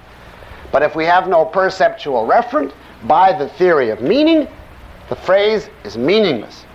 [0.73, 2.73] But if we have no perceptual referent,
[3.05, 4.47] by the theory of meaning,
[5.09, 6.67] the phrase is meaningless.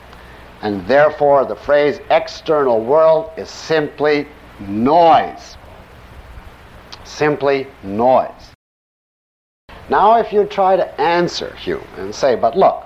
[0.66, 4.28] And therefore, the phrase external world is simply
[4.60, 5.58] noise.
[7.04, 8.52] Simply noise.
[9.90, 12.84] Now, if you try to answer Hume and say, but look,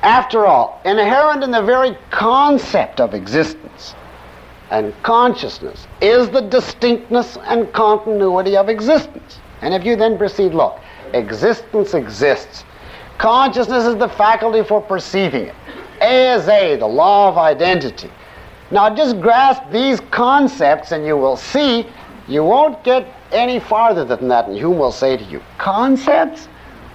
[0.00, 3.94] after all, inherent in the very concept of existence
[4.70, 9.38] and consciousness is the distinctness and continuity of existence.
[9.60, 10.80] And if you then proceed, look,
[11.12, 12.64] existence exists.
[13.18, 15.54] Consciousness is the faculty for perceiving it.
[16.00, 18.10] A is A, the law of identity.
[18.70, 21.86] Now just grasp these concepts and you will see
[22.28, 24.46] you won't get any farther than that.
[24.46, 26.46] And Hume will say to you, concepts?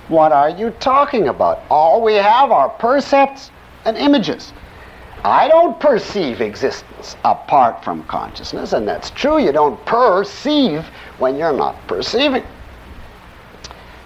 [0.08, 1.64] What are you talking about?
[1.70, 3.52] All we have are percepts
[3.86, 4.54] and images.
[5.24, 9.40] I don't perceive existence apart from consciousness, and that's true.
[9.40, 10.86] You don't perceive
[11.18, 12.44] when you're not perceiving.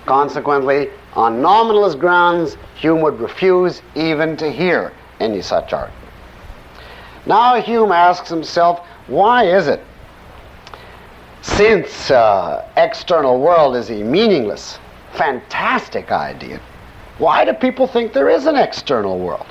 [0.06, 0.90] Consequently,
[1.20, 6.14] on nominalist grounds, Hume would refuse even to hear any such argument.
[7.26, 9.84] Now Hume asks himself, why is it,
[11.42, 14.80] since uh, external world is a meaningless
[15.12, 16.62] fantastic idea.
[17.18, 19.46] Why do people think there is an external world?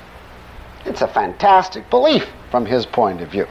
[0.87, 3.47] It's a fantastic belief from his point of view.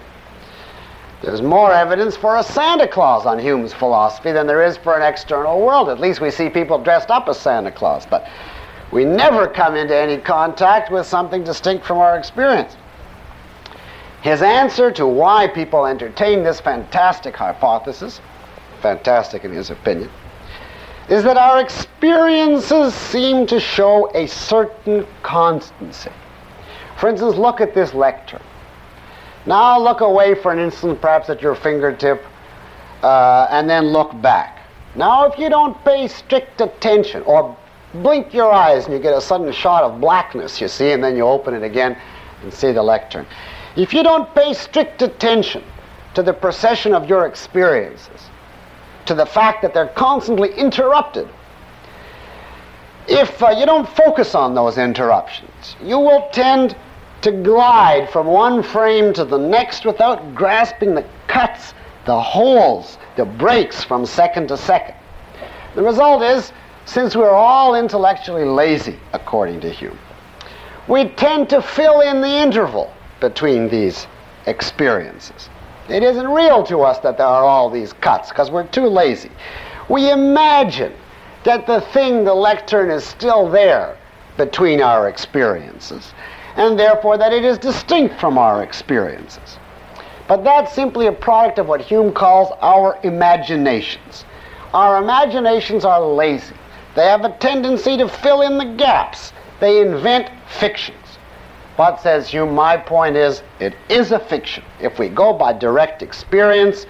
[1.22, 5.02] There's more evidence for a Santa Claus on Hume's philosophy than there is for an
[5.02, 5.89] external world.
[5.89, 8.27] At least we see people dressed up as Santa Claus, but
[8.91, 12.77] we never come into any contact with something distinct from our experience.
[14.22, 18.22] His answer to why people entertain this fantastic hypothesis,
[18.81, 20.11] fantastic in his opinion,
[21.10, 26.11] is that our experiences seem to show a certain constancy.
[26.98, 28.41] For instance, look at this lectern.
[29.47, 32.23] Now look away for an instant, perhaps at your fingertip,
[33.01, 34.59] uh, and then look back.
[34.95, 37.55] Now, if you don't pay strict attention, or
[37.93, 41.15] blink your eyes and you get a sudden shot of blackness, you see, and then
[41.15, 41.97] you open it again
[42.43, 43.25] and see the lectern.
[43.77, 45.63] If you don't pay strict attention
[46.13, 48.29] to the procession of your experiences,
[49.05, 51.29] to the fact that they're constantly interrupted.
[53.07, 56.75] If uh, you don't focus on those interruptions, you will tend
[57.22, 61.73] to glide from one frame to the next without grasping the cuts,
[62.06, 64.95] the holes, the breaks from second to second.
[65.76, 66.52] The result is,
[66.85, 69.99] since we're all intellectually lazy, according to Hume,
[70.88, 74.07] we tend to fill in the interval between these
[74.45, 75.49] experiences.
[75.89, 79.31] It isn't real to us that there are all these cuts because we're too lazy.
[79.89, 80.94] We imagine
[81.44, 83.98] that the thing, the lectern, is still there
[84.35, 86.14] between our experiences,
[86.57, 89.57] and therefore that it is distinct from our experiences.
[90.27, 94.25] But that's simply a product of what Hume calls our imaginations.
[94.73, 96.55] Our imaginations are lazy.
[96.95, 99.31] They have a tendency to fill in the gaps.
[99.59, 100.29] They invent
[100.59, 100.97] fictions.
[101.77, 102.55] But, says Hume?
[102.55, 104.63] My point is, it is a fiction.
[104.81, 106.88] If we go by direct experience,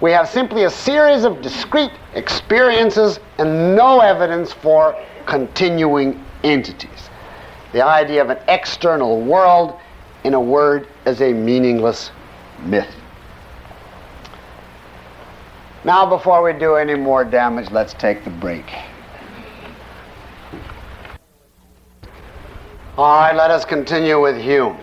[0.00, 6.95] we have simply a series of discrete experiences and no evidence for continuing entities.
[7.76, 9.78] The idea of an external world,
[10.24, 12.10] in a word, is a meaningless
[12.62, 12.88] myth.
[15.84, 18.64] Now, before we do any more damage, let's take the break.
[22.96, 24.78] All right, let us continue with Hume.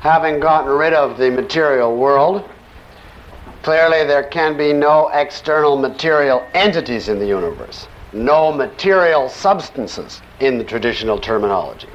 [0.00, 2.42] having gotten rid of the material world,
[3.62, 10.58] clearly there can be no external material entities in the universe, no material substances in
[10.58, 11.88] the traditional terminology.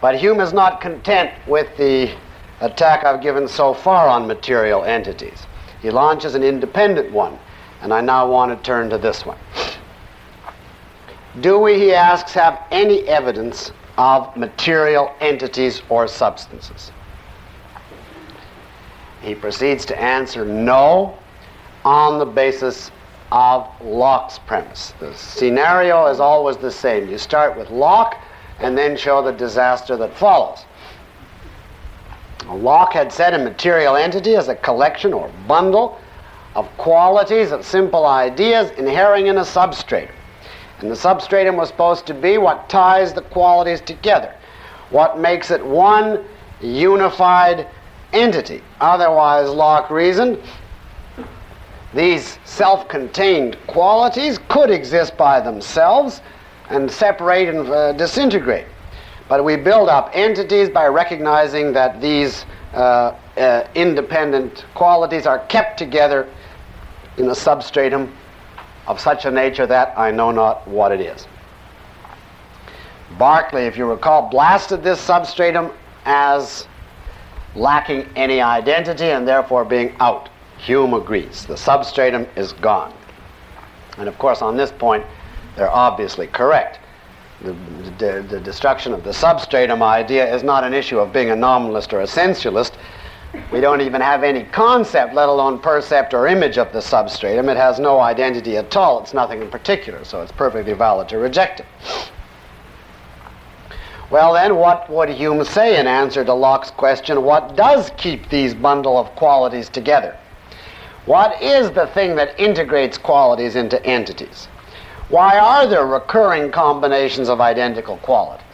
[0.00, 2.14] But Hume is not content with the
[2.60, 5.46] attack I've given so far on material entities.
[5.80, 7.38] He launches an independent one,
[7.80, 9.38] and I now want to turn to this one.
[11.40, 16.92] Do we, he asks, have any evidence of material entities or substances?
[19.20, 21.18] He proceeds to answer no
[21.84, 22.90] on the basis
[23.32, 24.92] of Locke's premise.
[25.00, 27.08] The scenario is always the same.
[27.08, 28.16] You start with Locke
[28.60, 30.64] and then show the disaster that follows.
[32.46, 35.98] Locke had said a material entity is a collection or bundle
[36.54, 40.14] of qualities, of simple ideas inhering in a substratum.
[40.80, 44.34] And the substratum was supposed to be what ties the qualities together,
[44.90, 46.24] what makes it one
[46.60, 47.66] unified
[48.12, 48.62] entity.
[48.80, 50.38] Otherwise, Locke reasoned,
[51.94, 56.20] these self contained qualities could exist by themselves
[56.70, 58.66] and separate and uh, disintegrate.
[59.28, 62.44] But we build up entities by recognizing that these
[62.74, 66.28] uh, uh, independent qualities are kept together
[67.16, 68.12] in a substratum
[68.86, 71.26] of such a nature that I know not what it is.
[73.18, 75.70] Berkeley, if you recall, blasted this substratum
[76.04, 76.66] as
[77.54, 80.28] lacking any identity and therefore being out.
[80.64, 81.44] Hume agrees.
[81.44, 82.94] The substratum is gone.
[83.98, 85.04] And of course, on this point,
[85.56, 86.80] they're obviously correct.
[87.42, 87.52] The,
[87.98, 91.92] the, the, destruction of the substratum idea is not an issue of being a nominalist
[91.92, 92.78] or a sensualist.
[93.52, 97.50] We don't even have any concept, let alone percept or image of the substratum.
[97.50, 99.02] It has no identity at all.
[99.02, 101.66] It's nothing in particular, so it's perfectly valid to reject it.
[104.10, 108.54] Well, then, what would Hume say in answer to Locke's question what does keep these
[108.54, 110.16] bundle of qualities together?
[111.06, 114.46] What is the thing that integrates qualities into entities?
[115.10, 118.46] Why are there recurring combinations of identical qualities?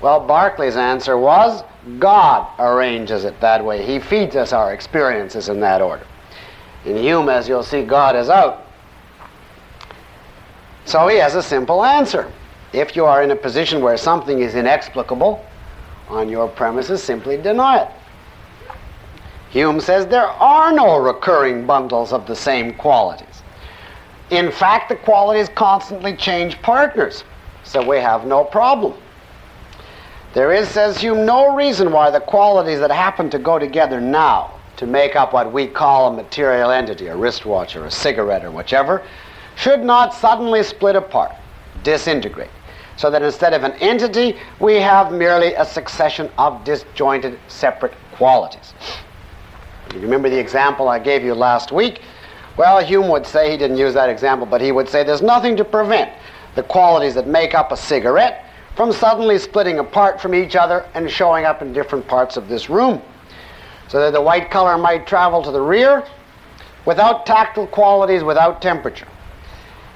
[0.00, 1.64] Well, Berkeley's answer was
[1.98, 3.84] God arranges it that way.
[3.84, 6.06] He feeds us our experiences in that order.
[6.84, 8.66] In Hume, as you'll see, God is out.
[10.84, 12.30] So he has a simple answer.
[12.72, 15.44] If you are in a position where something is inexplicable,
[16.08, 17.90] on your premises, simply deny it.
[19.54, 23.44] Hume says there are no recurring bundles of the same qualities.
[24.30, 27.22] In fact, the qualities constantly change partners,
[27.62, 28.94] so we have no problem.
[30.32, 34.58] There is, says Hume, no reason why the qualities that happen to go together now
[34.78, 38.50] to make up what we call a material entity, a wristwatch or a cigarette or
[38.50, 39.04] whichever,
[39.54, 41.30] should not suddenly split apart,
[41.84, 42.50] disintegrate,
[42.96, 48.74] so that instead of an entity, we have merely a succession of disjointed separate qualities.
[49.94, 52.00] You remember the example I gave you last week?
[52.56, 55.56] Well, Hume would say, he didn't use that example, but he would say there's nothing
[55.56, 56.12] to prevent
[56.56, 58.44] the qualities that make up a cigarette
[58.74, 62.68] from suddenly splitting apart from each other and showing up in different parts of this
[62.68, 63.00] room.
[63.86, 66.04] So that the white color might travel to the rear
[66.86, 69.08] without tactile qualities, without temperature.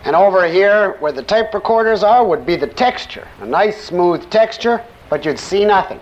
[0.04, 4.30] And over here, where the tape recorders are, would be the texture a nice, smooth
[4.30, 5.98] texture, but you'd see nothing.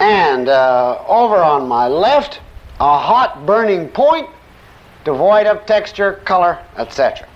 [0.00, 2.40] And uh, over on my left,
[2.80, 4.28] a hot burning point,
[5.04, 7.28] devoid of texture, color, etc.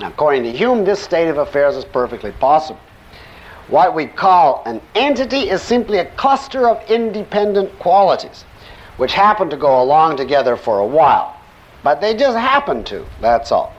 [0.00, 2.80] According to Hume, this state of affairs is perfectly possible.
[3.68, 8.44] What we call an entity is simply a cluster of independent qualities,
[8.96, 11.36] which happen to go along together for a while.
[11.82, 13.74] But they just happen to, that's all.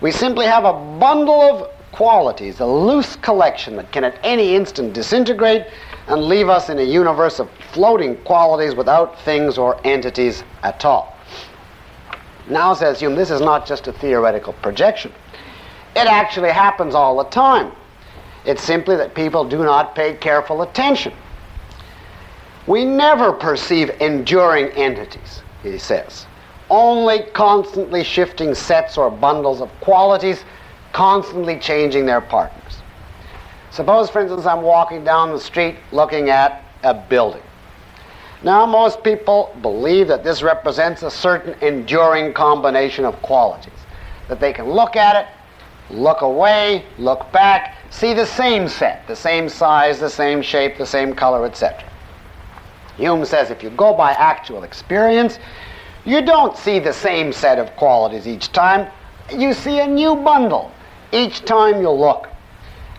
[0.00, 4.94] We simply have a bundle of qualities, a loose collection that can at any instant
[4.94, 5.66] disintegrate
[6.12, 11.16] and leave us in a universe of floating qualities without things or entities at all.
[12.50, 15.10] Now, says Hume, this is not just a theoretical projection.
[15.96, 17.72] It actually happens all the time.
[18.44, 21.14] It's simply that people do not pay careful attention.
[22.66, 26.26] We never perceive enduring entities, he says.
[26.68, 30.44] Only constantly shifting sets or bundles of qualities,
[30.92, 32.81] constantly changing their partners.
[33.72, 37.42] Suppose, for instance, I'm walking down the street looking at a building.
[38.42, 43.72] Now, most people believe that this represents a certain enduring combination of qualities,
[44.28, 49.16] that they can look at it, look away, look back, see the same set, the
[49.16, 51.82] same size, the same shape, the same color, etc.
[52.96, 55.38] Hume says if you go by actual experience,
[56.04, 58.90] you don't see the same set of qualities each time.
[59.34, 60.70] You see a new bundle
[61.10, 62.28] each time you look.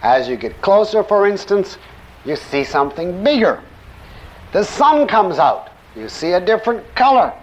[0.04, 1.78] As you get closer, for instance,
[2.26, 3.64] you see something bigger.
[4.52, 5.70] The sun comes out.
[5.96, 7.34] You see a different color.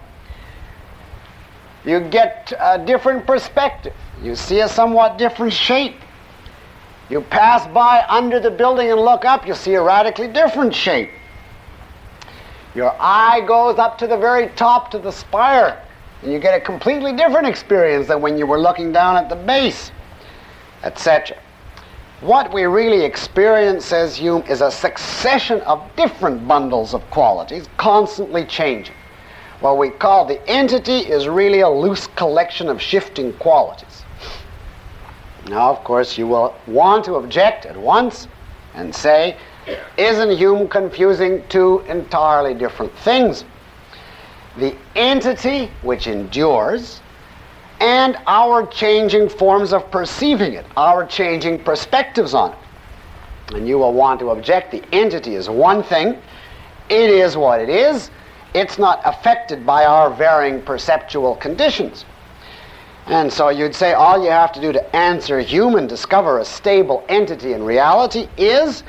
[1.83, 3.93] You get a different perspective.
[4.21, 5.95] You see a somewhat different shape.
[7.09, 11.09] You pass by under the building and look up, you see a radically different shape.
[12.73, 15.83] Your eye goes up to the very top to the spire,
[16.21, 19.35] and you get a completely different experience than when you were looking down at the
[19.35, 19.91] base,
[20.83, 21.37] etc.
[22.21, 28.45] What we really experience, says Hume, is a succession of different bundles of qualities constantly
[28.45, 28.93] changing.
[29.59, 34.05] What we call the entity is really a loose collection of shifting qualities.
[35.47, 38.27] Now, of course, you will want to object at once
[38.75, 39.35] and say,
[39.97, 43.45] isn't Hume confusing two entirely different things?
[44.57, 47.00] The entity which endures
[47.81, 53.55] and our changing forms of perceiving it, our changing perspectives on it.
[53.55, 56.09] And you will want to object the entity is one thing,
[56.89, 58.11] it is what it is,
[58.53, 62.05] it's not affected by our varying perceptual conditions.
[63.07, 67.03] And so you'd say all you have to do to answer human, discover a stable
[67.09, 68.83] entity in reality is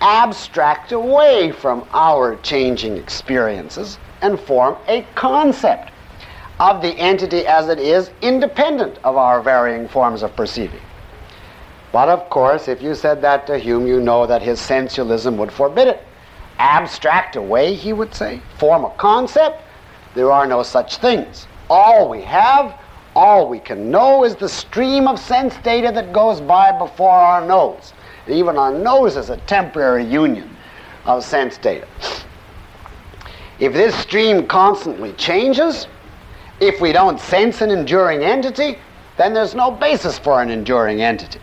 [0.00, 5.91] abstract away from our changing experiences and form a concept
[6.62, 10.80] of the entity as it is, independent of our varying forms of perceiving.
[11.90, 15.50] But of course, if you said that to Hume, you know that his sensualism would
[15.50, 16.00] forbid it
[16.60, 19.60] abstract away, he would say, form a concept.
[20.14, 21.48] There are no such things.
[21.68, 22.78] All we have,
[23.16, 27.44] all we can know is the stream of sense data that goes by before our
[27.44, 27.92] nose.
[28.26, 30.56] And Even our nose is a temporary union
[31.06, 31.88] of sense data.
[33.58, 35.88] If this stream constantly changes,
[36.62, 38.78] if we don't sense an enduring entity,
[39.16, 41.40] then there's no basis for an enduring entity.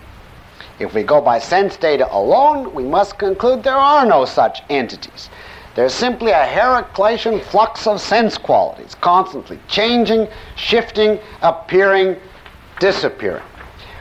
[0.79, 5.29] If we go by sense data alone, we must conclude there are no such entities.
[5.75, 12.15] There's simply a Heraclitean flux of sense qualities, constantly changing, shifting, appearing,
[12.79, 13.43] disappearing.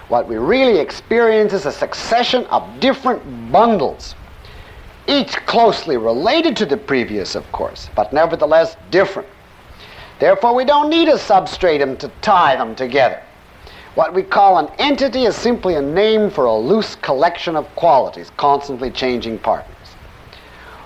[0.07, 4.15] What we really experience is a succession of different bundles,
[5.09, 9.28] each closely related to the previous, of course, but nevertheless different.
[10.19, 13.23] Therefore, we don't need a substratum to tie them together.
[13.95, 18.31] What we call an entity is simply a name for a loose collection of qualities,
[18.36, 19.77] constantly changing partners.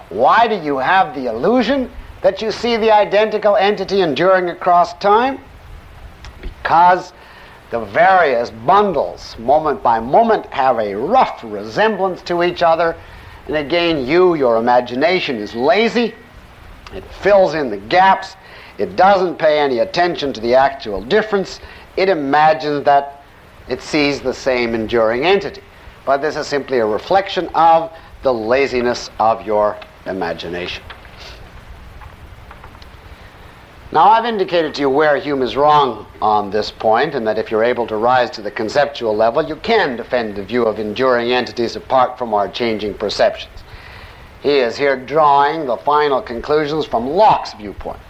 [0.09, 1.91] Why do you have the illusion
[2.23, 5.41] that you see the identical entity enduring across time?
[6.41, 7.13] Because
[7.71, 12.95] the various bundles, moment by moment, have a rough resemblance to each other.
[13.47, 16.15] And again, you, your imagination is lazy.
[16.95, 18.37] It fills in the gaps.
[18.79, 21.61] It doesn't pay any attention to the actual difference
[21.97, 23.23] it imagines that
[23.69, 25.63] it sees the same enduring entity.
[26.05, 27.93] But this is simply a reflection of
[28.23, 30.83] the laziness of your imagination.
[33.93, 37.51] Now, I've indicated to you where Hume is wrong on this point, and that if
[37.51, 41.31] you're able to rise to the conceptual level, you can defend the view of enduring
[41.31, 43.53] entities apart from our changing perceptions.
[44.43, 48.01] He is here drawing the final conclusions from Locke's viewpoint.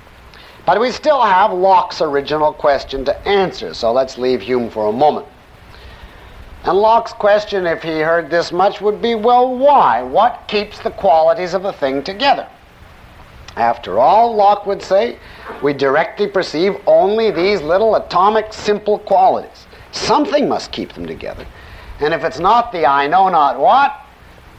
[0.65, 4.93] But we still have Locke's original question to answer, so let's leave Hume for a
[4.93, 5.27] moment.
[6.65, 10.03] And Locke's question, if he heard this much, would be well, why?
[10.03, 12.49] What keeps the qualities of a thing together?
[13.57, 15.19] After all, Locke would say,
[15.63, 19.67] we directly perceive only these little atomic simple qualities.
[19.91, 21.47] Something must keep them together.
[22.01, 23.95] And if it's not the I know not what,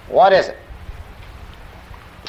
[0.10, 0.58] what is it?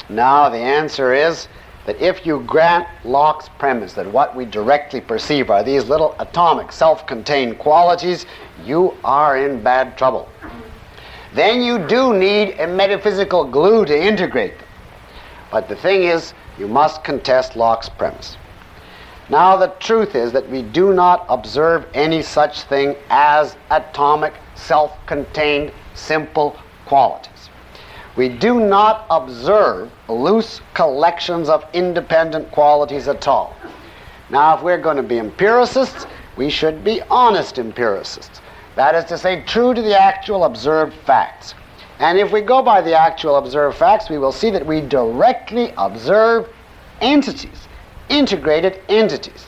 [0.09, 1.47] Now, the answer is
[1.85, 6.71] that if you grant Locke's premise that what we directly perceive are these little atomic,
[6.71, 8.25] self contained qualities,
[8.63, 10.27] you are in bad trouble.
[11.33, 14.67] Then you do need a metaphysical glue to integrate them.
[15.51, 18.37] But the thing is, you must contest Locke's premise.
[19.29, 24.93] Now, the truth is that we do not observe any such thing as atomic, self
[25.07, 27.34] contained, simple qualities
[28.15, 33.55] we do not observe loose collections of independent qualities at all.
[34.29, 38.41] Now, if we're going to be empiricists, we should be honest empiricists.
[38.75, 41.53] That is to say, true to the actual observed facts.
[41.99, 45.73] And if we go by the actual observed facts, we will see that we directly
[45.77, 46.49] observe
[47.01, 47.67] entities,
[48.09, 49.47] integrated entities.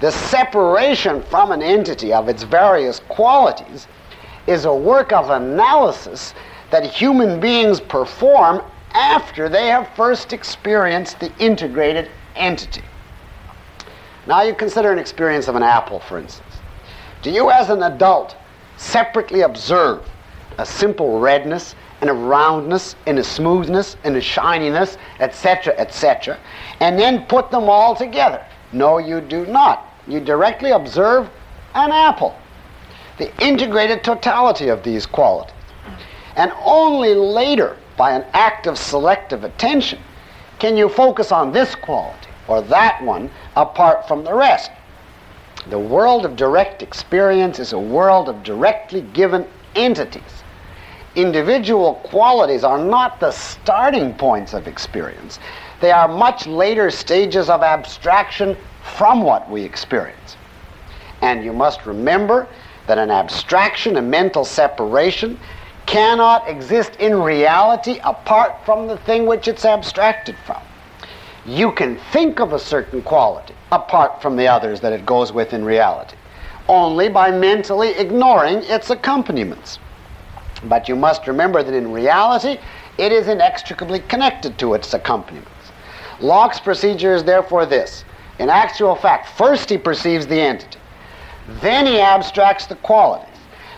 [0.00, 3.86] The separation from an entity of its various qualities
[4.46, 6.34] is a work of analysis
[6.70, 12.82] that human beings perform after they have first experienced the integrated entity.
[14.26, 16.54] Now you consider an experience of an apple, for instance.
[17.22, 18.36] Do you, as an adult,
[18.76, 20.08] separately observe
[20.58, 26.38] a simple redness and a roundness and a smoothness and a shininess, etc., etc.,
[26.80, 28.44] and then put them all together.
[28.72, 29.86] No, you do not.
[30.06, 31.28] You directly observe
[31.74, 32.34] an apple,
[33.18, 35.54] the integrated totality of these qualities.
[36.36, 39.98] And only later, by an act of selective attention,
[40.58, 44.70] can you focus on this quality or that one apart from the rest.
[45.68, 49.46] The world of direct experience is a world of directly given
[49.76, 50.42] entities.
[51.14, 55.38] Individual qualities are not the starting points of experience.
[55.80, 58.56] They are much later stages of abstraction
[58.96, 60.36] from what we experience.
[61.22, 62.48] And you must remember
[62.86, 65.38] that an abstraction, a mental separation,
[65.90, 70.62] cannot exist in reality apart from the thing which it's abstracted from.
[71.44, 75.52] You can think of a certain quality apart from the others that it goes with
[75.52, 76.14] in reality,
[76.68, 79.80] only by mentally ignoring its accompaniments.
[80.62, 82.58] But you must remember that in reality,
[82.96, 85.50] it is inextricably connected to its accompaniments.
[86.20, 88.04] Locke's procedure is therefore this.
[88.38, 90.78] In actual fact, first he perceives the entity,
[91.60, 93.29] then he abstracts the qualities.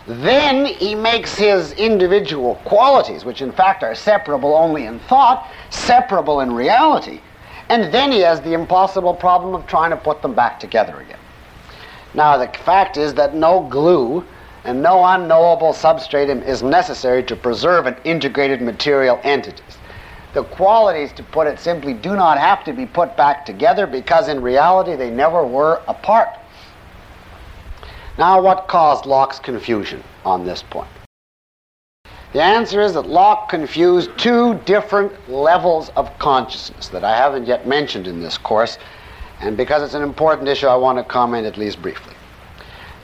[0.07, 6.41] Then he makes his individual qualities, which in fact are separable only in thought, separable
[6.41, 7.21] in reality.
[7.69, 11.19] And then he has the impossible problem of trying to put them back together again.
[12.15, 14.25] Now, the fact is that no glue
[14.65, 19.63] and no unknowable substratum is necessary to preserve an integrated material entity.
[20.35, 24.29] The qualities, to put it simply, do not have to be put back together because
[24.29, 26.29] in reality they never were apart.
[28.19, 30.89] Now, what caused Locke's confusion on this point?
[32.35, 37.67] The answer is that Locke confused two different levels of consciousness that I haven't yet
[37.67, 38.79] mentioned in this course,
[39.41, 42.15] and because it's an important issue, I want to comment at least briefly.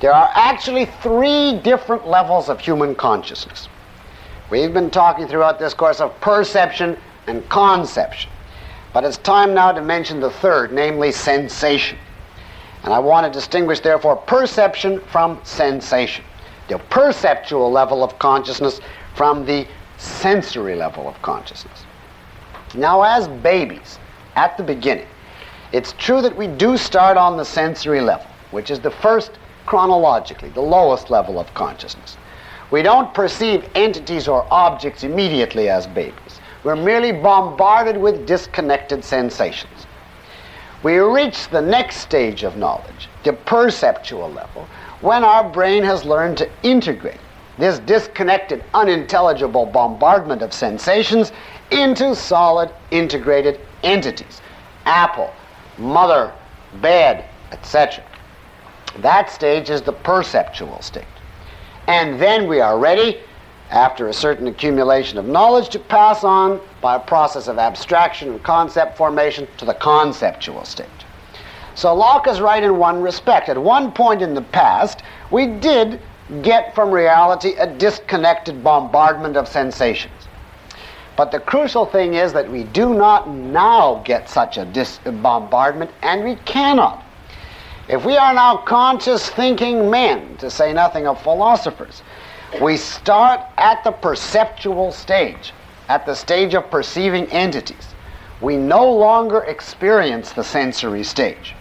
[0.01, 3.69] There are actually three different levels of human consciousness.
[4.51, 8.31] We've been talking throughout this course of perception and conception,
[8.95, 11.99] but it's time now to mention the third, namely sensation.
[12.85, 16.25] And I want to distinguish, therefore, perception from sensation.
[16.69, 18.81] The perceptual level of consciousness
[19.15, 21.85] from the sensory level of consciousness.
[22.75, 23.99] Now, as babies,
[24.37, 25.09] at the beginning,
[25.73, 29.33] it's true that we do start on the sensory level, which is the first
[29.67, 32.17] chronologically, the lowest level of consciousness.
[32.71, 36.41] We don't perceive entities or objects immediately as babies.
[36.63, 39.88] We're merely bombarded with disconnected sensations.
[40.83, 44.69] We reach the next stage of knowledge, the perceptual level,
[45.01, 47.21] when our brain has learned to integrate
[47.59, 51.33] this disconnected, unintelligible bombardment of sensations
[51.71, 54.41] into solid, integrated entities
[54.89, 55.31] apple,
[55.77, 56.33] mother,
[56.81, 58.03] bed, etc.
[59.01, 61.05] That stage is the perceptual state.
[61.87, 63.21] And then we are ready,
[63.71, 68.43] after a certain accumulation of knowledge, to pass on by a process of abstraction and
[68.43, 70.89] concept formation to the conceptual stage.
[71.75, 73.49] So Locke is right in one respect.
[73.49, 76.01] At one point in the past, we did
[76.43, 80.13] get from reality a disconnected bombardment of sensations.
[81.17, 85.91] But the crucial thing is that we do not now get such a dis- bombardment,
[86.03, 87.05] and we cannot.
[87.89, 92.03] If we are now conscious thinking men, to say nothing of philosophers,
[92.63, 95.53] we start at the perceptual stage,
[95.89, 97.95] at the stage of perceiving entities.
[98.41, 101.55] We no longer experience the sensory stage.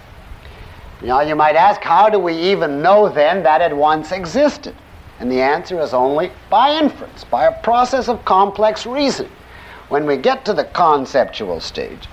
[1.02, 4.76] Know, you might ask, how do we even know then that it once existed?
[5.20, 9.32] And the answer is only by inference, by a process of complex reasoning.
[9.90, 12.08] When we get to the conceptual stage,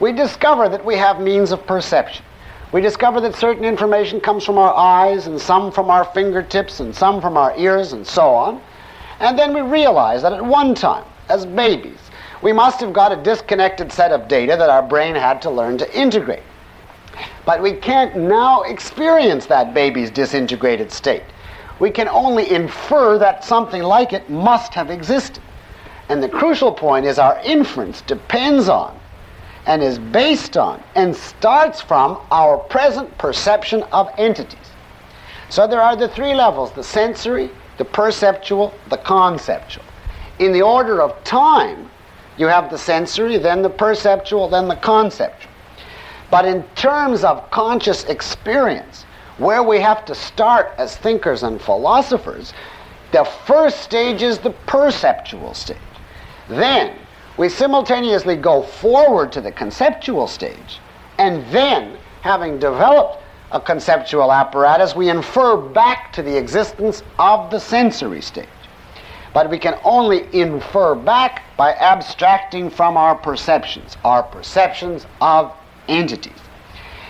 [0.00, 2.24] we discover that we have means of perception.
[2.72, 6.94] We discover that certain information comes from our eyes, and some from our fingertips, and
[6.94, 8.60] some from our ears, and so on.
[9.20, 11.98] And then we realize that at one time, as babies,
[12.42, 15.78] we must have got a disconnected set of data that our brain had to learn
[15.78, 16.42] to integrate.
[17.44, 21.22] But we can't now experience that baby's disintegrated state.
[21.78, 25.42] We can only infer that something like it must have existed.
[26.08, 28.98] And the crucial point is our inference depends on
[29.66, 34.58] and is based on and starts from our present perception of entities.
[35.48, 39.84] So there are the three levels the sensory, the perceptual, the conceptual.
[40.38, 41.90] In the order of time,
[42.36, 45.52] you have the sensory, then the perceptual, then the conceptual.
[46.30, 49.04] But in terms of conscious experience,
[49.38, 52.52] where we have to start as thinkers and philosophers,
[53.12, 55.76] the first stage is the perceptual stage.
[56.48, 56.96] Then
[57.36, 60.80] we simultaneously go forward to the conceptual stage,
[61.18, 63.22] and then, having developed
[63.52, 68.48] a conceptual apparatus, we infer back to the existence of the sensory stage.
[69.36, 75.52] but we can only infer back by abstracting from our perceptions, our perceptions of
[75.88, 76.40] entities.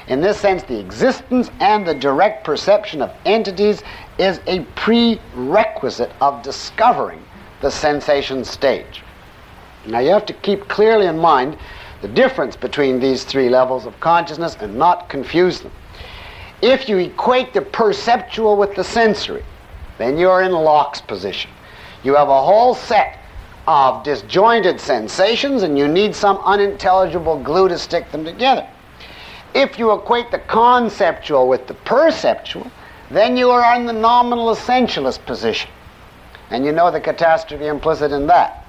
[0.08, 3.84] In this sense, the existence and the direct perception of entities
[4.18, 7.22] is a prerequisite of discovering
[7.60, 9.04] the sensation stage.
[9.86, 11.56] Now, you have to keep clearly in mind
[12.02, 15.72] the difference between these three levels of consciousness and not confuse them.
[16.62, 19.44] If you equate the perceptual with the sensory,
[19.98, 21.50] then you're in Locke's position.
[22.02, 23.18] You have a whole set
[23.66, 28.66] of disjointed sensations and you need some unintelligible glue to stick them together.
[29.54, 32.70] If you equate the conceptual with the perceptual,
[33.10, 35.70] then you are in the nominal essentialist position.
[36.50, 38.65] And you know the catastrophe implicit in that.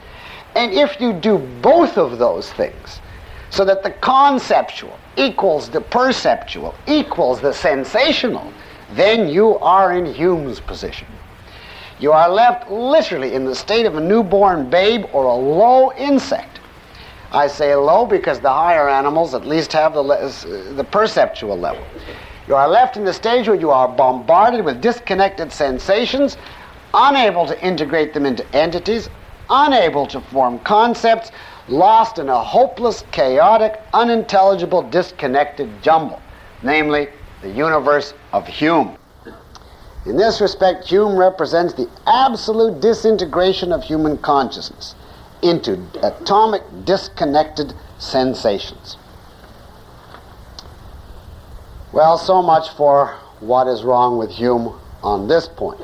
[0.57, 2.99] And if you do both of those things,
[3.51, 8.51] so that the conceptual equals the perceptual equals the sensational,
[8.93, 11.07] then you are in Hume's position.
[11.99, 16.59] You are left literally in the state of a newborn babe or a low insect.
[17.31, 20.03] I say low because the higher animals at least have the,
[20.75, 21.85] the perceptual level.
[22.47, 26.35] You are left in the stage where you are bombarded with disconnected sensations,
[26.95, 29.09] unable to integrate them into entities,
[29.49, 31.31] unable to form concepts,
[31.67, 36.21] lost in a hopeless, chaotic, unintelligible, disconnected jumble,
[36.63, 37.07] namely
[37.41, 38.97] the universe of Hume.
[40.05, 44.95] In this respect, Hume represents the absolute disintegration of human consciousness
[45.41, 48.97] into atomic, disconnected sensations.
[51.91, 55.81] Well, so much for what is wrong with Hume on this point.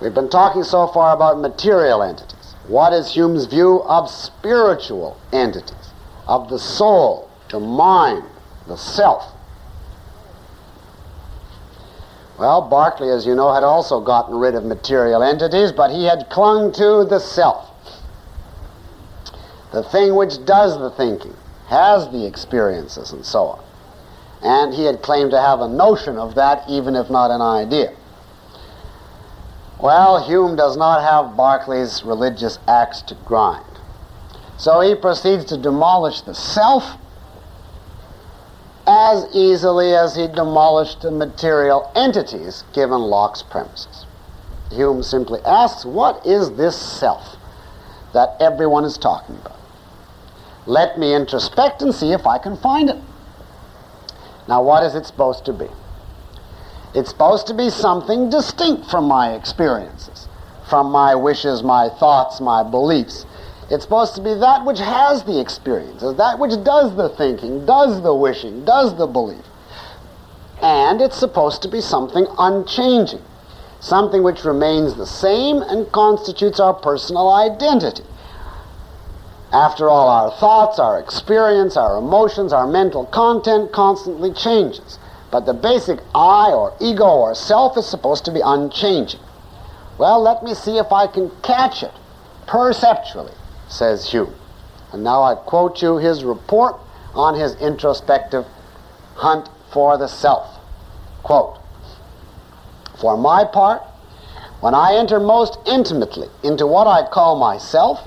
[0.00, 2.29] We've been talking so far about material entities.
[2.70, 5.90] What is Hume's view of spiritual entities,
[6.28, 8.22] of the soul, the mind,
[8.68, 9.24] the self?
[12.38, 16.30] Well, Berkeley, as you know, had also gotten rid of material entities, but he had
[16.30, 17.68] clung to the self.
[19.72, 21.34] The thing which does the thinking,
[21.66, 23.64] has the experiences, and so on.
[24.42, 27.96] And he had claimed to have a notion of that, even if not an idea.
[29.82, 33.64] Well, Hume does not have Berkeley's religious axe to grind.
[34.58, 36.96] So he proceeds to demolish the self
[38.86, 44.04] as easily as he demolished the material entities given Locke's premises.
[44.70, 47.36] Hume simply asks, What is this self
[48.12, 49.58] that everyone is talking about?
[50.66, 52.98] Let me introspect and see if I can find it.
[54.46, 55.68] Now, what is it supposed to be?
[56.94, 60.28] It's supposed to be something distinct from my experiences,
[60.68, 63.26] from my wishes, my thoughts, my beliefs.
[63.70, 68.02] It's supposed to be that which has the experiences, that which does the thinking, does
[68.02, 69.44] the wishing, does the belief.
[70.60, 73.22] And it's supposed to be something unchanging,
[73.78, 78.04] something which remains the same and constitutes our personal identity.
[79.52, 84.98] After all, our thoughts, our experience, our emotions, our mental content constantly changes.
[85.30, 89.20] But the basic I or ego or self is supposed to be unchanging.
[89.98, 91.92] Well, let me see if I can catch it
[92.46, 93.34] perceptually,
[93.68, 94.34] says Hume.
[94.92, 96.76] And now I quote you his report
[97.14, 98.44] on his introspective
[99.14, 100.58] hunt for the self.
[101.22, 101.58] Quote,
[102.98, 103.82] For my part,
[104.60, 108.00] when I enter most intimately into what I call myself,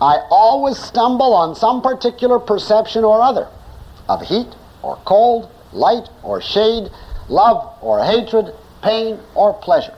[0.00, 3.48] I always stumble on some particular perception or other
[4.08, 4.48] of heat
[4.82, 6.90] or cold, light or shade,
[7.28, 8.52] love or hatred,
[8.82, 9.94] pain or pleasure.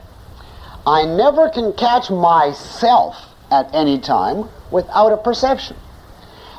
[0.86, 3.16] I never can catch myself
[3.50, 5.76] at any time without a perception,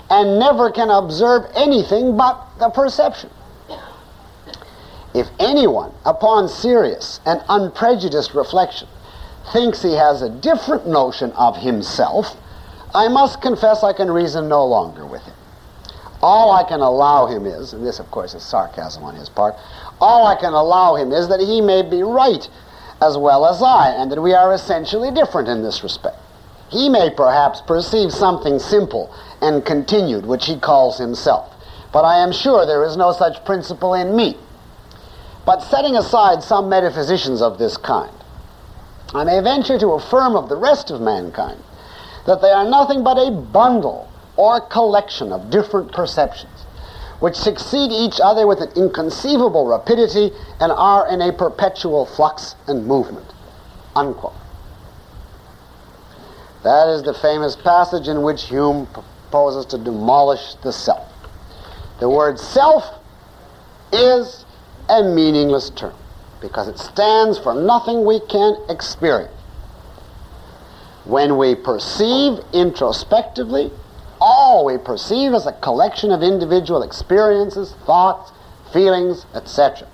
[0.09, 3.29] and never can observe anything but the perception.
[5.13, 8.87] If anyone, upon serious and unprejudiced reflection,
[9.51, 12.37] thinks he has a different notion of himself,
[12.95, 15.35] I must confess I can reason no longer with him.
[16.23, 19.55] All I can allow him is, and this of course is sarcasm on his part,
[19.99, 22.47] all I can allow him is that he may be right
[23.01, 26.15] as well as I, and that we are essentially different in this respect.
[26.69, 31.53] He may perhaps perceive something simple and continued, which he calls himself,
[31.91, 34.37] but I am sure there is no such principle in me.
[35.45, 38.15] But setting aside some metaphysicians of this kind,
[39.13, 41.61] I may venture to affirm of the rest of mankind
[42.25, 46.65] that they are nothing but a bundle or collection of different perceptions,
[47.19, 52.85] which succeed each other with an inconceivable rapidity and are in a perpetual flux and
[52.87, 53.27] movement.
[53.95, 54.33] Unquote.
[56.63, 61.07] That is the famous passage in which Hume proposes to demolish the self.
[61.99, 62.85] The word self
[63.91, 64.45] is
[64.89, 65.93] a meaningless term
[66.41, 69.31] because it stands for nothing we can experience.
[71.05, 73.71] When we perceive introspectively,
[74.25, 78.31] all we perceive is a collection of individual experiences, thoughts,
[78.71, 79.85] feelings, etc.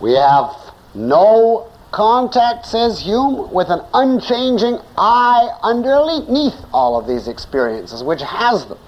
[0.00, 0.54] We have
[0.94, 8.66] no contact, says Hume, with an unchanging I underneath all of these experiences, which has
[8.66, 8.78] them.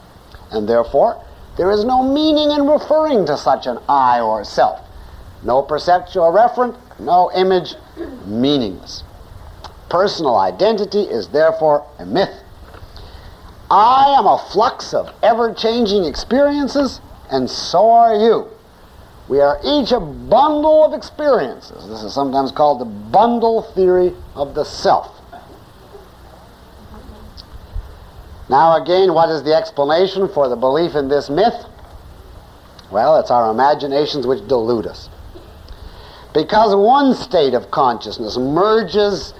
[0.53, 1.21] And therefore,
[1.57, 4.81] there is no meaning in referring to such an I or self.
[5.43, 7.75] No perceptual referent, no image,
[8.27, 9.03] meaningless.
[9.91, 12.41] Personal identity is therefore a myth.
[13.73, 17.01] I am a flux of ever changing experiences,
[17.31, 18.49] and so are you.
[19.31, 21.89] We are each a bundle of experiences.
[21.89, 25.19] This is sometimes called the bundle theory of the self.
[28.51, 31.55] Now, again, what is the explanation for the belief in this myth?
[32.90, 35.09] Well, it's our imaginations which delude us.
[36.35, 39.32] Because one state of consciousness merges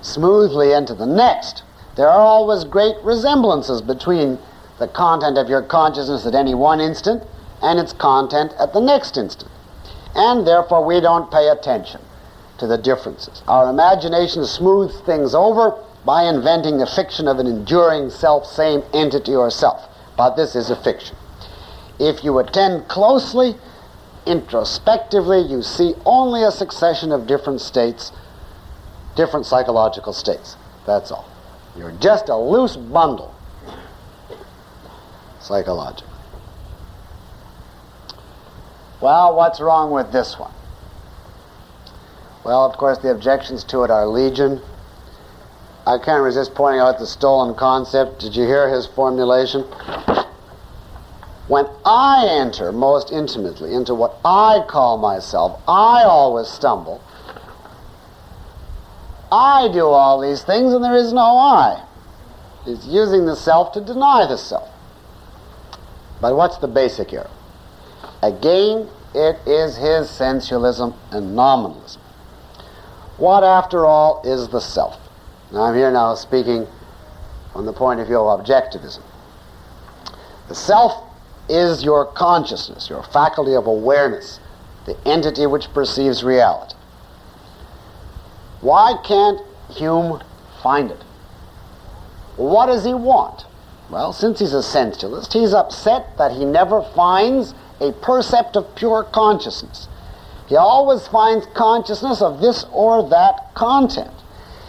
[0.00, 1.64] smoothly into the next,
[1.96, 4.38] there are always great resemblances between
[4.78, 7.22] the content of your consciousness at any one instant
[7.62, 9.50] and its content at the next instant.
[10.14, 12.00] And therefore, we don't pay attention
[12.58, 13.42] to the differences.
[13.46, 19.34] Our imagination smooths things over by inventing the fiction of an enduring self same entity
[19.34, 19.86] or self.
[20.16, 21.16] But this is a fiction.
[21.98, 23.56] If you attend closely,
[24.26, 28.12] introspectively, you see only a succession of different states,
[29.16, 30.56] different psychological states.
[30.86, 31.29] That's all.
[31.76, 33.34] You're just a loose bundle,
[35.40, 36.08] psychologically.
[39.00, 40.52] Well, what's wrong with this one?
[42.44, 44.60] Well, of course, the objections to it are legion.
[45.86, 48.20] I can't resist pointing out the stolen concept.
[48.20, 49.62] Did you hear his formulation?
[51.48, 57.02] When I enter most intimately into what I call myself, I always stumble.
[59.32, 61.84] I do all these things and there is no I.
[62.64, 64.68] He's using the self to deny the self.
[66.20, 67.30] But what's the basic error?
[68.22, 72.02] Again, it is his sensualism and nominalism.
[73.16, 74.98] What, after all, is the self?
[75.52, 76.66] Now, I'm here now speaking
[77.52, 79.02] from the point of view of objectivism.
[80.48, 81.04] The self
[81.48, 84.40] is your consciousness, your faculty of awareness,
[84.86, 86.74] the entity which perceives reality.
[88.60, 90.22] Why can't Hume
[90.62, 91.02] find it?
[92.36, 93.44] What does he want?
[93.90, 99.02] Well, since he's a sensualist, he's upset that he never finds a percept of pure
[99.02, 99.88] consciousness.
[100.46, 104.12] He always finds consciousness of this or that content.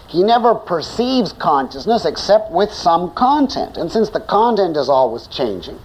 [0.08, 3.78] He never perceives consciousness except with some content.
[3.78, 5.80] And since the content is always changing,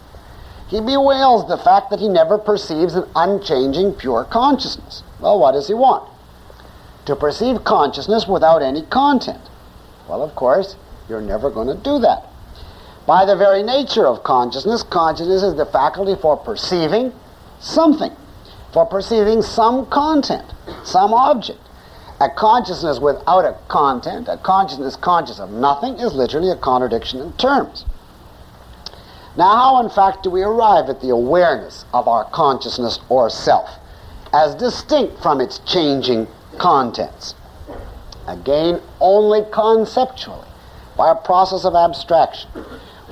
[0.68, 5.02] he bewails the fact that he never perceives an unchanging pure consciousness.
[5.20, 6.08] Well, what does he want?
[7.06, 9.40] To perceive consciousness without any content.
[10.08, 10.76] Well, of course,
[11.08, 12.24] you're never going to do that.
[13.06, 17.12] By the very nature of consciousness, consciousness is the faculty for perceiving
[17.60, 18.10] something,
[18.72, 20.52] for perceiving some content,
[20.84, 21.60] some object.
[22.20, 27.32] A consciousness without a content, a consciousness conscious of nothing, is literally a contradiction in
[27.34, 27.84] terms.
[29.36, 33.68] Now, how in fact do we arrive at the awareness of our consciousness or self
[34.32, 36.26] as distinct from its changing
[36.58, 37.34] contents?
[38.26, 40.48] Again, only conceptually,
[40.96, 42.50] by a process of abstraction.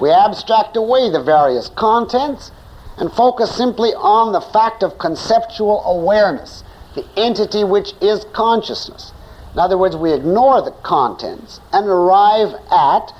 [0.00, 2.50] We abstract away the various contents
[2.96, 6.64] and focus simply on the fact of conceptual awareness,
[6.94, 9.12] the entity which is consciousness.
[9.52, 13.12] In other words, we ignore the contents and arrive at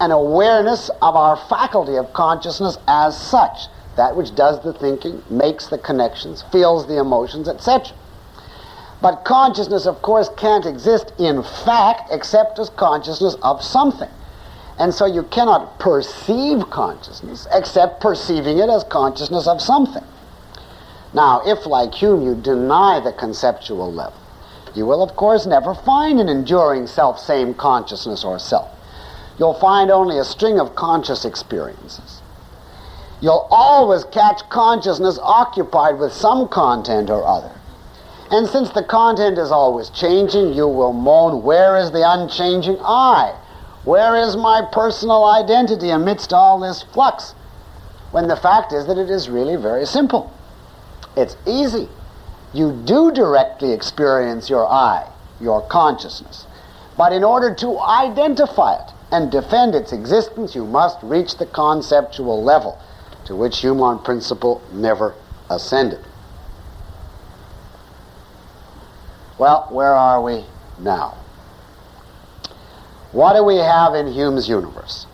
[0.00, 5.66] an awareness of our faculty of consciousness as such, that which does the thinking, makes
[5.68, 7.96] the connections, feels the emotions, etc.
[9.00, 14.10] But consciousness, of course, can't exist in fact except as consciousness of something.
[14.78, 20.04] And so you cannot perceive consciousness except perceiving it as consciousness of something.
[21.12, 24.18] Now, if, like Hume, you deny the conceptual level,
[24.74, 28.68] you will, of course, never find an enduring self same consciousness or self.
[29.38, 32.20] You'll find only a string of conscious experiences.
[33.20, 37.52] You'll always catch consciousness occupied with some content or other.
[38.30, 43.34] And since the content is always changing, you will moan, Where is the unchanging I?
[43.84, 47.34] Where is my personal identity amidst all this flux?
[48.10, 50.30] When the fact is that it is really very simple.
[51.16, 51.88] It's easy.
[52.52, 55.10] You do directly experience your I,
[55.40, 56.46] your consciousness.
[56.98, 62.42] But in order to identify it and defend its existence, you must reach the conceptual
[62.42, 62.78] level
[63.24, 65.14] to which human principle never
[65.48, 66.00] ascended.
[69.38, 70.44] Well, where are we
[70.80, 71.16] now?
[73.12, 75.06] What do we have in Hume's universe?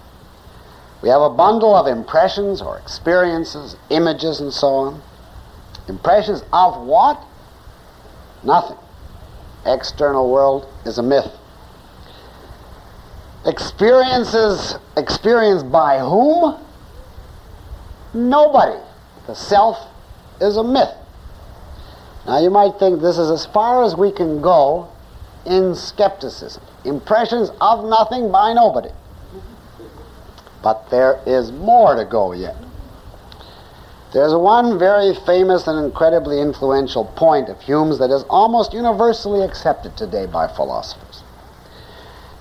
[1.02, 5.02] We have a bundle of impressions or experiences, images, and so on.
[5.86, 7.22] Impressions of what?
[8.42, 8.78] Nothing.
[9.66, 11.30] External world is a myth.
[13.44, 16.58] Experiences experienced by whom?
[18.14, 18.78] Nobody.
[19.26, 19.76] The self
[20.40, 20.94] is a myth.
[22.26, 24.88] Now you might think this is as far as we can go
[25.44, 26.62] in skepticism.
[26.84, 28.90] Impressions of nothing by nobody.
[30.62, 32.56] But there is more to go yet.
[34.14, 39.96] There's one very famous and incredibly influential point of Hume's that is almost universally accepted
[39.96, 41.24] today by philosophers.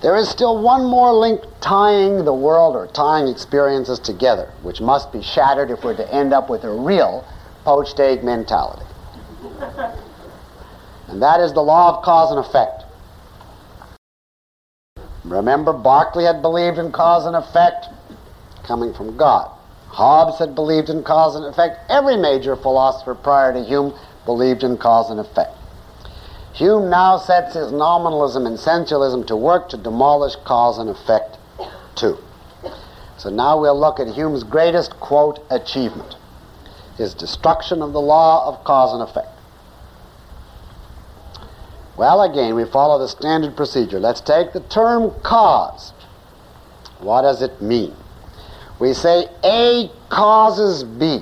[0.00, 5.12] There is still one more link tying the world or tying experiences together, which must
[5.12, 7.24] be shattered if we're to end up with a real
[7.64, 8.84] poached egg mentality.
[11.08, 12.84] And that is the law of cause and effect.
[15.24, 17.86] Remember, Berkeley had believed in cause and effect
[18.64, 19.50] coming from God.
[19.88, 21.78] Hobbes had believed in cause and effect.
[21.88, 25.56] Every major philosopher prior to Hume believed in cause and effect.
[26.52, 31.36] Hume now sets his nominalism and sensualism to work to demolish cause and effect
[31.94, 32.18] too.
[33.16, 36.16] So now we'll look at Hume's greatest, quote, achievement
[36.96, 39.28] his destruction of the law of cause and effect.
[41.96, 44.00] Well, again, we follow the standard procedure.
[44.00, 45.92] Let's take the term cause.
[46.98, 47.94] What does it mean?
[48.80, 51.20] We say A causes B.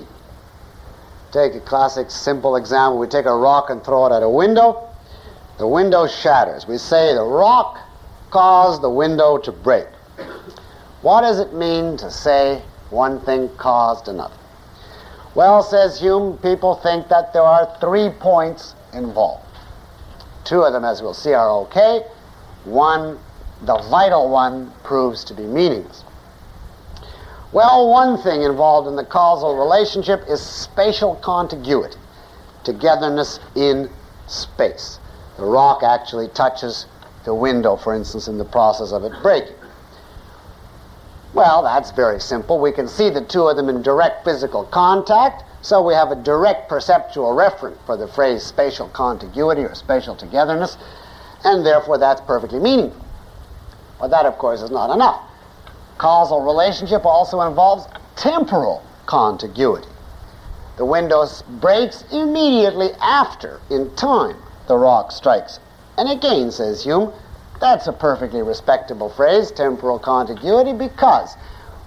[1.30, 2.98] Take a classic simple example.
[2.98, 4.88] We take a rock and throw it at a window.
[5.58, 6.66] The window shatters.
[6.66, 7.78] We say the rock
[8.30, 9.86] caused the window to break.
[11.02, 14.36] What does it mean to say one thing caused another?
[15.34, 19.51] Well, says Hume, people think that there are three points involved.
[20.44, 22.02] Two of them, as we'll see, are okay.
[22.64, 23.18] One,
[23.62, 26.04] the vital one, proves to be meaningless.
[27.52, 31.98] Well, one thing involved in the causal relationship is spatial contiguity,
[32.64, 33.90] togetherness in
[34.26, 34.98] space.
[35.36, 36.86] The rock actually touches
[37.24, 39.54] the window, for instance, in the process of it breaking.
[41.34, 42.58] Well, that's very simple.
[42.58, 46.16] We can see the two of them in direct physical contact, so we have a
[46.16, 50.76] direct perceptual referent for the phrase spatial contiguity or spatial togetherness,
[51.44, 53.04] and therefore that's perfectly meaningful.
[54.00, 55.22] But that, of course, is not enough.
[55.98, 57.86] Causal relationship also involves
[58.16, 59.88] temporal contiguity.
[60.76, 61.24] The window
[61.60, 64.36] breaks immediately after, in time,
[64.66, 65.60] the rock strikes.
[65.96, 67.12] And again, says Hume,
[67.60, 71.36] that's a perfectly respectable phrase, temporal contiguity, because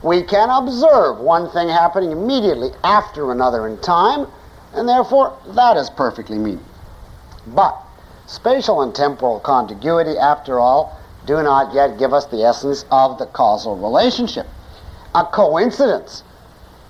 [0.06, 4.28] we can observe one thing happening immediately after another in time,
[4.76, 6.72] and therefore that is perfectly meaningful.
[7.48, 7.76] But
[8.28, 10.96] spatial and temporal contiguity, after all,
[11.26, 14.46] do not yet give us the essence of the causal relationship.
[15.16, 16.22] A coincidence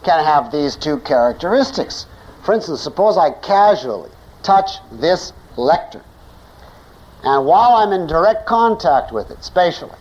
[0.04, 2.08] can have these two characteristics.
[2.44, 4.12] For instance, suppose I casually
[4.44, 6.04] touch this lectern,
[7.24, 9.98] and while I'm in direct contact with it spatially,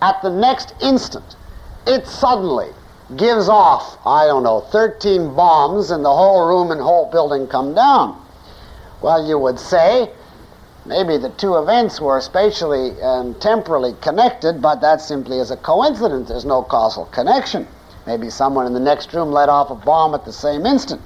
[0.00, 1.36] at the next instant,
[1.86, 2.70] it suddenly
[3.16, 7.74] gives off, I don't know, 13 bombs and the whole room and whole building come
[7.74, 8.20] down.
[9.02, 10.10] Well, you would say
[10.86, 16.28] maybe the two events were spatially and temporally connected, but that simply is a coincidence.
[16.28, 17.66] There's no causal connection.
[18.06, 21.00] Maybe someone in the next room let off a bomb at the same instant.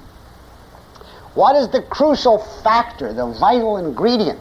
[1.33, 4.39] What is the crucial factor, the vital ingredient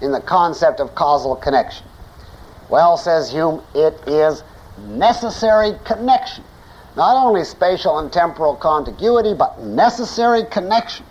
[0.00, 1.86] in the concept of causal connection?
[2.70, 4.42] Well, says Hume, it is
[4.88, 6.44] necessary connection.
[6.96, 11.06] Not only spatial and temporal contiguity, but necessary connection.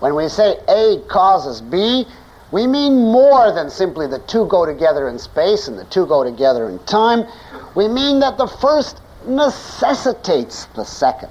[0.00, 2.06] When we say A causes B,
[2.52, 6.22] we mean more than simply the two go together in space and the two go
[6.22, 7.26] together in time.
[7.74, 11.30] We mean that the first necessitates the second,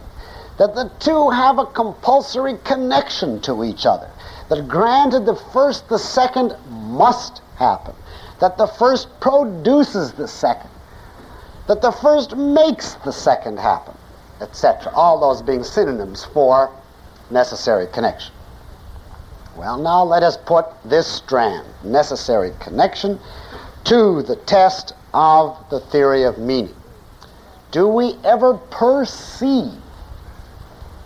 [0.57, 4.10] that the two have a compulsory connection to each other,
[4.49, 7.95] that granted the first, the second must happen,
[8.40, 10.70] that the first produces the second
[11.68, 13.96] that the first makes the second happen,
[14.42, 14.92] etc.
[14.94, 16.72] All those being synonyms for
[17.32, 18.34] necessary connection.
[19.58, 23.20] Well, now let us put this strand, necessary connection,
[23.86, 26.76] to the test of the theory of meaning.
[27.72, 29.74] Do we ever perceive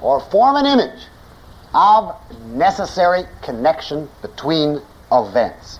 [0.02, 1.04] or form an image
[1.74, 2.16] of
[2.48, 4.82] necessary connection between
[5.12, 5.80] events?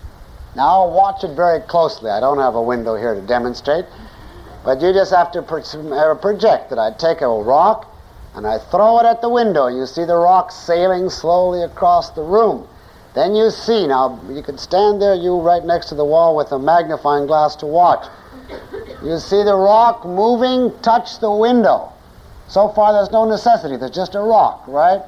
[0.56, 2.10] Now, watch it very closely.
[2.12, 3.86] I don't have a window here to demonstrate.
[4.64, 6.80] But you just have to uh, project that.
[6.80, 7.88] I take a rock
[8.36, 9.68] and I throw it at the window.
[9.68, 12.68] You see the rock sailing slowly across the room.
[13.16, 16.52] Then you see, now you can stand there, you right next to the wall with
[16.52, 18.06] a magnifying glass to watch.
[19.04, 21.92] You see the rock moving touch the window.
[22.48, 23.78] So far, there's no necessity.
[23.78, 25.02] There's just a rock, right?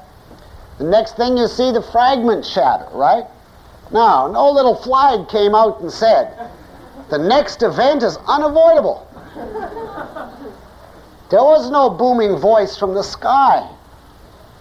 [0.78, 3.26] The next thing you see the fragment shatter, right?
[3.92, 6.50] Now, no little flag came out and said,
[7.10, 9.08] the next event is unavoidable.
[11.30, 13.68] There was no booming voice from the sky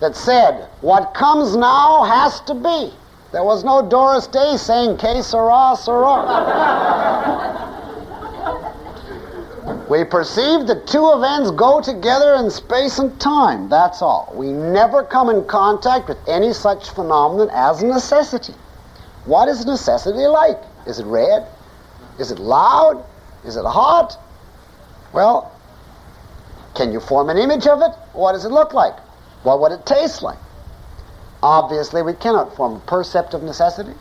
[0.01, 2.93] that said, what comes now has to be.
[3.33, 7.67] There was no Doris Day saying, que sera, sera.
[9.89, 13.69] We perceive the two events go together in space and time.
[13.69, 14.33] That's all.
[14.37, 18.55] We never come in contact with any such phenomenon as necessity.
[19.25, 20.63] What is necessity like?
[20.87, 21.47] Is it red?
[22.21, 23.05] Is it loud?
[23.45, 24.17] Is it hot?
[25.13, 25.53] Well,
[26.75, 27.93] can you form an image of it?
[28.13, 28.99] What does it look like?
[29.43, 30.39] What would it taste like?
[31.43, 33.95] Obviously, we cannot form a percept of necessity.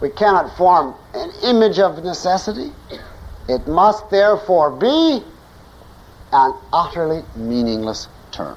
[0.00, 2.72] We cannot form an image of necessity.
[3.48, 5.22] It must therefore be
[6.32, 8.56] an utterly meaningless term.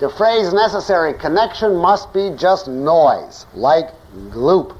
[0.00, 3.90] The phrase necessary connection must be just noise, like
[4.30, 4.76] gloop.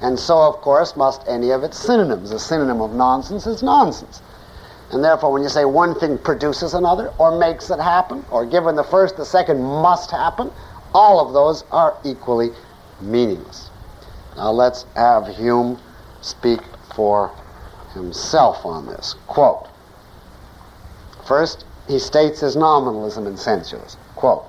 [0.00, 2.32] And so, of course, must any of its synonyms.
[2.32, 4.20] A synonym of nonsense is nonsense.
[4.92, 8.76] And therefore, when you say one thing produces another, or makes it happen, or given
[8.76, 10.52] the first, the second must happen,
[10.94, 12.50] all of those are equally
[13.00, 13.70] meaningless.
[14.36, 15.78] Now let's have Hume
[16.20, 16.60] speak
[16.94, 17.32] for
[17.94, 19.14] himself on this.
[19.26, 19.66] Quote,
[21.26, 23.98] First, he states his nominalism and sensualism.
[24.14, 24.44] Quote,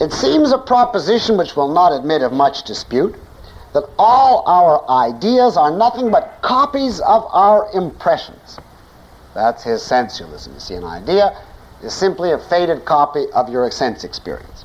[0.00, 3.14] It seems a proposition which will not admit of much dispute
[3.72, 8.58] that all our ideas are nothing but copies of our impressions.
[9.34, 10.54] That's his sensualism.
[10.54, 11.36] You see, an idea
[11.82, 14.64] is simply a faded copy of your sense experience.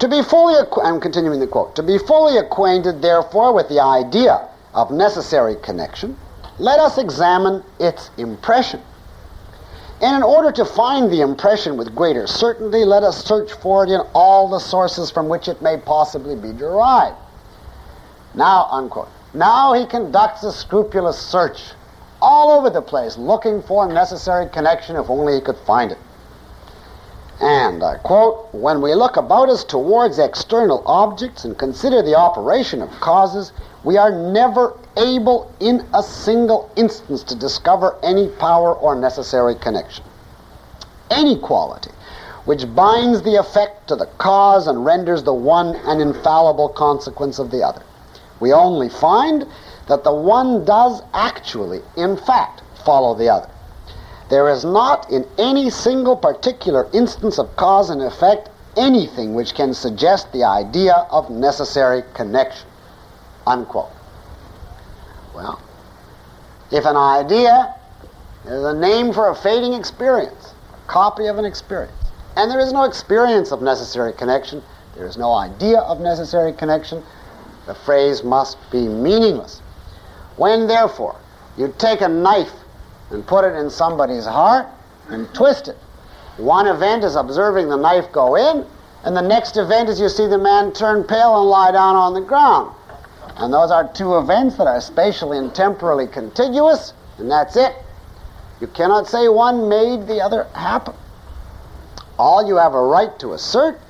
[0.00, 3.80] To be fully, acqu- I'm continuing the quote, to be fully acquainted, therefore, with the
[3.80, 6.16] idea of necessary connection,
[6.58, 8.80] let us examine its impression.
[10.00, 13.90] And in order to find the impression with greater certainty, let us search for it
[13.90, 17.16] in all the sources from which it may possibly be derived.
[18.34, 19.08] Now, unquote.
[19.34, 21.72] Now he conducts a scrupulous search
[22.20, 25.98] all over the place, looking for necessary connection if only he could find it.
[27.40, 32.82] And I quote, when we look about us towards external objects and consider the operation
[32.82, 33.52] of causes,
[33.84, 40.04] we are never able in a single instance to discover any power or necessary connection.
[41.10, 41.92] Any quality
[42.48, 47.50] which binds the effect to the cause and renders the one an infallible consequence of
[47.50, 47.82] the other.
[48.40, 49.46] We only find
[49.88, 53.50] that the one does actually, in fact, follow the other.
[54.30, 59.72] There is not in any single particular instance of cause and effect anything which can
[59.72, 62.68] suggest the idea of necessary connection.
[63.46, 63.90] Unquote.
[65.34, 65.60] Well,
[66.70, 67.74] if an idea
[68.44, 71.92] is a name for a fading experience, a copy of an experience,
[72.36, 74.62] and there is no experience of necessary connection,
[74.94, 77.02] there is no idea of necessary connection,
[77.66, 79.62] the phrase must be meaningless.
[80.38, 81.16] When, therefore,
[81.56, 82.52] you take a knife
[83.10, 84.66] and put it in somebody's heart
[85.08, 85.76] and twist it,
[86.38, 88.64] one event is observing the knife go in,
[89.04, 92.14] and the next event is you see the man turn pale and lie down on
[92.14, 92.74] the ground.
[93.36, 97.74] And those are two events that are spatially and temporally contiguous, and that's it.
[98.60, 100.94] You cannot say one made the other happen.
[102.18, 103.80] All you have a right to assert,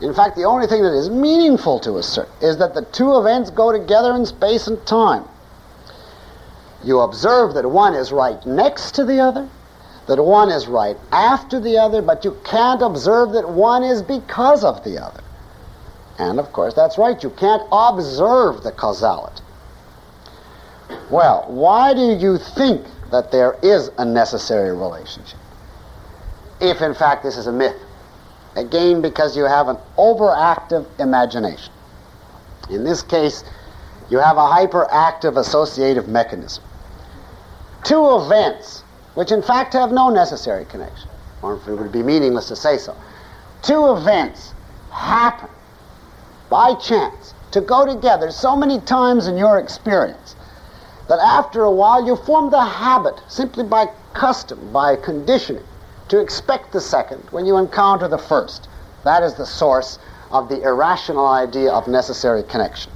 [0.00, 3.50] in fact, the only thing that is meaningful to assert, is that the two events
[3.50, 5.24] go together in space and time.
[6.84, 9.48] You observe that one is right next to the other,
[10.06, 14.62] that one is right after the other, but you can't observe that one is because
[14.62, 15.22] of the other.
[16.18, 19.42] And of course, that's right, you can't observe the causality.
[21.10, 25.38] Well, why do you think that there is a necessary relationship?
[26.60, 27.76] If in fact this is a myth.
[28.54, 31.72] Again, because you have an overactive imagination.
[32.70, 33.44] In this case,
[34.08, 36.64] you have a hyperactive associative mechanism.
[37.86, 38.82] Two events,
[39.14, 41.08] which in fact have no necessary connection,
[41.40, 42.96] or it would be meaningless to say so.
[43.62, 44.54] Two events
[44.90, 45.48] happen
[46.50, 50.34] by chance to go together so many times in your experience
[51.08, 55.62] that after a while you form the habit, simply by custom, by conditioning,
[56.08, 58.68] to expect the second when you encounter the first.
[59.04, 60.00] That is the source
[60.32, 62.90] of the irrational idea of necessary connection.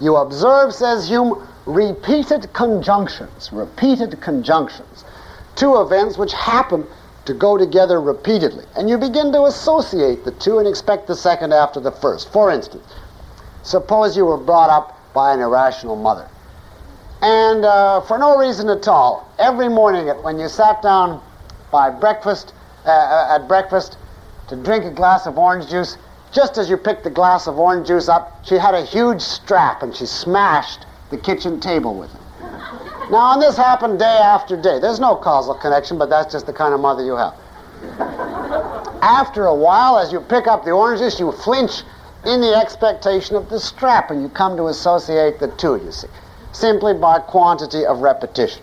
[0.00, 5.04] You observe, says Hume, repeated conjunctions, repeated conjunctions,
[5.54, 6.86] two events which happen
[7.24, 8.64] to go together repeatedly.
[8.76, 12.32] And you begin to associate the two and expect the second after the first.
[12.32, 12.84] For instance,
[13.62, 16.28] suppose you were brought up by an irrational mother.
[17.20, 21.22] And uh, for no reason at all, every morning when you sat down
[21.70, 22.52] by breakfast,
[22.84, 23.96] uh, uh, at breakfast,
[24.48, 25.96] to drink a glass of orange juice,
[26.32, 29.82] just as you picked the glass of orange juice up, she had a huge strap
[29.82, 32.20] and she smashed the kitchen table with him.
[33.10, 34.80] Now, and this happened day after day.
[34.80, 37.34] There's no causal connection, but that's just the kind of mother you have.
[39.02, 41.82] After a while, as you pick up the oranges, you flinch
[42.24, 46.08] in the expectation of the strap, and you come to associate the two, you see,
[46.52, 48.62] simply by quantity of repetition.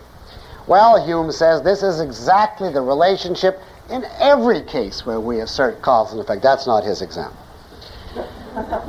[0.66, 3.60] Well, Hume says this is exactly the relationship
[3.90, 6.42] in every case where we assert cause and effect.
[6.42, 7.39] That's not his example.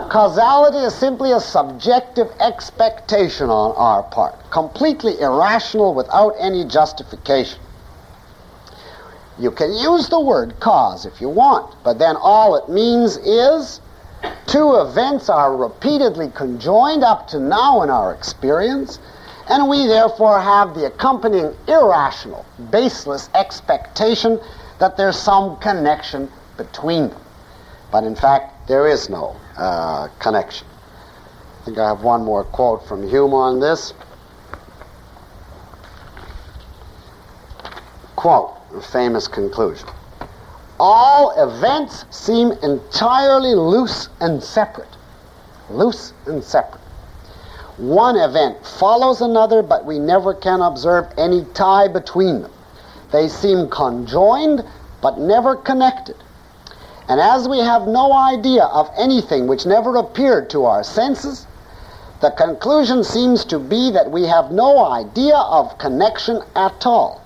[0.10, 7.60] Causality is simply a subjective expectation on our part, completely irrational without any justification.
[9.38, 13.82] You can use the word cause if you want, but then all it means is
[14.48, 18.98] two events are repeatedly conjoined up to now in our experience,
[19.48, 24.40] and we therefore have the accompanying irrational, baseless expectation
[24.80, 27.22] that there's some connection between them.
[27.92, 30.68] But in fact, there is no uh, connection.
[31.62, 33.94] I think I have one more quote from Hume on this.
[38.16, 39.88] Quote, a famous conclusion.
[40.80, 44.98] All events seem entirely loose and separate.
[45.70, 46.82] Loose and separate.
[47.78, 52.52] One event follows another, but we never can observe any tie between them.
[53.12, 54.64] They seem conjoined,
[55.02, 56.16] but never connected.
[57.12, 61.46] And as we have no idea of anything which never appeared to our senses,
[62.22, 67.22] the conclusion seems to be that we have no idea of connection at all,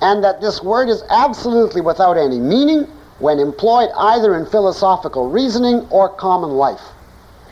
[0.00, 2.84] and that this word is absolutely without any meaning
[3.18, 6.92] when employed either in philosophical reasoning or common life.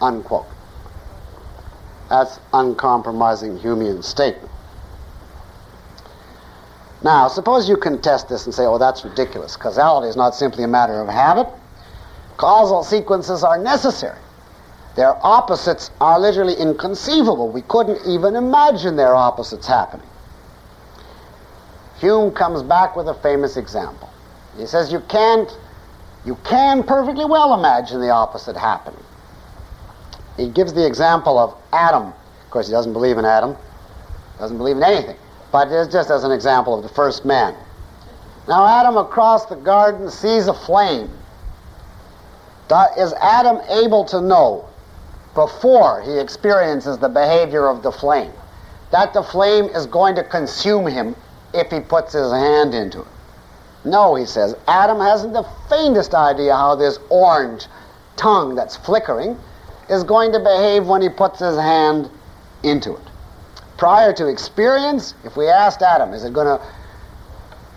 [0.00, 0.46] Unquote.
[2.08, 4.52] That's uncompromising Humean statement.
[7.02, 9.56] Now, suppose you contest this and say, oh, that's ridiculous.
[9.56, 11.48] Causality is not simply a matter of habit.
[12.42, 14.18] Causal sequences are necessary.
[14.96, 17.48] Their opposites are literally inconceivable.
[17.48, 20.08] We couldn't even imagine their opposites happening.
[22.00, 24.10] Hume comes back with a famous example.
[24.58, 25.56] He says you can't,
[26.24, 29.04] you can perfectly well imagine the opposite happening.
[30.36, 32.06] He gives the example of Adam.
[32.06, 33.56] Of course, he doesn't believe in Adam,
[34.40, 35.16] doesn't believe in anything,
[35.52, 37.54] but it's just as an example of the first man.
[38.48, 41.08] Now, Adam across the garden sees a flame
[42.96, 44.68] is Adam able to know
[45.34, 48.32] before he experiences the behavior of the flame
[48.92, 51.16] that the flame is going to consume him
[51.54, 53.06] if he puts his hand into it?
[53.84, 54.54] No, he says.
[54.68, 57.66] Adam hasn't the faintest idea how this orange
[58.16, 59.36] tongue that's flickering
[59.88, 62.08] is going to behave when he puts his hand
[62.62, 63.02] into it.
[63.76, 66.64] Prior to experience, if we asked Adam, is it going to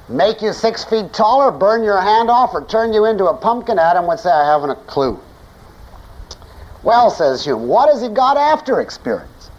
[0.07, 3.80] make you six feet taller, burn your hand off, or turn you into a pumpkin,
[3.80, 5.19] Adam would say, I haven't a clue.
[6.84, 9.49] Well, says Hume, what has he got after experience?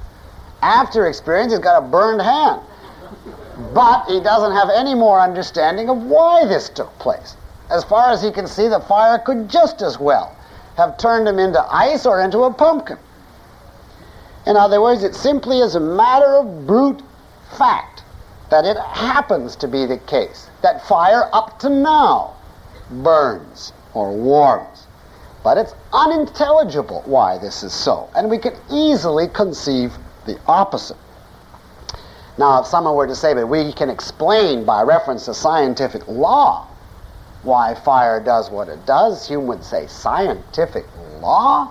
[0.63, 2.61] After experience, he's got a burned hand.
[3.75, 7.37] But he doesn't have any more understanding of why this took place.
[7.71, 10.37] As far as he can see, the fire could just as well
[10.77, 12.99] have turned him into ice or into a pumpkin.
[14.47, 17.03] In other words, it simply is a matter of brute
[17.59, 17.96] fact
[18.51, 22.35] that it happens to be the case that fire up to now
[23.03, 24.87] burns or warms.
[25.43, 29.93] But it's unintelligible why this is so, and we can easily conceive
[30.27, 30.97] the opposite.
[32.39, 36.67] Now, if someone were to say that we can explain by reference to scientific law
[37.43, 40.85] why fire does what it does, Hume would say, scientific
[41.21, 41.71] law?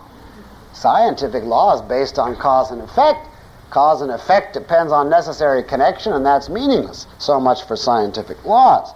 [0.74, 3.28] Scientific law is based on cause and effect
[3.76, 7.08] Cause and effect depends on necessary connection, and that's meaningless.
[7.18, 8.94] So much for scientific laws.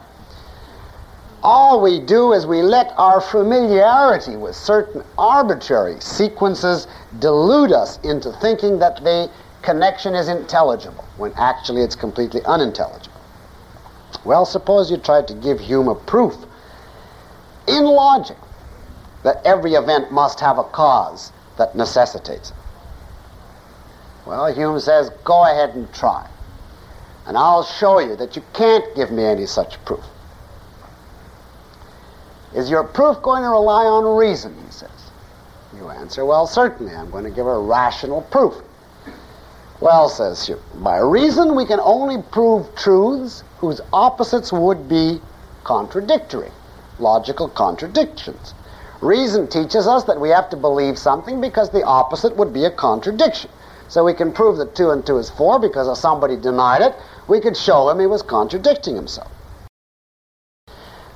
[1.43, 6.87] All we do is we let our familiarity with certain arbitrary sequences
[7.19, 9.29] delude us into thinking that the
[9.63, 13.19] connection is intelligible, when actually it's completely unintelligible.
[14.23, 16.37] Well, suppose you tried to give Hume a proof
[17.67, 18.37] in logic
[19.23, 22.55] that every event must have a cause that necessitates it.
[24.29, 26.29] Well, Hume says, go ahead and try.
[27.25, 30.03] And I'll show you that you can't give me any such proof.
[32.53, 34.55] Is your proof going to rely on reason?
[34.63, 34.91] He says.
[35.75, 36.93] You answer, well, certainly.
[36.93, 38.53] I'm going to give a rational proof.
[39.81, 45.21] Well, says Hume, by reason we can only prove truths whose opposites would be
[45.63, 46.51] contradictory,
[46.99, 48.53] logical contradictions.
[49.01, 52.71] Reason teaches us that we have to believe something because the opposite would be a
[52.71, 53.49] contradiction.
[53.89, 56.95] So we can prove that 2 and 2 is 4 because if somebody denied it,
[57.27, 59.31] we could show him he was contradicting himself.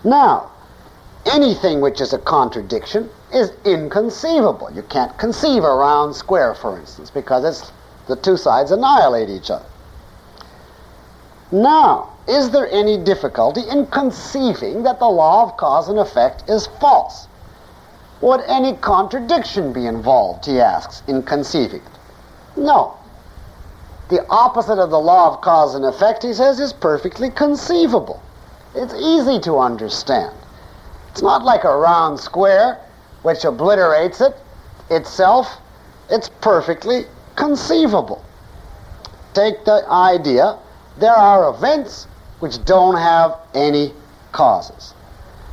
[0.03, 0.51] Now,
[1.25, 4.71] anything which is a contradiction is inconceivable.
[4.73, 7.71] You can't conceive a round square, for instance, because it's,
[8.07, 9.65] the two sides annihilate each other.
[11.51, 16.67] Now, is there any difficulty in conceiving that the law of cause and effect is
[16.81, 17.27] false?
[18.21, 21.83] Would any contradiction be involved, he asks, in conceiving?
[22.55, 22.95] No.
[24.09, 28.21] The opposite of the law of cause and effect, he says, is perfectly conceivable.
[28.75, 30.35] It's easy to understand.
[31.11, 32.79] It's not like a round square
[33.21, 34.35] which obliterates it
[34.89, 35.47] itself.
[36.09, 37.05] It's perfectly
[37.35, 38.23] conceivable.
[39.33, 40.57] Take the idea
[40.97, 42.07] there are events
[42.39, 43.93] which don't have any
[44.31, 44.93] causes.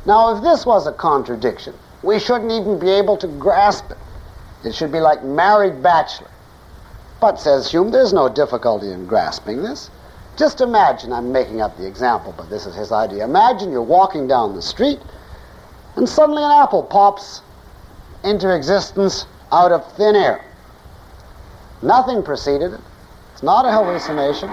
[0.05, 1.73] Now, if this was a contradiction,
[2.03, 3.97] we shouldn't even be able to grasp it.
[4.63, 6.30] It should be like married bachelor.
[7.21, 9.91] But, says Hume, there's no difficulty in grasping this.
[10.37, 13.23] Just imagine, I'm making up the example, but this is his idea.
[13.23, 14.99] Imagine you're walking down the street
[15.95, 17.41] and suddenly an apple pops
[18.23, 20.43] into existence out of thin air.
[21.83, 22.81] Nothing preceded it.
[23.33, 24.49] It's not a hallucination.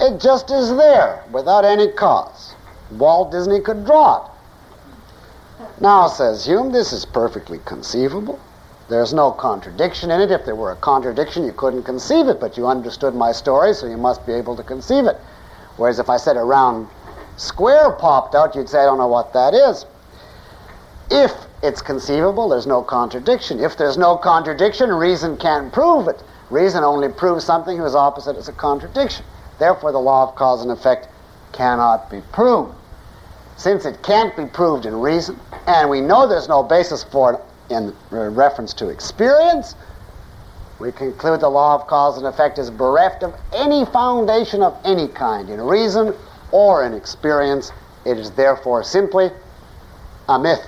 [0.00, 2.54] It just is there without any cause.
[2.92, 4.37] Walt Disney could draw it.
[5.80, 8.40] Now, says Hume, this is perfectly conceivable.
[8.88, 10.32] There's no contradiction in it.
[10.32, 13.86] If there were a contradiction, you couldn't conceive it, but you understood my story, so
[13.86, 15.16] you must be able to conceive it.
[15.76, 16.88] Whereas if I said a round
[17.36, 19.86] square popped out, you'd say, I don't know what that is.
[21.10, 21.32] If
[21.62, 23.60] it's conceivable, there's no contradiction.
[23.60, 26.20] If there's no contradiction, reason can't prove it.
[26.50, 29.24] Reason only proves something whose opposite is a contradiction.
[29.60, 31.08] Therefore, the law of cause and effect
[31.52, 32.74] cannot be proved.
[33.58, 37.40] Since it can't be proved in reason, and we know there's no basis for it
[37.70, 39.74] in reference to experience,
[40.78, 45.08] we conclude the law of cause and effect is bereft of any foundation of any
[45.08, 46.14] kind in reason
[46.52, 47.72] or in experience.
[48.06, 49.30] It is therefore simply
[50.28, 50.64] a myth.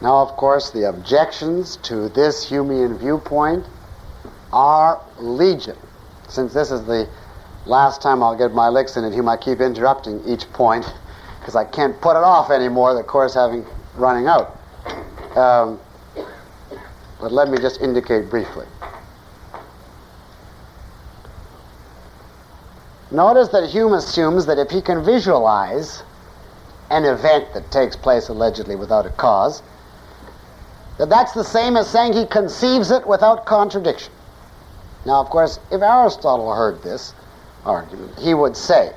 [0.00, 3.66] Now, of course, the objections to this Humean viewpoint
[4.52, 5.76] are legion.
[6.28, 7.08] Since this is the
[7.68, 10.92] last time I'll get my licks in it, he might keep interrupting each point
[11.38, 13.64] because I can't put it off anymore, the course having
[13.96, 14.56] running out.
[15.36, 15.78] Um,
[17.20, 18.66] but let me just indicate briefly.
[23.10, 26.02] Notice that Hume assumes that if he can visualize
[26.90, 29.62] an event that takes place allegedly without a cause,
[30.98, 34.12] that that's the same as saying he conceives it without contradiction.
[35.06, 37.14] Now, of course, if Aristotle heard this
[37.64, 38.92] argument, he would say,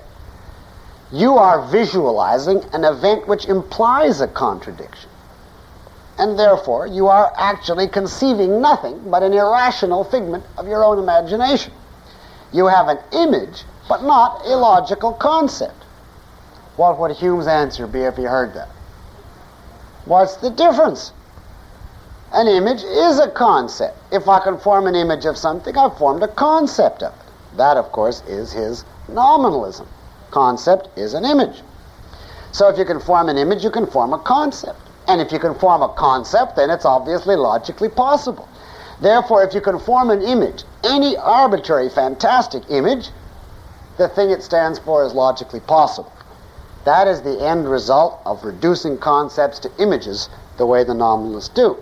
[1.12, 5.10] You are visualizing an event which implies a contradiction.
[6.18, 11.74] And therefore, you are actually conceiving nothing but an irrational figment of your own imagination.
[12.54, 15.84] You have an image, but not a logical concept.
[16.76, 18.70] What would Hume's answer be if he heard that?
[20.06, 21.12] What's the difference?
[22.34, 23.98] An image is a concept.
[24.12, 27.31] If I can form an image of something, I've formed a concept of it.
[27.56, 29.88] That, of course, is his nominalism.
[30.32, 31.62] Concept is an image.
[32.52, 34.80] So if you can form an image, you can form a concept.
[35.08, 38.48] And if you can form a concept, then it's obviously logically possible.
[39.02, 43.10] Therefore, if you can form an image, any arbitrary, fantastic image,
[43.98, 46.12] the thing it stands for is logically possible.
[46.86, 51.78] That is the end result of reducing concepts to images the way the nominalists do.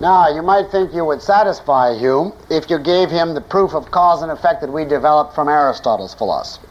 [0.00, 3.90] Now, you might think you would satisfy Hume if you gave him the proof of
[3.90, 6.68] cause and effect that we developed from Aristotle's philosophy.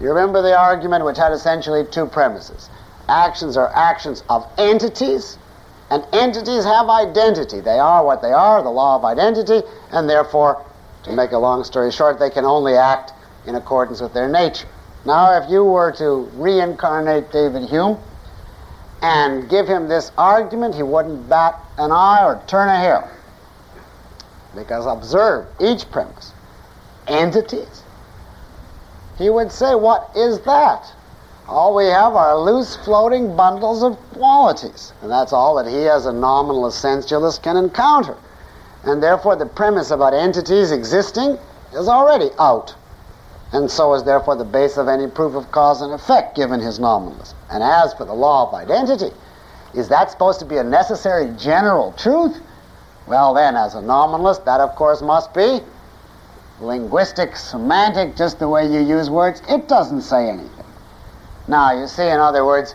[0.00, 2.70] You remember the argument which had essentially two premises.
[3.08, 5.36] Actions are actions of entities,
[5.90, 7.60] and entities have identity.
[7.60, 9.60] They are what they are, the law of identity,
[9.90, 10.64] and therefore,
[11.04, 13.12] to make a long story short, they can only act
[13.46, 14.68] in accordance with their nature.
[15.04, 17.98] Now, if you were to reincarnate David Hume,
[19.02, 23.10] and give him this argument, he wouldn't bat an eye or turn a hair.
[24.54, 26.32] Because observe each premise.
[27.08, 27.82] Entities.
[29.18, 30.92] He would say, What is that?
[31.48, 34.92] All we have are loose floating bundles of qualities.
[35.02, 38.16] And that's all that he, as a nominal essentialist, can encounter.
[38.84, 41.38] And therefore, the premise about entities existing
[41.72, 42.74] is already out
[43.52, 46.78] and so is therefore the base of any proof of cause and effect given his
[46.78, 47.36] nominalism.
[47.50, 49.14] And as for the law of identity,
[49.74, 52.40] is that supposed to be a necessary general truth?
[53.06, 55.60] Well, then, as a nominalist, that of course must be
[56.60, 59.42] linguistic, semantic, just the way you use words.
[59.48, 60.64] It doesn't say anything.
[61.48, 62.74] Now, you see, in other words,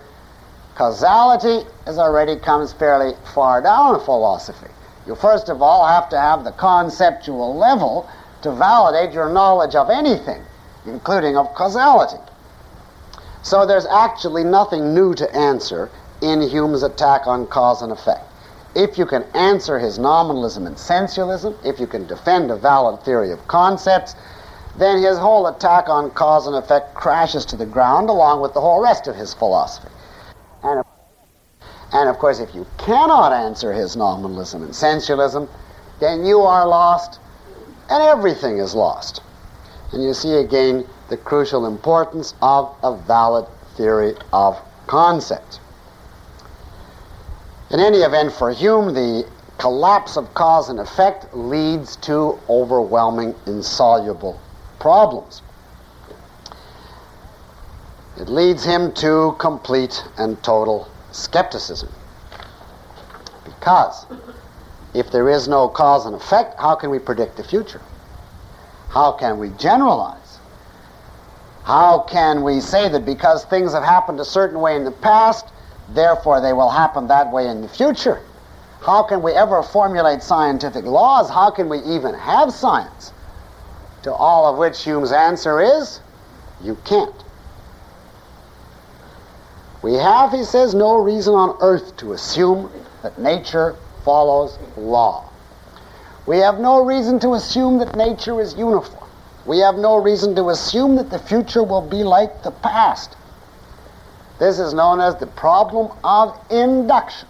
[0.75, 4.67] causality is already comes fairly far down in philosophy.
[5.07, 8.09] You first of all have to have the conceptual level
[8.41, 10.43] to validate your knowledge of anything,
[10.87, 12.21] including of causality.
[13.43, 15.89] So there's actually nothing new to answer
[16.21, 18.25] in Hume's attack on cause and effect.
[18.75, 23.31] If you can answer his nominalism and sensualism, if you can defend a valid theory
[23.31, 24.15] of concepts,
[24.77, 28.61] then his whole attack on cause and effect crashes to the ground along with the
[28.61, 29.89] whole rest of his philosophy.
[30.63, 30.83] And,
[31.93, 35.49] and of course, if you cannot answer his nominalism and sensualism,
[35.99, 37.19] then you are lost
[37.89, 39.21] and everything is lost.
[39.91, 43.45] And you see again the crucial importance of a valid
[43.75, 45.59] theory of concept.
[47.69, 49.27] In any event, for Hume, the
[49.57, 54.39] collapse of cause and effect leads to overwhelming, insoluble
[54.79, 55.41] problems.
[58.19, 61.89] It leads him to complete and total skepticism.
[63.45, 64.05] Because
[64.93, 67.81] if there is no cause and effect, how can we predict the future?
[68.89, 70.39] How can we generalize?
[71.63, 75.47] How can we say that because things have happened a certain way in the past,
[75.89, 78.21] therefore they will happen that way in the future?
[78.81, 81.29] How can we ever formulate scientific laws?
[81.29, 83.11] How can we even have science?
[84.03, 85.99] To all of which Hume's answer is,
[86.61, 87.13] you can't.
[89.81, 92.71] We have, he says, no reason on earth to assume
[93.03, 95.29] that nature follows law.
[96.27, 99.09] We have no reason to assume that nature is uniform.
[99.45, 103.15] We have no reason to assume that the future will be like the past.
[104.37, 107.29] This is known as the problem of induction.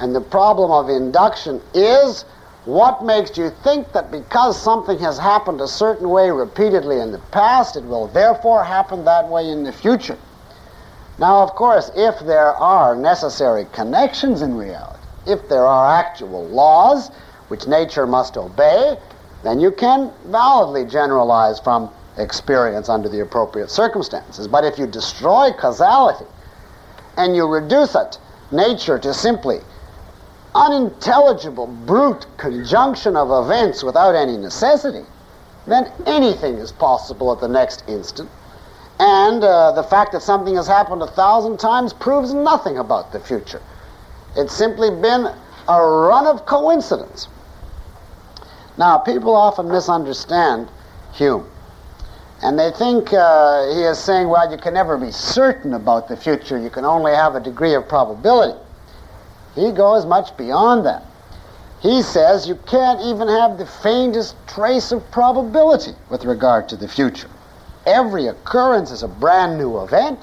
[0.00, 2.24] And the problem of induction is
[2.64, 7.18] what makes you think that because something has happened a certain way repeatedly in the
[7.30, 10.18] past, it will therefore happen that way in the future?
[11.18, 17.10] Now, of course, if there are necessary connections in reality, if there are actual laws
[17.48, 18.96] which nature must obey,
[19.42, 24.48] then you can validly generalize from experience under the appropriate circumstances.
[24.48, 26.26] But if you destroy causality
[27.16, 28.18] and you reduce it,
[28.50, 29.58] nature, to simply
[30.54, 35.04] unintelligible, brute conjunction of events without any necessity,
[35.66, 38.30] then anything is possible at the next instant.
[39.00, 43.18] And uh, the fact that something has happened a thousand times proves nothing about the
[43.18, 43.60] future.
[44.36, 45.34] It's simply been
[45.68, 47.28] a run of coincidence.
[48.76, 50.68] Now, people often misunderstand
[51.12, 51.46] Hume.
[52.42, 56.16] And they think uh, he is saying, well, you can never be certain about the
[56.16, 56.58] future.
[56.58, 58.58] You can only have a degree of probability.
[59.54, 61.04] He goes much beyond that.
[61.80, 66.88] He says you can't even have the faintest trace of probability with regard to the
[66.88, 67.28] future.
[67.86, 70.18] Every occurrence is a brand new event.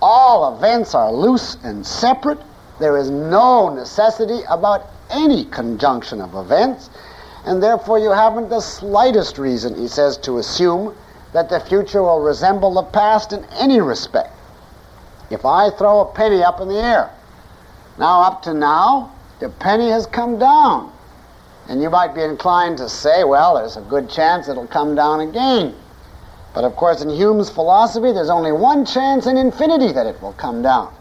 [0.00, 2.40] All events are loose and separate.
[2.82, 6.90] There is no necessity about any conjunction of events,
[7.44, 10.92] and therefore you haven't the slightest reason, he says, to assume
[11.32, 14.34] that the future will resemble the past in any respect.
[15.30, 17.08] If I throw a penny up in the air,
[17.98, 20.92] now, up to now, the penny has come down.
[21.68, 25.20] And you might be inclined to say, well, there's a good chance it'll come down
[25.20, 25.76] again.
[26.52, 30.32] But of course, in Hume's philosophy, there's only one chance in infinity that it will
[30.32, 30.92] come down.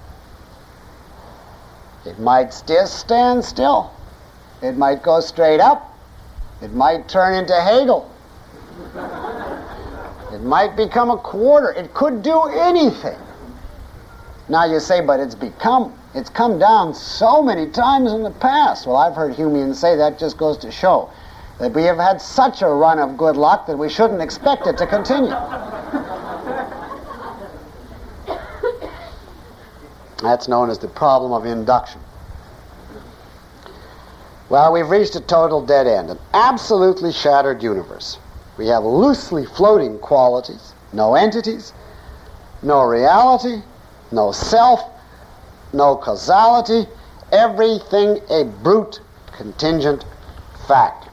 [2.05, 3.91] It might just stand still.
[4.61, 5.97] It might go straight up.
[6.61, 8.09] It might turn into Hegel.
[10.33, 11.71] it might become a quarter.
[11.71, 13.17] It could do anything.
[14.49, 18.85] Now you say, but it's become it's come down so many times in the past.
[18.85, 21.09] Well, I've heard Humeans say that just goes to show
[21.59, 24.77] that we have had such a run of good luck that we shouldn't expect it
[24.77, 25.31] to continue.
[30.21, 32.01] That's known as the problem of induction.
[34.49, 38.17] Well, we've reached a total dead end, an absolutely shattered universe.
[38.57, 41.73] We have loosely floating qualities, no entities,
[42.61, 43.61] no reality,
[44.11, 44.81] no self,
[45.73, 46.85] no causality,
[47.31, 48.99] everything a brute
[49.31, 50.05] contingent
[50.67, 51.07] fact.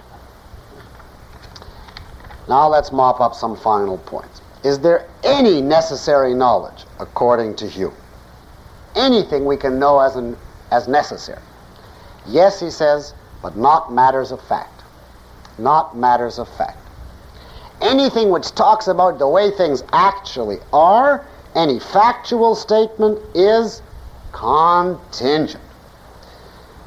[2.48, 4.40] Now let's mop up some final points.
[4.64, 7.94] Is there any necessary knowledge according to Hume?
[8.98, 10.36] Anything we can know as, an,
[10.72, 11.40] as necessary?
[12.26, 14.82] Yes, he says, but not matters of fact.
[15.56, 16.78] Not matters of fact.
[17.80, 23.82] Anything which talks about the way things actually are, any factual statement is
[24.32, 25.62] contingent.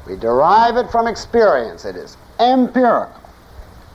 [0.06, 1.86] We derive it from experience.
[1.86, 3.20] It is empirical.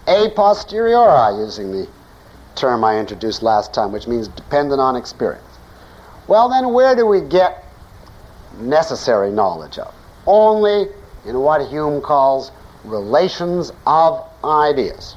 [0.07, 1.87] A posteriori, using the
[2.55, 5.43] term I introduced last time, which means dependent on experience.
[6.27, 7.66] Well, then, where do we get
[8.59, 9.93] necessary knowledge of?
[10.25, 10.87] Only
[11.25, 12.51] in what Hume calls
[12.83, 15.15] relations of ideas.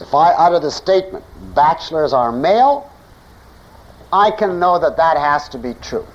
[0.00, 1.24] If I utter the statement,
[1.54, 2.90] bachelors are male,
[4.12, 6.06] I can know that that has to be true.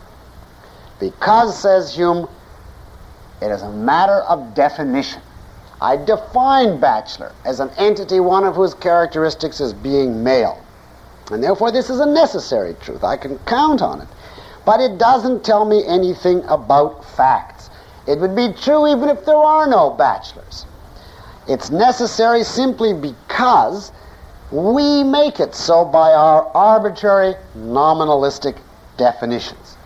[0.99, 2.27] Because, says Hume,
[3.41, 5.21] it is a matter of definition.
[5.79, 10.61] I define bachelor as an entity, one of whose characteristics is being male.
[11.31, 13.03] And therefore, this is a necessary truth.
[13.03, 14.07] I can count on it.
[14.67, 17.69] But it doesn't tell me anything about facts.
[18.05, 20.65] It would be true even if there are no bachelors.
[21.47, 23.93] It's necessary simply because
[24.51, 28.57] we make it so by our arbitrary nominalistic
[28.97, 29.77] definitions.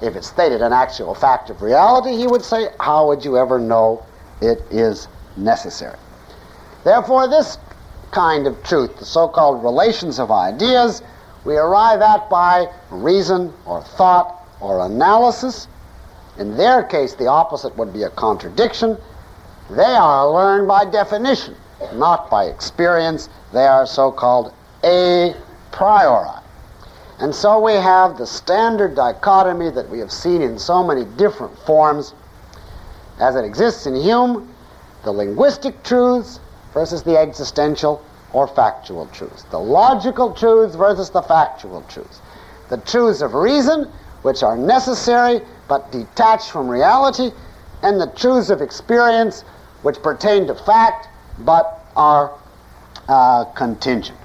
[0.00, 3.58] If it stated an actual fact of reality, he would say, How would you ever
[3.58, 4.02] know
[4.40, 5.06] it is
[5.36, 5.98] necessary?
[6.82, 7.58] Therefore, this
[8.10, 11.02] kind of truth, the so called relations of ideas,
[11.44, 15.68] we arrive at by reason or thought or analysis.
[16.38, 18.96] In their case, the opposite would be a contradiction.
[19.70, 21.54] They are learned by definition,
[21.94, 23.28] not by experience.
[23.52, 24.52] They are so called
[24.82, 25.34] a
[25.70, 26.40] priori.
[27.18, 31.56] And so we have the standard dichotomy that we have seen in so many different
[31.60, 32.14] forms
[33.18, 34.48] as it exists in Hume
[35.04, 36.40] the linguistic truths
[36.72, 38.02] versus the existential
[38.34, 42.20] or factual truths, the logical truths versus the factual truths,
[42.68, 43.90] the truths of reason,
[44.22, 47.30] which are necessary but detached from reality,
[47.82, 49.42] and the truths of experience,
[49.82, 51.08] which pertain to fact
[51.38, 52.32] but are
[53.08, 54.18] uh, contingent.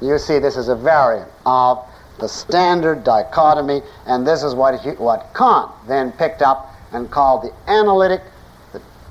[0.00, 1.84] You see, this is a variant of
[2.18, 7.42] the standard dichotomy, and this is what, he, what Kant then picked up and called
[7.42, 8.22] the analytic,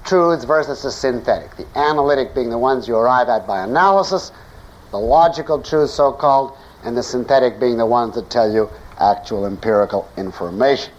[0.06, 1.56] truths versus the synthetic.
[1.56, 4.32] The analytic being the ones you arrive at by analysis,
[4.91, 8.69] the logical truths, so called, and the synthetic being the ones that tell you
[8.99, 10.94] actual empirical information.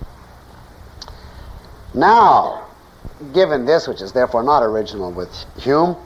[1.94, 2.66] Now,
[3.32, 5.96] given this, which is therefore not original with Hume,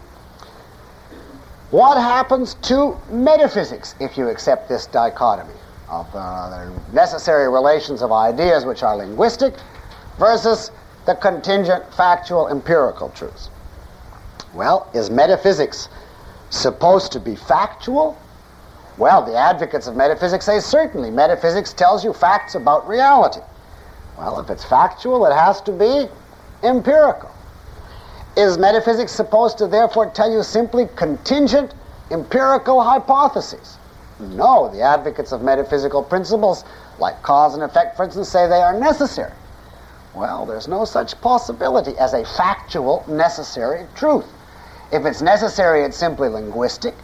[1.70, 5.54] what happens to metaphysics if you accept this dichotomy?
[5.90, 9.54] of uh, the necessary relations of ideas which are linguistic
[10.18, 10.70] versus
[11.06, 13.50] the contingent factual empirical truths.
[14.54, 15.88] Well, is metaphysics
[16.50, 18.18] supposed to be factual?
[18.98, 21.10] Well, the advocates of metaphysics say certainly.
[21.10, 23.40] Metaphysics tells you facts about reality.
[24.18, 26.08] Well, if it's factual, it has to be
[26.62, 27.30] empirical.
[28.36, 31.74] Is metaphysics supposed to therefore tell you simply contingent
[32.10, 33.78] empirical hypotheses?
[34.18, 36.64] No, the advocates of metaphysical principles,
[36.98, 39.32] like cause and effect, for instance, say they are necessary.
[40.14, 44.26] Well, there's no such possibility as a factual, necessary truth.
[44.92, 46.94] If it's necessary, it's simply linguistic.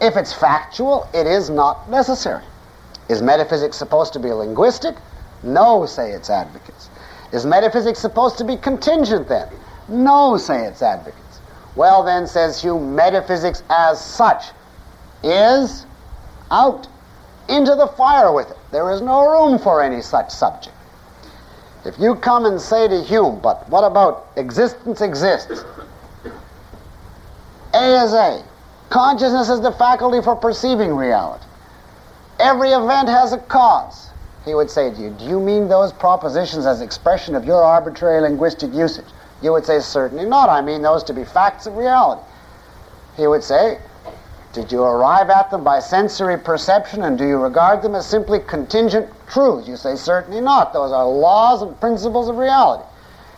[0.00, 2.44] If it's factual, it is not necessary.
[3.08, 4.94] Is metaphysics supposed to be linguistic?
[5.42, 6.88] No, say its advocates.
[7.32, 9.48] Is metaphysics supposed to be contingent then?
[9.88, 11.40] No, say its advocates.
[11.74, 14.46] Well, then, says Hume, metaphysics as such
[15.22, 15.86] is
[16.50, 16.86] out
[17.48, 18.56] into the fire with it.
[18.70, 20.76] There is no room for any such subject.
[21.84, 25.64] If you come and say to Hume, but what about existence exists?
[27.72, 28.44] A is A.
[28.90, 31.44] Consciousness is the faculty for perceiving reality.
[32.38, 34.10] Every event has a cause.
[34.44, 38.20] He would say to you, Do you mean those propositions as expression of your arbitrary
[38.22, 39.06] linguistic usage?
[39.42, 40.48] You would say, Certainly not.
[40.48, 42.22] I mean those to be facts of reality.
[43.16, 43.78] He would say,
[44.52, 48.40] did you arrive at them by sensory perception and do you regard them as simply
[48.40, 49.68] contingent truths?
[49.68, 50.72] You say, certainly not.
[50.72, 52.84] Those are laws and principles of reality.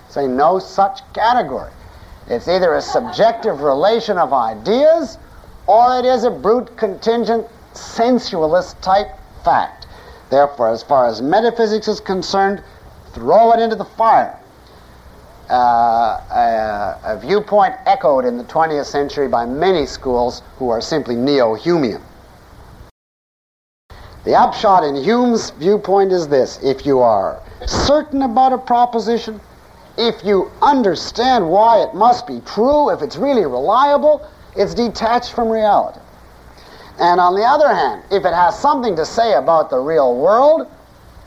[0.09, 1.70] Say, no such category.
[2.28, 5.18] It's either a subjective relation of ideas
[5.66, 9.09] or it is a brute contingent sensualist type
[9.44, 9.86] fact.
[10.30, 12.62] Therefore, as far as metaphysics is concerned,
[13.12, 14.39] throw it into the fire
[15.53, 21.55] uh, a, viewpoint echoed in the 20th century by many schools who are simply neo
[21.55, 22.01] Humean.
[24.24, 29.41] The upshot in Hume's viewpoint is this if you are certain about a proposition,
[29.99, 34.27] if you understand why it must be true, if it's really reliable,
[34.57, 36.01] it's detached from reality.
[36.99, 40.70] And on the other hand, if it has something to say about the real world,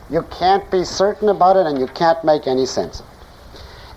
[0.09, 3.14] you can't be certain about it and you can't make any sense of it.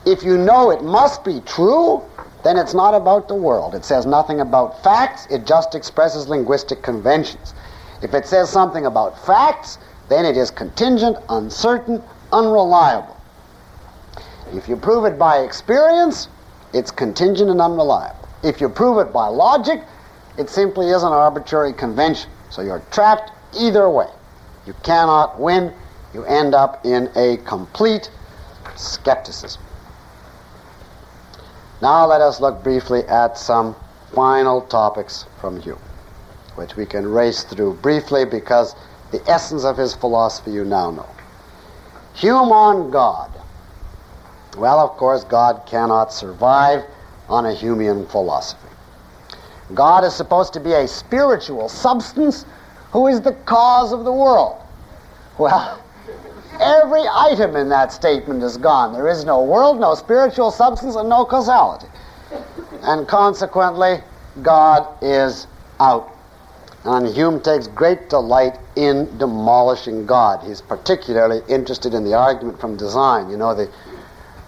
[0.08, 2.02] If you know it must be true,
[2.42, 3.74] then it's not about the world.
[3.74, 7.52] It says nothing about facts, it just expresses linguistic conventions.
[8.00, 9.76] If it says something about facts,
[10.08, 12.02] then it is contingent, uncertain,
[12.32, 13.20] unreliable.
[14.54, 16.28] If you prove it by experience,
[16.72, 18.26] it's contingent and unreliable.
[18.42, 19.82] If you prove it by logic,
[20.38, 22.30] it simply is an arbitrary convention.
[22.48, 24.08] So you're trapped either way.
[24.64, 25.70] you cannot win.
[26.14, 28.10] You end up in a complete
[28.74, 29.60] skepticism.
[31.80, 33.76] Now let us look briefly at some
[34.12, 35.78] final topics from Hume,
[36.56, 38.74] which we can race through briefly because
[39.12, 41.08] the essence of his philosophy you now know.
[42.14, 43.30] Hume on God.
[44.56, 46.84] Well, of course, God cannot survive
[47.28, 48.68] on a Humean philosophy.
[49.74, 52.44] God is supposed to be a spiritual substance
[52.90, 54.60] who is the cause of the world.
[55.38, 55.80] Well,
[56.60, 58.92] every item in that statement is gone.
[58.92, 61.86] There is no world, no spiritual substance, and no causality.
[62.82, 63.98] And consequently,
[64.42, 65.46] God is
[65.80, 66.14] out.
[66.84, 70.46] And Hume takes great delight in demolishing God.
[70.46, 73.28] He's particularly interested in the argument from design.
[73.28, 73.70] You know, the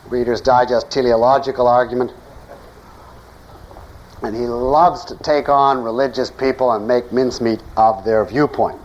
[0.08, 2.12] Reader's Digest teleological argument.
[4.22, 8.80] And he loves to take on religious people and make mincemeat of their viewpoint.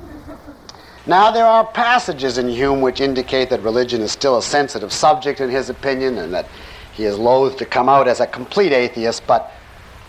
[1.07, 5.39] Now, there are passages in Hume which indicate that religion is still a sensitive subject
[5.39, 6.47] in his opinion and that
[6.93, 9.51] he is loath to come out as a complete atheist, but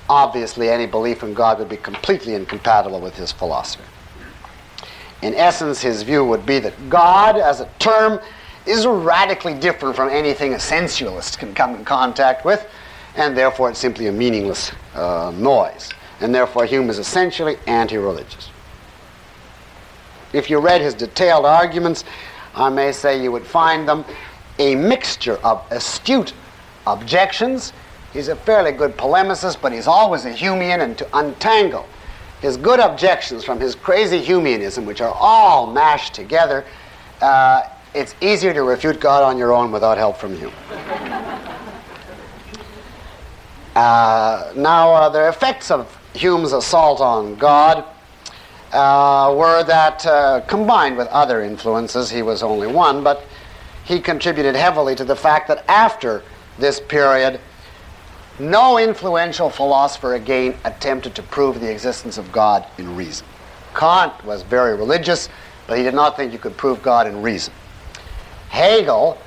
[0.09, 3.85] obviously any belief in God would be completely incompatible with his philosophy.
[5.21, 8.21] In essence, his view would be that God, as a term,
[8.65, 12.67] is radically different from anything a sensualist can come in contact with,
[13.17, 15.91] and therefore it's simply a meaningless uh, noise.
[16.21, 18.51] And therefore, Hume is essentially anti religious.
[20.37, 22.05] If you read his detailed arguments,
[22.55, 24.05] I may say you would find them
[24.59, 26.35] a mixture of astute
[26.87, 27.73] objections.
[28.13, 31.87] He's a fairly good polemicist, but he's always a Humean, and to untangle
[32.43, 36.67] his good objections from his crazy Humeanism, which are all mashed together,
[37.23, 37.63] uh,
[37.95, 40.53] it's easier to refute God on your own without help from Hume.
[43.75, 47.87] Uh, now, uh, the effects of Hume's assault on God
[48.73, 53.23] uh, were that, uh, combined with other influences, he was only one, but
[53.85, 56.23] he contributed heavily to the fact that after
[56.59, 57.41] this period,
[58.39, 63.27] no influential philosopher again attempted to prove the existence of God in reason.
[63.75, 65.29] Kant was very religious,
[65.67, 67.53] but he did not think you could prove God in reason.
[68.49, 69.19] Hegel,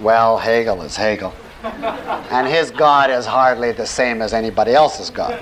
[0.00, 5.38] well, Hegel is Hegel, and his God is hardly the same as anybody else's God.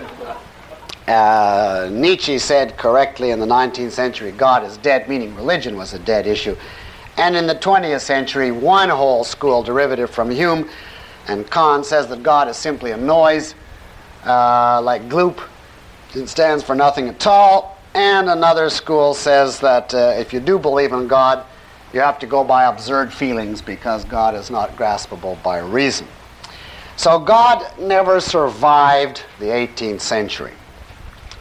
[1.07, 6.01] Uh, Nietzsche said correctly in the 19th century, God is dead, meaning religion was a
[6.01, 6.57] dead issue.
[7.17, 10.69] And in the 20th century, one whole school derivative from Hume
[11.29, 13.55] and Kant says that God is simply a noise,
[14.25, 15.41] uh, like gloop.
[16.15, 17.79] It stands for nothing at all.
[17.95, 21.47] And another school says that uh, if you do believe in God,
[21.93, 26.07] you have to go by absurd feelings because God is not graspable by reason.
[26.97, 30.53] So God never survived the 18th century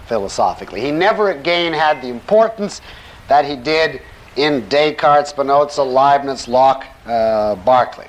[0.08, 0.82] philosophically.
[0.82, 2.82] He never again had the importance
[3.28, 4.02] that he did
[4.36, 8.08] in Descartes, Spinoza, Leibniz, Locke, uh, Berkeley.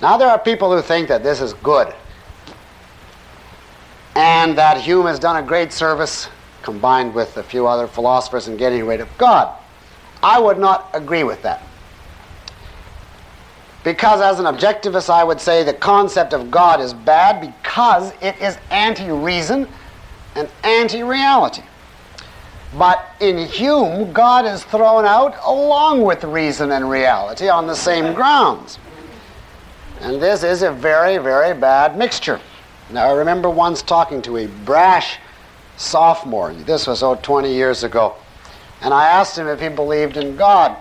[0.00, 1.92] Now, there are people who think that this is good
[4.14, 6.28] and that Hume has done a great service,
[6.62, 9.56] combined with a few other philosophers, in getting rid of God.
[10.22, 11.62] I would not agree with that.
[13.84, 18.40] Because, as an objectivist, I would say the concept of God is bad because it
[18.40, 19.66] is anti reason
[20.34, 21.62] and anti reality.
[22.78, 28.14] But in Hume, God is thrown out along with reason and reality on the same
[28.14, 28.78] grounds.
[30.00, 32.40] And this is a very, very bad mixture.
[32.90, 35.18] Now, I remember once talking to a brash
[35.76, 36.54] sophomore.
[36.54, 38.16] This was, oh, 20 years ago.
[38.80, 40.76] And I asked him if he believed in God.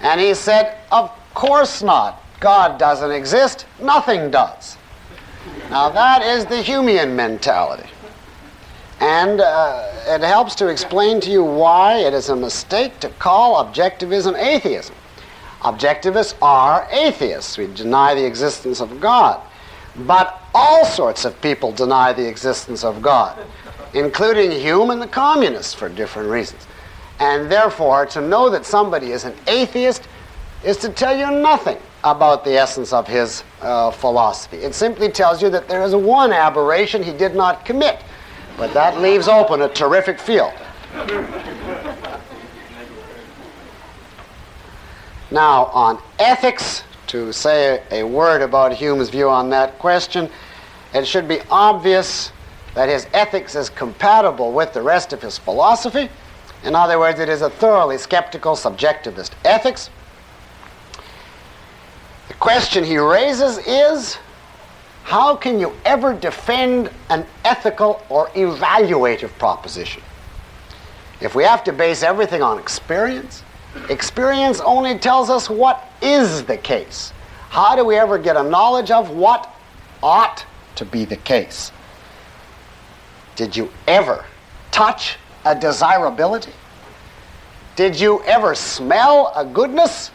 [0.00, 2.22] And he said, Of course not.
[2.40, 4.75] God doesn't exist, nothing does.
[5.70, 7.88] Now, that is the Humean mentality.
[9.00, 13.64] And uh, it helps to explain to you why it is a mistake to call
[13.64, 14.94] objectivism atheism.
[15.60, 17.58] Objectivists are atheists.
[17.58, 19.40] We deny the existence of God.
[20.06, 23.38] But all sorts of people deny the existence of God,
[23.94, 26.66] including Hume and the communists for different reasons.
[27.18, 30.06] And therefore, to know that somebody is an atheist
[30.64, 34.58] is to tell you nothing about the essence of his uh, philosophy.
[34.58, 38.02] It simply tells you that there is one aberration he did not commit
[38.56, 40.52] but that leaves open a terrific field.
[45.30, 50.30] Now, on ethics, to say a word about Hume's view on that question,
[50.94, 52.32] it should be obvious
[52.74, 56.08] that his ethics is compatible with the rest of his philosophy.
[56.64, 59.90] In other words, it is a thoroughly skeptical subjectivist ethics.
[62.40, 64.18] Question he raises is
[65.04, 70.02] how can you ever defend an ethical or evaluative proposition?
[71.20, 73.42] If we have to base everything on experience,
[73.88, 77.12] experience only tells us what is the case.
[77.48, 79.50] How do we ever get a knowledge of what
[80.02, 80.44] ought
[80.74, 81.72] to be the case?
[83.36, 84.24] Did you ever
[84.72, 86.52] touch a desirability?
[87.76, 90.10] Did you ever smell a goodness?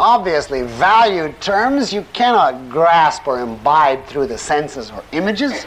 [0.00, 5.66] Obviously, valued terms you cannot grasp or imbibe through the senses or images.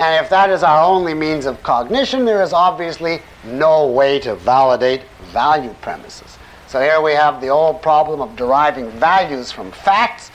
[0.00, 4.34] And if that is our only means of cognition, there is obviously no way to
[4.34, 5.02] validate
[5.32, 6.38] value premises.
[6.66, 10.32] So here we have the old problem of deriving values from facts.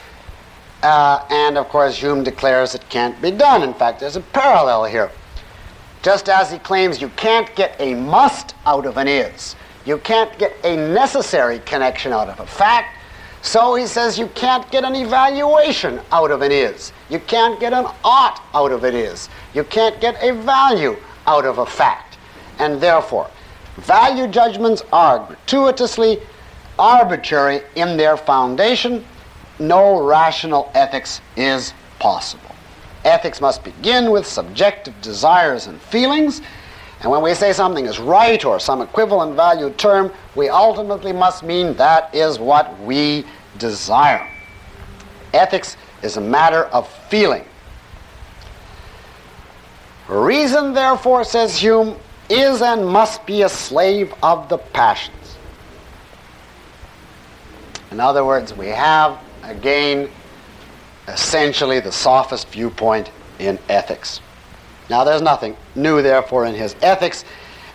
[0.82, 3.62] Uh, and of course, Hume declares it can't be done.
[3.62, 5.12] In fact, there's a parallel here.
[6.02, 10.36] Just as he claims you can't get a must out of an is, you can't
[10.40, 13.00] get a necessary connection out of a fact,
[13.42, 16.94] so he says you can't get an evaluation out of an is.
[17.10, 19.30] You can't get an ought out of it is.
[19.54, 20.96] You can't get a value
[21.26, 22.18] out of a fact.
[22.60, 23.30] And therefore,
[23.78, 26.20] value judgments are gratuitously
[26.78, 29.04] arbitrary in their foundation.
[29.60, 32.56] No rational ethics is possible.
[33.04, 36.42] Ethics must begin with subjective desires and feelings.
[37.02, 41.44] And when we say something is right or some equivalent value term, we ultimately must
[41.44, 43.26] mean that is what we
[43.58, 44.28] desire.
[45.34, 47.44] Ethics is a matter of feeling.
[50.08, 51.98] Reason, therefore, says Hume,
[52.30, 55.38] is and must be a slave of the passions.
[57.90, 60.10] In other words, we have, again,
[61.08, 63.10] essentially the sophist viewpoint
[63.40, 64.22] in ethics.
[64.92, 67.24] Now, there's nothing new, therefore, in his ethics.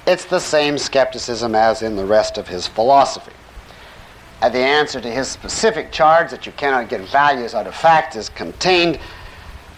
[0.07, 3.33] It's the same skepticism as in the rest of his philosophy.
[4.43, 8.17] And the answer to his specific charge that you cannot get values out of fact
[8.17, 8.99] is contained,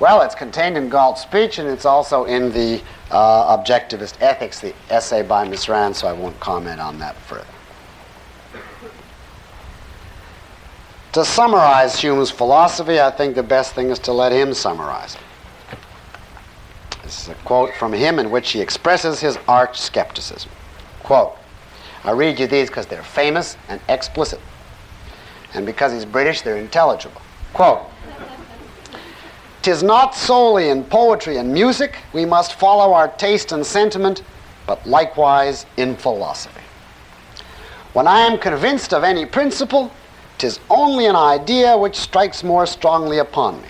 [0.01, 2.83] well, it's contained in Galt's speech and it's also in the
[3.13, 7.47] uh, Objectivist Ethics, the essay by Miss Rand, so I won't comment on that further.
[11.13, 15.21] To summarize Hume's philosophy, I think the best thing is to let him summarize it.
[17.09, 20.51] This is a quote from him in which he expresses his arch skepticism.
[21.03, 21.39] Quote,
[22.05, 24.39] I read you these because they're famous and explicit.
[25.55, 27.23] And because he's British, they're intelligible.
[27.55, 27.81] Quote,
[29.63, 34.23] Tis not solely in poetry and music we must follow our taste and sentiment,
[34.67, 36.61] but likewise in philosophy.
[37.95, 39.91] When I am convinced of any principle,
[40.37, 43.69] tis only an idea which strikes more strongly upon me.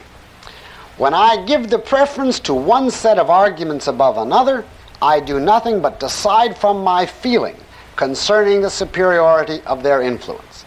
[0.98, 4.64] When I give the preference to one set of arguments above another,
[5.00, 7.56] I do nothing but decide from my feeling
[7.94, 10.64] concerning the superiority of their influence.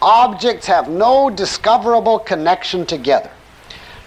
[0.00, 3.30] Objects have no discoverable connection together,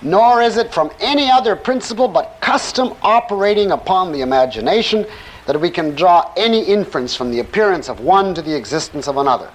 [0.02, 5.06] nor is it from any other principle but custom operating upon the imagination
[5.46, 9.18] that we can draw any inference from the appearance of one to the existence of
[9.18, 9.52] another.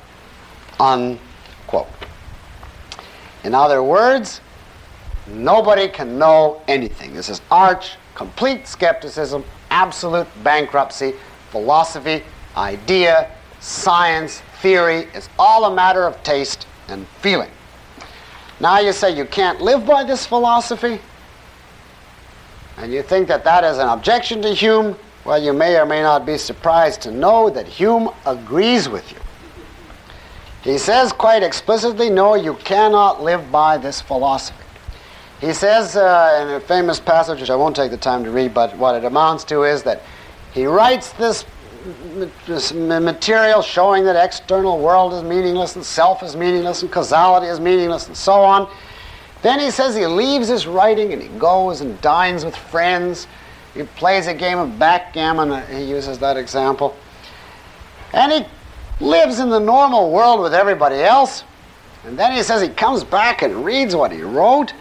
[0.79, 1.89] Unquote.
[3.43, 4.41] In other words,
[5.31, 7.15] nobody can know anything.
[7.15, 11.15] This is arch, complete skepticism, absolute bankruptcy,
[11.51, 12.23] philosophy,
[12.57, 17.51] idea, science, theory is all a matter of taste and feeling.
[18.61, 21.01] Now you say you can't live by this philosophy,
[22.77, 26.03] and you think that that is an objection to Hume, well, you may or may
[26.03, 29.19] not be surprised to know that Hume agrees with you.
[30.63, 34.65] He says quite explicitly, no, you cannot live by this philosophy.
[35.41, 38.53] He says uh, in a famous passage, which I won't take the time to read,
[38.53, 40.03] but what it amounts to is that
[40.53, 41.47] he writes this
[42.75, 48.07] material showing that external world is meaningless and self is meaningless and causality is meaningless
[48.07, 48.69] and so on.
[49.41, 53.27] Then he says he leaves his writing and he goes and dines with friends.
[53.73, 56.95] He plays a game of backgammon, uh, he uses that example.
[58.13, 58.45] And he
[59.03, 61.45] lives in the normal world with everybody else.
[62.05, 64.75] And then he says he comes back and reads what he wrote.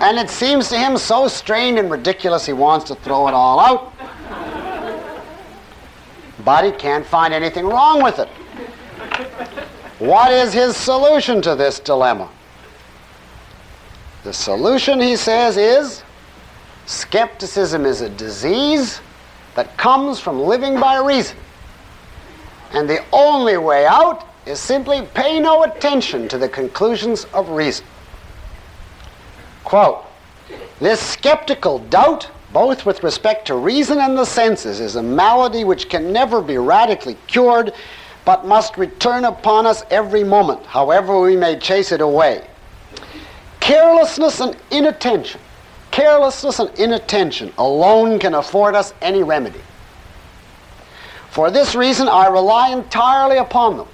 [0.00, 3.60] And it seems to him so strained and ridiculous he wants to throw it all
[3.60, 3.92] out
[6.44, 8.28] but he can't find anything wrong with it.
[9.98, 12.28] What is his solution to this dilemma?
[14.24, 16.02] The solution, he says, is
[16.86, 19.00] skepticism is a disease
[19.54, 21.36] that comes from living by reason.
[22.72, 27.86] And the only way out is simply pay no attention to the conclusions of reason.
[29.64, 30.04] Quote,
[30.80, 35.88] this skeptical doubt both with respect to reason and the senses, is a malady which
[35.88, 37.72] can never be radically cured,
[38.24, 42.46] but must return upon us every moment, however we may chase it away.
[43.60, 45.40] Carelessness and inattention,
[45.90, 49.60] carelessness and inattention alone can afford us any remedy.
[51.30, 53.88] For this reason, I rely entirely upon them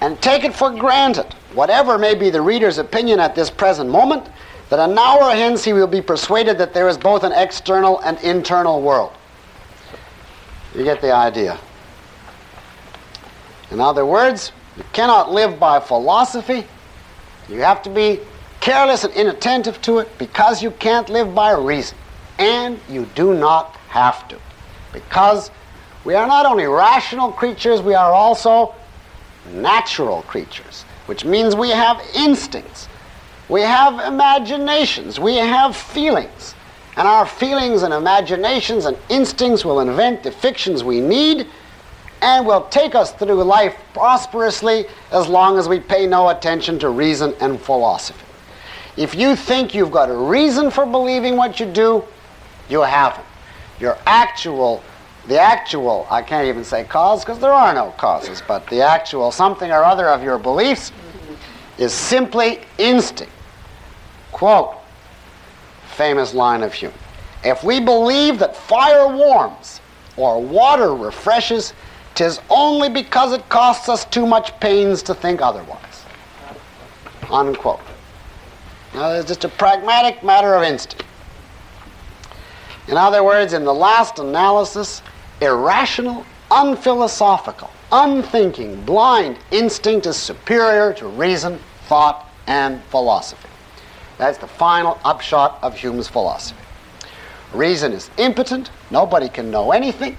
[0.00, 4.26] and take it for granted, whatever may be the reader's opinion at this present moment,
[4.70, 8.18] that an hour hence he will be persuaded that there is both an external and
[8.20, 9.12] internal world.
[10.74, 11.58] You get the idea.
[13.70, 16.66] In other words, you cannot live by philosophy.
[17.48, 18.20] You have to be
[18.60, 21.96] careless and inattentive to it because you can't live by reason.
[22.38, 24.38] And you do not have to.
[24.92, 25.50] Because
[26.04, 28.74] we are not only rational creatures, we are also
[29.52, 32.88] natural creatures, which means we have instincts,
[33.48, 36.54] we have imaginations, we have feelings.
[36.96, 41.48] And our feelings and imaginations and instincts will invent the fictions we need
[42.22, 46.88] and will take us through life prosperously as long as we pay no attention to
[46.88, 48.24] reason and philosophy.
[48.96, 52.04] If you think you've got a reason for believing what you do,
[52.68, 53.26] you haven't.
[53.80, 54.82] Your actual
[55.26, 59.30] the actual, I can't even say cause because there are no causes, but the actual
[59.30, 60.92] something or other of your beliefs
[61.78, 63.32] is simply instinct.
[64.32, 64.74] Quote,
[65.86, 66.92] famous line of Hume.
[67.42, 69.80] If we believe that fire warms
[70.16, 71.72] or water refreshes,
[72.14, 76.04] tis only because it costs us too much pains to think otherwise.
[77.30, 77.80] Unquote.
[78.94, 81.04] Now, it's just a pragmatic matter of instinct.
[82.86, 85.02] In other words, in the last analysis,
[85.44, 93.48] irrational, unphilosophical, unthinking, blind instinct is superior to reason, thought, and philosophy.
[94.18, 96.60] That's the final upshot of Hume's philosophy.
[97.52, 100.16] Reason is impotent, nobody can know anything.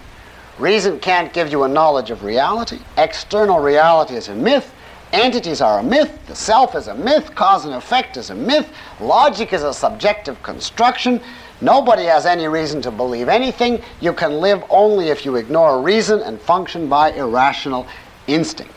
[0.57, 2.79] Reason can't give you a knowledge of reality.
[2.97, 4.73] External reality is a myth.
[5.11, 6.17] Entities are a myth.
[6.27, 7.35] The self is a myth.
[7.35, 8.71] Cause and effect is a myth.
[9.01, 11.21] Logic is a subjective construction.
[11.65, 13.81] Nobody has any reason to believe anything.
[13.99, 17.87] You can live only if you ignore reason and function by irrational
[18.27, 18.71] instinct.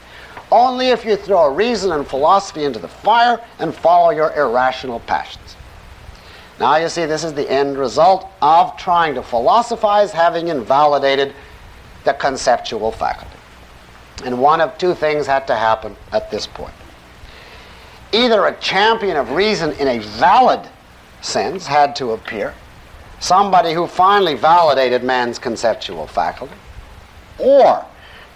[0.51, 5.55] Only if you throw reason and philosophy into the fire and follow your irrational passions.
[6.59, 11.35] Now you see, this is the end result of trying to philosophize, having invalidated
[12.05, 13.37] the conceptual faculty.
[14.25, 16.75] And one of two things had to happen at this point.
[18.13, 20.67] Either a champion of reason in a valid
[21.21, 22.55] sense had to appear,
[23.21, 26.55] somebody who finally validated man's conceptual faculty,
[27.39, 27.85] or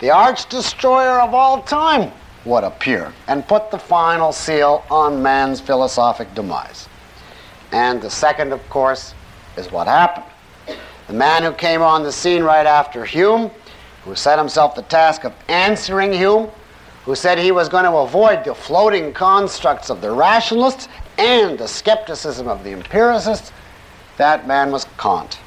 [0.01, 2.11] the arch destroyer of all time
[2.45, 6.89] would appear and put the final seal on man's philosophic demise.
[7.71, 9.15] And the second, of course,
[9.57, 10.27] is what happened.
[11.07, 13.51] The man who came on the scene right after Hume,
[14.05, 16.51] who set himself the task of answering Hume,
[17.05, 20.89] who said he was going to avoid the floating constructs of the rationalists
[21.19, 23.53] and the skepticism of the empiricists,
[24.17, 25.39] that man was Kant.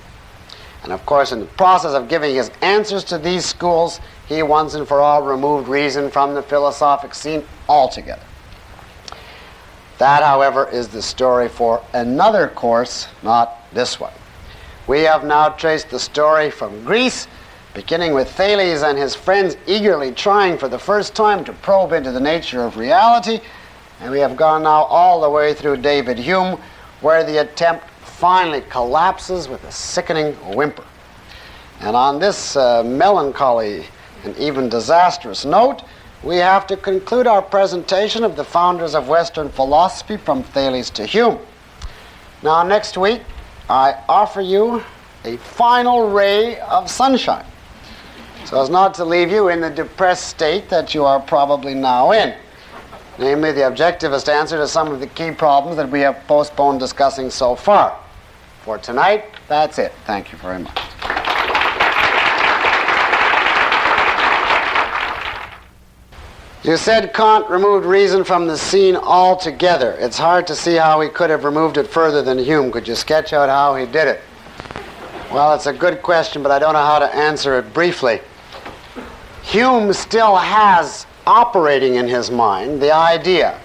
[0.83, 4.75] And of course, in the process of giving his answers to these schools, he once
[4.75, 8.21] and for all removed reason from the philosophic scene altogether.
[9.97, 14.13] That, however, is the story for another course, not this one.
[14.87, 17.27] We have now traced the story from Greece,
[17.73, 22.11] beginning with Thales and his friends eagerly trying for the first time to probe into
[22.11, 23.39] the nature of reality,
[24.01, 26.59] and we have gone now all the way through David Hume,
[27.01, 27.85] where the attempt
[28.15, 30.85] finally collapses with a sickening whimper.
[31.81, 33.85] And on this uh, melancholy
[34.23, 35.83] and even disastrous note,
[36.23, 41.05] we have to conclude our presentation of the founders of Western philosophy from Thales to
[41.05, 41.37] Hume.
[42.41, 43.21] Now, next week,
[43.69, 44.81] I offer you
[45.25, 47.45] a final ray of sunshine,
[48.45, 52.11] so as not to leave you in the depressed state that you are probably now
[52.11, 52.33] in
[53.17, 57.29] namely the objectivist answer to some of the key problems that we have postponed discussing
[57.29, 57.97] so far.
[58.65, 59.93] For tonight, that's it.
[60.07, 60.75] Thank you very much.
[66.63, 69.91] You said Kant removed reason from the scene altogether.
[69.99, 72.71] It's hard to see how he could have removed it further than Hume.
[72.71, 74.21] Could you sketch out how he did it?
[75.31, 78.19] Well, it's a good question, but I don't know how to answer it briefly.
[79.43, 83.59] Hume still has operating in his mind the idea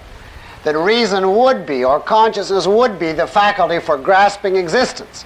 [0.63, 5.25] that reason would be, or consciousness would be, the faculty for grasping existence.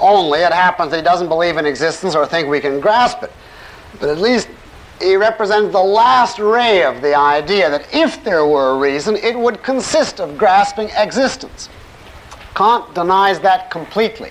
[0.00, 3.32] Only it happens that he doesn't believe in existence or think we can grasp it.
[4.00, 4.48] But at least
[5.00, 9.38] he represents the last ray of the idea that if there were a reason, it
[9.38, 11.68] would consist of grasping existence.
[12.54, 14.30] Kant denies that completely.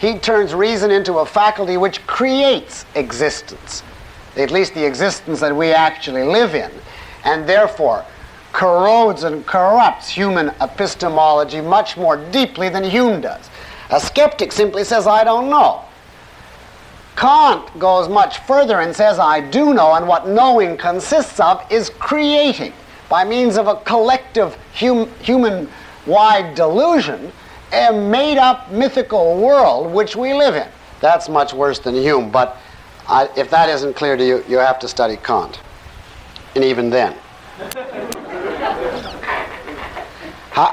[0.00, 3.82] He turns reason into a faculty which creates existence,
[4.36, 6.70] at least the existence that we actually live in,
[7.24, 8.04] and therefore
[8.52, 13.48] corrodes and corrupts human epistemology much more deeply than Hume does.
[13.90, 15.82] A skeptic simply says, I don't know.
[17.16, 21.90] Kant goes much further and says, I do know, and what knowing consists of is
[21.90, 22.72] creating,
[23.08, 25.68] by means of a collective hum- human
[26.06, 27.32] wide delusion,
[27.72, 30.68] a made up mythical world which we live in.
[31.00, 32.56] That's much worse than Hume, but
[33.08, 35.60] I, if that isn't clear to you, you have to study Kant.
[36.54, 37.16] And even then.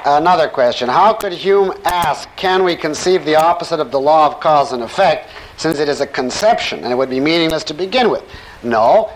[0.05, 0.89] Another question.
[0.89, 4.83] How could Hume ask, can we conceive the opposite of the law of cause and
[4.83, 5.29] effect?
[5.57, 8.23] since it is a conception and it would be meaningless to begin with?
[8.63, 9.11] No.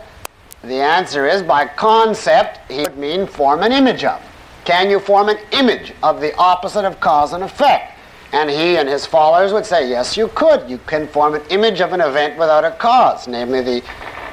[0.63, 4.21] The answer is by concept, he would mean form an image of.
[4.65, 7.97] Can you form an image of the opposite of cause and effect?
[8.31, 10.69] And he and his followers would say, yes, you could.
[10.69, 13.83] You can form an image of an event without a cause, namely the,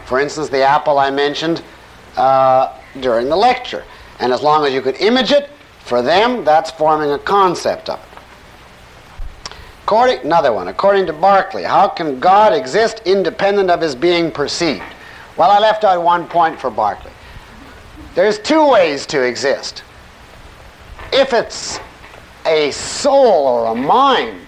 [0.05, 1.63] for instance, the apple I mentioned
[2.17, 3.85] uh, during the lecture.
[4.21, 5.51] And as long as you could image it,
[5.85, 9.53] for them, that's forming a concept of it.
[9.85, 10.69] According, another one.
[10.69, 14.83] According to Berkeley, how can God exist independent of his being perceived?
[15.39, 17.13] Well, I left out one point for Berkeley.
[18.15, 19.83] There's two ways to exist.
[21.11, 21.81] If it's
[22.45, 24.41] a soul or a mind,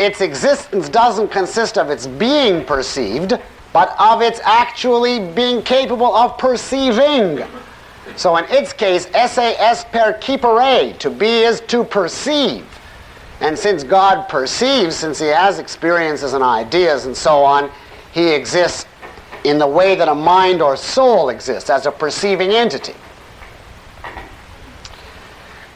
[0.00, 3.34] its existence doesn't consist of its being perceived,
[3.72, 7.44] but of its actually being capable of perceiving.
[8.16, 12.66] So in its case, esse est percipere, to be is to perceive.
[13.40, 17.70] And since God perceives, since he has experiences and ideas and so on,
[18.12, 18.86] he exists
[19.44, 22.94] in the way that a mind or soul exists, as a perceiving entity.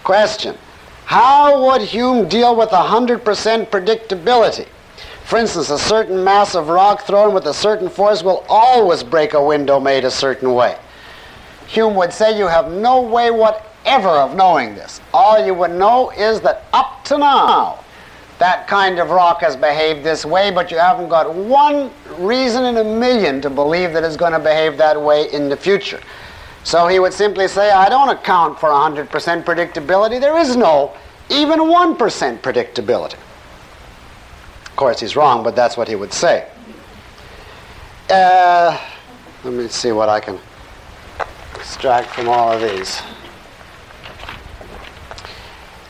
[0.04, 0.56] Question.
[1.04, 3.22] How would Hume deal with 100%
[3.70, 4.66] predictability?
[5.24, 9.34] For instance, a certain mass of rock thrown with a certain force will always break
[9.34, 10.78] a window made a certain way.
[11.68, 15.02] Hume would say you have no way whatever of knowing this.
[15.12, 17.84] All you would know is that up to now,
[18.38, 22.78] that kind of rock has behaved this way, but you haven't got one reason in
[22.78, 26.00] a million to believe that it's going to behave that way in the future.
[26.64, 29.08] So he would simply say, I don't account for 100%
[29.44, 30.18] predictability.
[30.18, 30.96] There is no
[31.28, 31.98] even 1%
[32.40, 33.18] predictability.
[34.64, 36.48] Of course, he's wrong, but that's what he would say.
[38.08, 38.80] Uh,
[39.44, 40.38] let me see what I can
[41.58, 43.02] extract from all of these.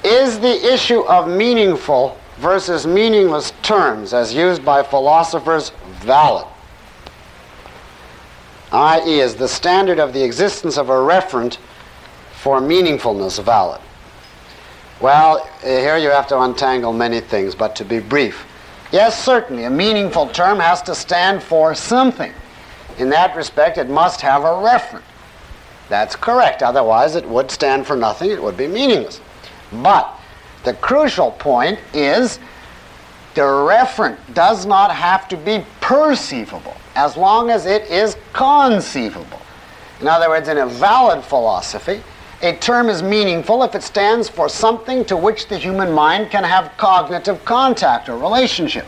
[0.03, 6.47] Is the issue of meaningful versus meaningless terms as used by philosophers valid?
[8.71, 11.59] i.e., is the standard of the existence of a referent
[12.33, 13.81] for meaningfulness valid?
[15.01, 18.47] Well, here you have to untangle many things, but to be brief.
[18.93, 22.33] Yes, certainly, a meaningful term has to stand for something.
[22.99, 25.03] In that respect, it must have a referent.
[25.89, 26.63] That's correct.
[26.63, 29.21] Otherwise, it would stand for nothing, it would be meaningless.
[29.73, 30.13] But
[30.65, 32.39] the crucial point is
[33.35, 39.41] the referent does not have to be perceivable as long as it is conceivable.
[40.01, 42.03] In other words, in a valid philosophy,
[42.43, 46.45] a term is meaningful if it stands for something to which the human mind can
[46.45, 48.87] have cognitive contact or relationship.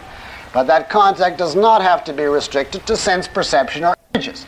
[0.53, 4.47] But that contact does not have to be restricted to sense perception or images.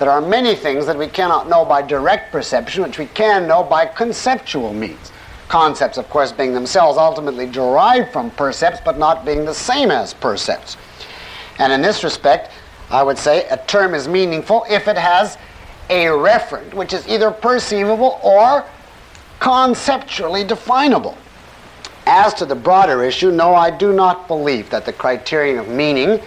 [0.00, 3.62] There are many things that we cannot know by direct perception, which we can know
[3.62, 5.12] by conceptual means
[5.50, 10.14] concepts, of course, being themselves ultimately derived from percepts, but not being the same as
[10.14, 10.76] percepts.
[11.58, 12.52] And in this respect,
[12.88, 15.36] I would say a term is meaningful if it has
[15.90, 18.64] a referent, which is either perceivable or
[19.40, 21.18] conceptually definable.
[22.06, 26.22] As to the broader issue, no, I do not believe that the criterion of meaning,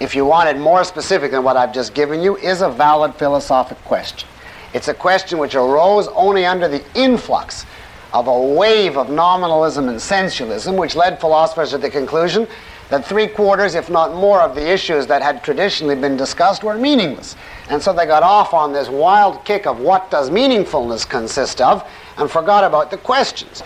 [0.00, 3.14] if you want it more specific than what I've just given you, is a valid
[3.14, 4.28] philosophic question.
[4.74, 7.66] It's a question which arose only under the influx
[8.12, 12.46] of a wave of nominalism and sensualism, which led philosophers to the conclusion
[12.90, 16.76] that three quarters, if not more, of the issues that had traditionally been discussed were
[16.76, 17.36] meaningless.
[17.70, 21.88] And so they got off on this wild kick of what does meaningfulness consist of
[22.18, 23.62] and forgot about the questions.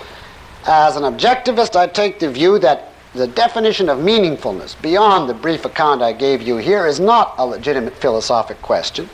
[0.67, 5.65] As an objectivist, I take the view that the definition of meaningfulness, beyond the brief
[5.65, 9.09] account I gave you here, is not a legitimate philosophic question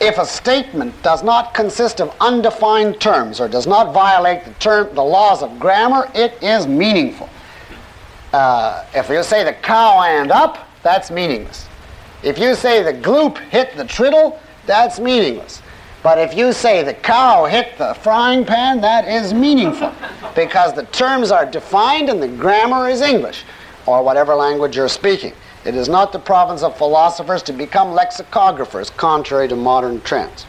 [0.00, 4.94] if a statement does not consist of undefined terms or does not violate the, term,
[4.94, 7.28] the laws of grammar, it is meaningful.
[8.32, 11.66] Uh, if you say the cow and up, that's meaningless.
[12.22, 15.62] If you say the gloop hit the triddle, that's meaningless.
[16.04, 19.90] But if you say the cow hit the frying pan, that is meaningful
[20.36, 23.42] because the terms are defined and the grammar is English
[23.86, 25.32] or whatever language you're speaking.
[25.64, 30.44] It is not the province of philosophers to become lexicographers, contrary to modern trends.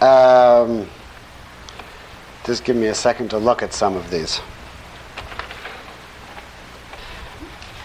[0.00, 0.88] Um,
[2.44, 4.40] just give me a second to look at some of these.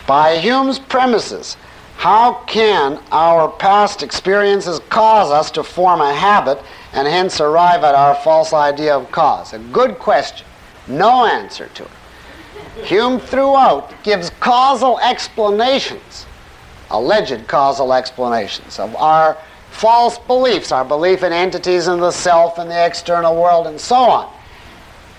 [0.07, 1.57] By Hume's premises,
[1.97, 6.61] how can our past experiences cause us to form a habit
[6.93, 9.53] and hence arrive at our false idea of cause?
[9.53, 10.45] A good question.
[10.87, 12.85] No answer to it.
[12.85, 16.25] Hume throughout gives causal explanations,
[16.91, 19.37] alleged causal explanations of our
[19.71, 23.95] false beliefs, our belief in entities and the self and the external world and so
[23.95, 24.34] on.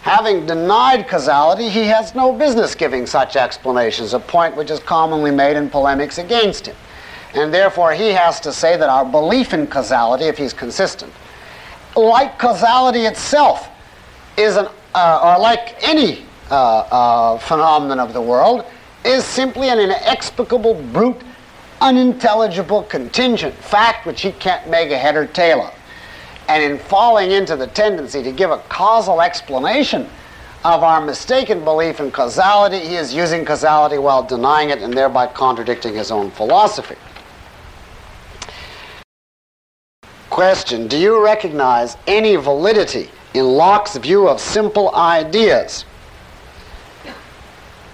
[0.07, 5.33] Having denied causality, he has no business giving such explanations, a point which is commonly
[5.33, 6.77] made in polemics against him.
[7.35, 11.13] And therefore, he has to say that our belief in causality, if he's consistent,
[11.97, 13.69] like causality itself,
[14.37, 18.65] is an, uh, or like any uh, uh, phenomenon of the world,
[19.05, 21.21] is simply an inexplicable, brute,
[21.81, 25.76] unintelligible, contingent fact which he can't make a head or tail of.
[26.49, 30.09] And in falling into the tendency to give a causal explanation
[30.65, 35.27] of our mistaken belief in causality, he is using causality while denying it and thereby
[35.27, 36.97] contradicting his own philosophy.
[40.31, 45.85] Question Do you recognize any validity in Locke's view of simple ideas?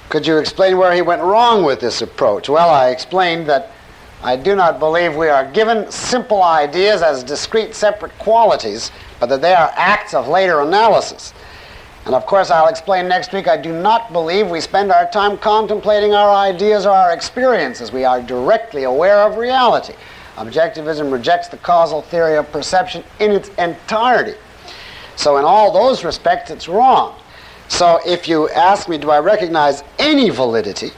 [0.09, 2.49] Could you explain where he went wrong with this approach?
[2.49, 3.71] Well, I explained that
[4.25, 9.43] I do not believe we are given simple ideas as discrete separate qualities, but that
[9.43, 11.35] they are acts of later analysis.
[12.07, 15.39] And of course, I'll explain next week, I do not believe we spend our time
[15.39, 17.91] contemplating our ideas or our experiences.
[17.91, 19.95] We are directly aware of reality.
[20.37, 24.39] Objectivism rejects the causal theory of perception in its entirety.
[25.17, 27.19] So, in all those respects, it's wrong.
[27.69, 30.93] So, if you ask me, do I recognize any validity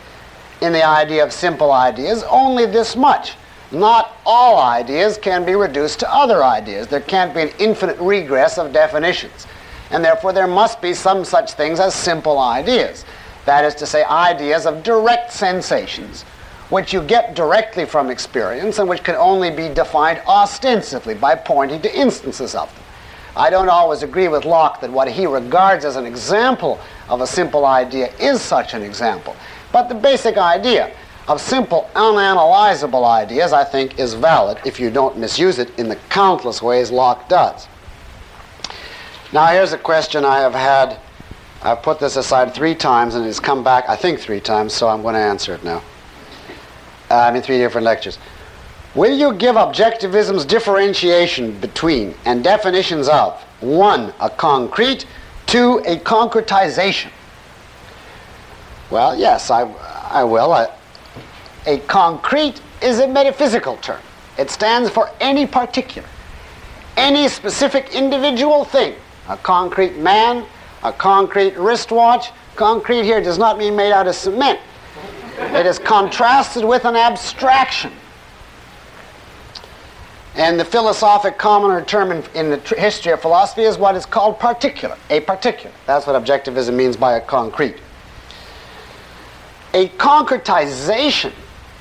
[0.64, 3.34] in the idea of simple ideas only this much.
[3.70, 6.86] Not all ideas can be reduced to other ideas.
[6.86, 9.46] There can't be an infinite regress of definitions.
[9.90, 13.04] And therefore, there must be some such things as simple ideas.
[13.44, 16.22] That is to say, ideas of direct sensations,
[16.70, 21.82] which you get directly from experience and which can only be defined ostensively by pointing
[21.82, 22.84] to instances of them.
[23.36, 26.78] I don't always agree with Locke that what he regards as an example
[27.08, 29.36] of a simple idea is such an example.
[29.74, 30.94] But the basic idea
[31.26, 35.96] of simple, unanalyzable ideas, I think, is valid if you don't misuse it in the
[36.10, 37.66] countless ways Locke does.
[39.32, 40.96] Now, here's a question I have had.
[41.64, 44.86] I've put this aside three times and it's come back, I think, three times, so
[44.86, 45.82] I'm going to answer it now.
[47.10, 48.16] Uh, I mean, three different lectures.
[48.94, 55.04] Will you give objectivism's differentiation between and definitions of one, a concrete,
[55.46, 57.10] two, a concretization?
[58.90, 59.62] Well, yes, I,
[60.10, 60.52] I will.
[60.52, 60.68] I,
[61.66, 64.00] a concrete is a metaphysical term.
[64.38, 66.08] It stands for any particular,
[66.96, 68.94] any specific individual thing.
[69.28, 70.44] A concrete man,
[70.82, 72.30] a concrete wristwatch.
[72.56, 74.60] Concrete here does not mean made out of cement.
[75.38, 77.92] It is contrasted with an abstraction.
[80.36, 84.04] And the philosophic commoner term in, in the tr- history of philosophy is what is
[84.04, 85.74] called particular, a particular.
[85.86, 87.76] That's what objectivism means by a concrete.
[89.74, 91.32] A concretization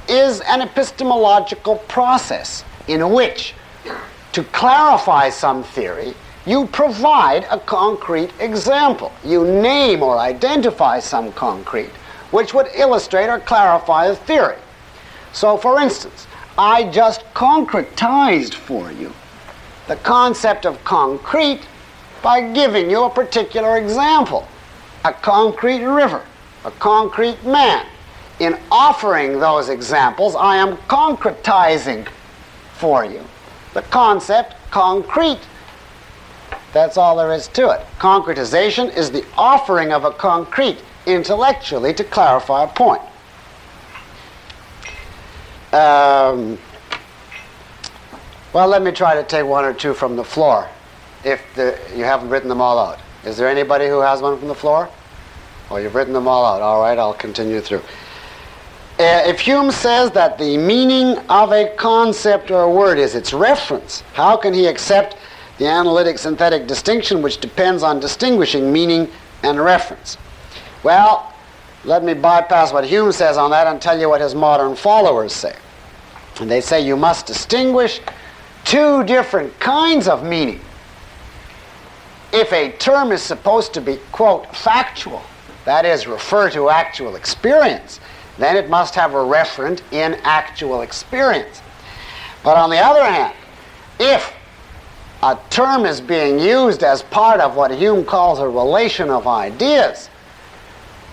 [0.09, 3.53] is an epistemological process in which,
[4.31, 6.15] to clarify some theory,
[6.47, 9.11] you provide a concrete example.
[9.23, 11.91] You name or identify some concrete
[12.31, 14.57] which would illustrate or clarify a theory.
[15.31, 16.25] So, for instance,
[16.57, 19.13] I just concretized for you
[19.88, 21.67] the concept of concrete
[22.23, 24.47] by giving you a particular example
[25.05, 26.23] a concrete river
[26.66, 27.85] a concrete man.
[28.40, 32.08] In offering those examples, I am concretizing
[32.74, 33.24] for you
[33.74, 35.40] the concept concrete.
[36.74, 37.85] That's all there is to it.
[38.00, 43.01] Concretization is the offering of a concrete intellectually to clarify a point.
[45.72, 46.58] Um,
[48.53, 50.69] well, let me try to take one or two from the floor
[51.24, 53.00] if the, you haven't written them all out.
[53.25, 54.90] Is there anybody who has one from the floor?
[55.69, 56.61] Oh, you've written them all out.
[56.61, 57.82] All right, I'll continue through.
[59.00, 63.33] Uh, if Hume says that the meaning of a concept or a word is its
[63.33, 65.17] reference, how can he accept
[65.58, 69.09] the analytic synthetic distinction which depends on distinguishing meaning
[69.42, 70.17] and reference?
[70.83, 71.33] Well,
[71.85, 75.33] let me bypass what Hume says on that and tell you what his modern followers
[75.33, 75.56] say.
[76.40, 78.00] And they say you must distinguish
[78.64, 80.61] two different kinds of meaning.
[82.32, 85.24] If a term is supposed to be, quote, factual,
[85.66, 88.00] that is, refer to actual experience,
[88.38, 91.61] then it must have a referent in actual experience.
[92.43, 93.33] But on the other hand,
[94.00, 94.33] if
[95.22, 100.09] a term is being used as part of what Hume calls a relation of ideas,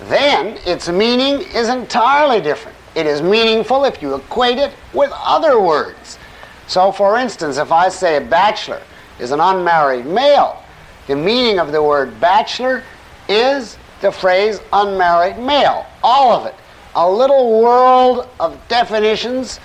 [0.04, 2.76] then its meaning is entirely different.
[2.96, 6.18] It is meaningful if you equate it with other words.
[6.66, 8.82] So, for instance, if I say a bachelor
[9.20, 10.62] is an unmarried male,
[11.06, 12.82] the meaning of the word bachelor
[13.28, 15.86] is the phrase unmarried male.
[16.02, 16.54] All of it.
[16.94, 19.60] A little world of definitions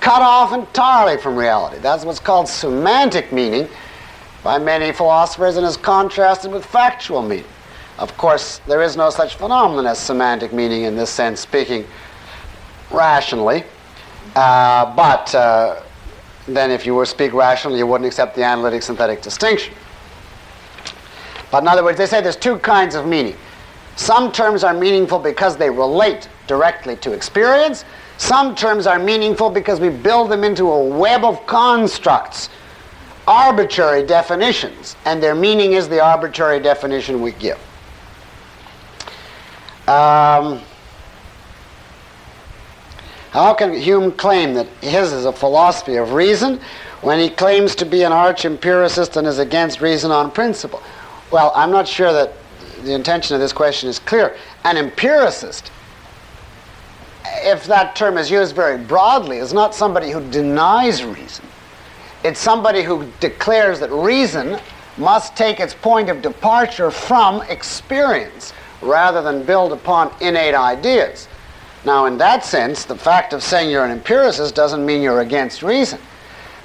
[0.00, 1.78] cut off entirely from reality.
[1.78, 3.68] That's what's called semantic meaning
[4.42, 7.44] by many philosophers and is contrasted with factual meaning.
[7.98, 11.86] Of course, there is no such phenomenon as semantic meaning in this sense, speaking
[12.90, 13.64] rationally.
[14.34, 15.82] Uh, but uh,
[16.48, 19.74] then if you were to speak rationally, you wouldn't accept the analytic synthetic distinction.
[21.50, 23.36] But in other words, they say there's two kinds of meaning.
[23.96, 27.84] Some terms are meaningful because they relate directly to experience.
[28.16, 32.48] Some terms are meaningful because we build them into a web of constructs,
[33.26, 37.58] arbitrary definitions, and their meaning is the arbitrary definition we give.
[39.88, 40.60] Um,
[43.30, 46.60] how can Hume claim that his is a philosophy of reason
[47.00, 50.82] when he claims to be an arch empiricist and is against reason on principle?
[51.30, 52.34] Well, I'm not sure that
[52.84, 54.36] the intention of this question is clear.
[54.64, 55.70] An empiricist,
[57.24, 61.44] if that term is used very broadly, is not somebody who denies reason.
[62.24, 64.58] It's somebody who declares that reason
[64.96, 71.28] must take its point of departure from experience rather than build upon innate ideas.
[71.84, 75.62] Now, in that sense, the fact of saying you're an empiricist doesn't mean you're against
[75.62, 75.98] reason.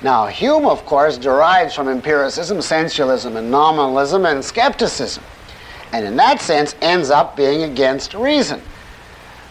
[0.04, 5.24] Now, Hume, of course, derives from empiricism, sensualism, and nominalism, and skepticism.
[5.94, 8.62] And in that sense, ends up being against reason.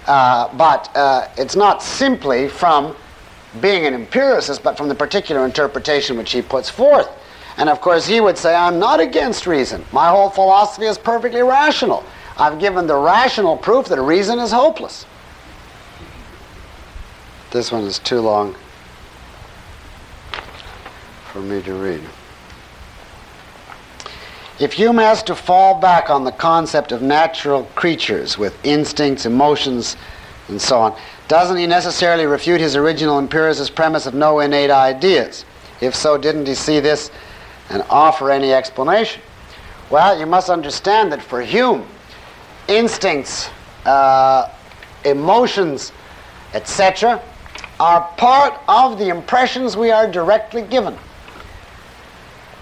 [0.06, 2.94] Uh, but uh, it's not simply from
[3.60, 7.08] being an empiricist, but from the particular interpretation which he puts forth.
[7.56, 9.84] And of course, he would say, I'm not against reason.
[9.92, 12.04] My whole philosophy is perfectly rational.
[12.36, 15.06] I've given the rational proof that reason is hopeless.
[17.50, 18.54] This one is too long
[21.32, 22.02] for me to read.
[24.58, 29.98] If Hume has to fall back on the concept of natural creatures with instincts, emotions,
[30.48, 35.44] and so on, doesn't he necessarily refute his original empiricist premise of no innate ideas?
[35.82, 37.10] If so, didn't he see this
[37.68, 39.20] and offer any explanation?
[39.90, 41.86] Well, you must understand that for Hume,
[42.66, 43.50] instincts,
[43.84, 44.50] uh,
[45.04, 45.92] emotions,
[46.54, 47.20] etc.,
[47.78, 50.96] are part of the impressions we are directly given.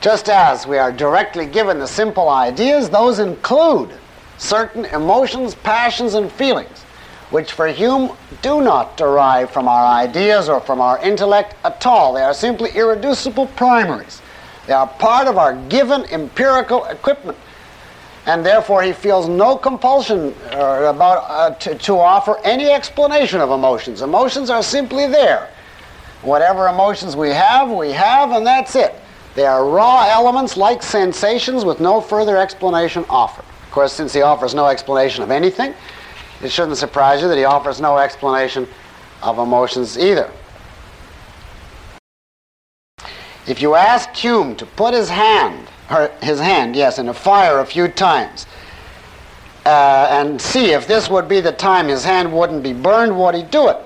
[0.05, 3.91] Just as we are directly given the simple ideas, those include
[4.37, 6.83] certain emotions, passions, and feelings,
[7.31, 12.13] which for Hume do not derive from our ideas or from our intellect at all.
[12.13, 14.21] They are simply irreducible primaries.
[14.67, 17.39] They are part of our given empirical equipment
[18.27, 23.51] and therefore he feels no compulsion uh, about uh, to, to offer any explanation of
[23.51, 24.03] emotions.
[24.03, 25.49] Emotions are simply there.
[26.21, 28.95] Whatever emotions we have, we have, and that's it.
[29.35, 33.45] They are raw elements like sensations with no further explanation offered.
[33.65, 35.75] Of course, since he offers no explanation of anything,
[36.43, 38.69] it shouldn't surprise you that he offers no explanation
[39.23, 40.31] of emotions either.
[43.47, 47.59] If you ask Hume to put his hand her, his hand, yes, in a fire
[47.59, 48.47] a few times.
[49.67, 53.35] Uh, and see if this would be the time his hand wouldn't be burned, would
[53.35, 53.79] he do it?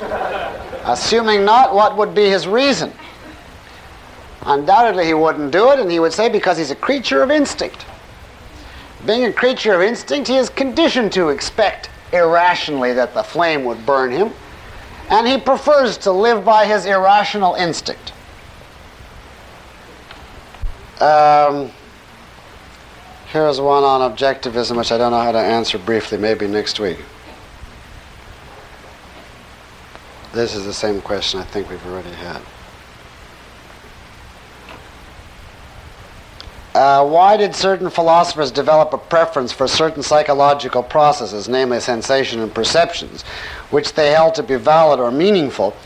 [0.84, 2.92] Assuming not, what would be his reason?
[4.44, 7.86] Undoubtedly, he wouldn't do it, and he would say because he's a creature of instinct.
[9.06, 13.84] Being a creature of instinct, he is conditioned to expect irrationally that the flame would
[13.86, 14.32] burn him,
[15.10, 18.12] and he prefers to live by his irrational instinct.
[21.00, 21.70] Um,
[23.26, 26.98] here's one on objectivism, which I don't know how to answer briefly, maybe next week.
[30.32, 32.40] This is the same question I think we've already had.
[36.74, 42.54] Uh, why did certain philosophers develop a preference for certain psychological processes, namely sensation and
[42.54, 43.22] perceptions,
[43.70, 45.76] which they held to be valid or meaningful,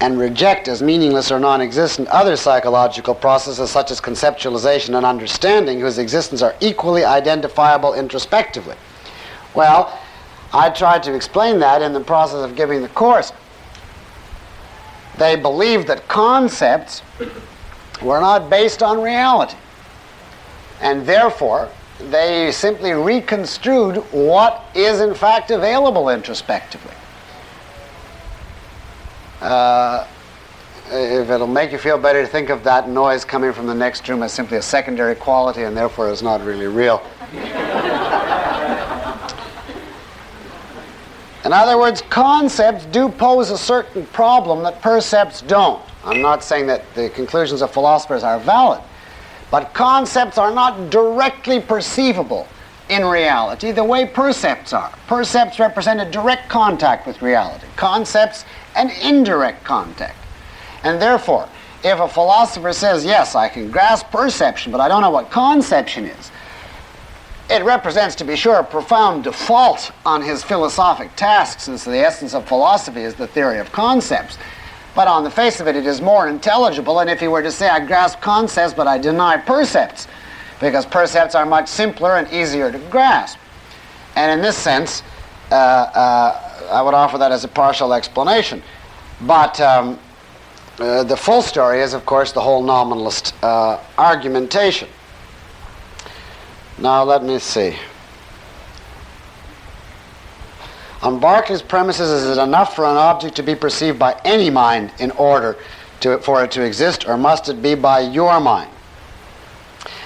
[0.00, 5.80] and reject as meaningless or non existent other psychological processes such as conceptualization and understanding,
[5.80, 8.76] whose existence are equally identifiable introspectively.
[9.54, 9.98] Well,
[10.52, 13.32] I tried to explain that in the process of giving the course.
[15.16, 17.02] They believed that concepts
[18.02, 19.56] were not based on reality.
[20.84, 26.94] And therefore, they simply reconstrued what is in fact available introspectively.
[29.40, 30.06] Uh,
[30.90, 34.06] if it'll make you feel better to think of that noise coming from the next
[34.08, 37.02] room as simply a secondary quality and therefore is not really real.
[41.44, 45.82] In other words, concepts do pose a certain problem that percepts don't.
[46.04, 48.82] I'm not saying that the conclusions of philosophers are valid,
[49.54, 52.48] but concepts are not directly perceivable
[52.88, 54.92] in reality the way percepts are.
[55.06, 60.16] Percepts represent a direct contact with reality, concepts, an indirect contact.
[60.82, 61.48] And therefore,
[61.84, 66.06] if a philosopher says, Yes, I can grasp perception, but I don't know what conception
[66.06, 66.32] is,
[67.48, 72.34] it represents, to be sure, a profound default on his philosophic task, since the essence
[72.34, 74.36] of philosophy is the theory of concepts.
[74.94, 77.50] But on the face of it, it is more intelligible than if he were to
[77.50, 80.06] say, I grasp concepts, but I deny percepts,
[80.60, 83.38] because percepts are much simpler and easier to grasp.
[84.14, 85.02] And in this sense,
[85.50, 88.62] uh, uh, I would offer that as a partial explanation.
[89.22, 89.98] But um,
[90.78, 94.88] uh, the full story is, of course, the whole nominalist uh, argumentation.
[96.78, 97.76] Now, let me see.
[101.04, 104.90] On Berkeley's premises, is it enough for an object to be perceived by any mind
[104.98, 105.58] in order
[106.00, 108.70] to, for it to exist, or must it be by your mind?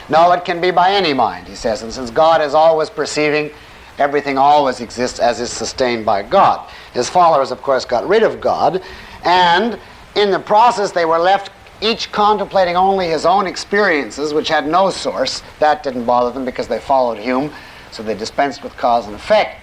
[0.08, 3.52] No, it can be by any mind, he says, and since God is always perceiving,
[3.98, 6.68] everything always exists as is sustained by God.
[6.94, 8.82] His followers, of course, got rid of God,
[9.22, 9.78] and
[10.16, 14.90] in the process, they were left each contemplating only his own experiences, which had no
[14.90, 15.44] source.
[15.60, 17.52] That didn't bother them because they followed Hume,
[17.92, 19.62] so they dispensed with cause and effect.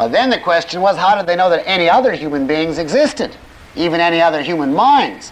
[0.00, 3.36] But then the question was how did they know that any other human beings existed,
[3.76, 5.30] even any other human minds?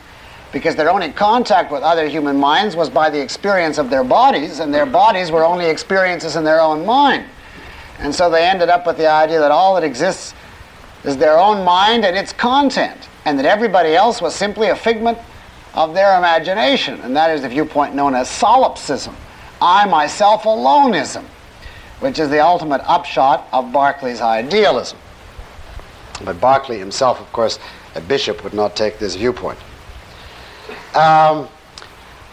[0.53, 4.59] Because their only contact with other human minds was by the experience of their bodies,
[4.59, 7.25] and their bodies were only experiences in their own mind.
[7.99, 10.35] And so they ended up with the idea that all that exists
[11.03, 15.17] is their own mind and its content, and that everybody else was simply a figment
[15.73, 19.17] of their imagination, and that is the viewpoint known as solipsism,
[19.63, 21.25] I myself aloneism,
[22.01, 24.99] which is the ultimate upshot of Berkeley's idealism.
[26.25, 27.59] But Berkeley himself, of course,
[27.95, 29.59] a bishop, would not take this viewpoint.
[30.95, 31.49] Um,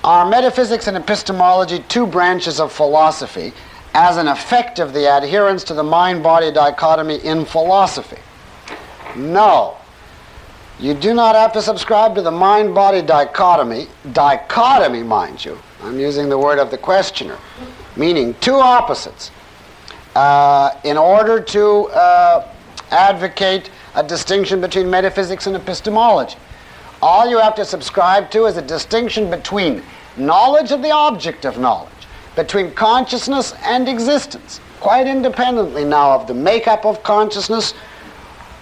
[0.03, 3.53] are metaphysics and epistemology two branches of philosophy
[3.93, 8.19] as an effect of the adherence to the mind body dichotomy in philosophy?
[9.15, 9.77] No.
[10.79, 15.57] You do not have to subscribe to the mind body dichotomy, dichotomy, mind you.
[15.81, 17.37] I'm using the word of the questioner,
[17.95, 19.31] meaning two opposites,
[20.15, 22.47] uh, in order to uh,
[22.91, 26.37] advocate a distinction between metaphysics and epistemology.
[27.01, 29.83] All you have to subscribe to is a distinction between
[30.17, 31.91] knowledge of the object of knowledge,
[32.35, 37.73] between consciousness and existence, quite independently now of the makeup of consciousness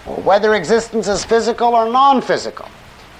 [0.06, 2.68] or whether existence is physical or non physical.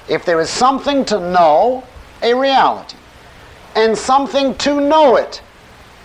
[0.08, 1.82] If there is something to know,
[2.22, 2.96] a reality,
[3.74, 5.42] and something to know it,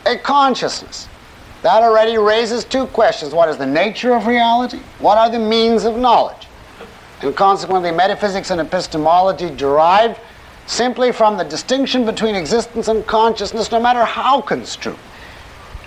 [0.05, 1.08] a consciousness,
[1.61, 3.33] that already raises two questions.
[3.33, 4.79] What is the nature of reality?
[4.99, 6.47] What are the means of knowledge?
[7.21, 10.17] And consequently, metaphysics and epistemology derive
[10.67, 14.95] simply from the distinction between existence and consciousness, no matter how construed.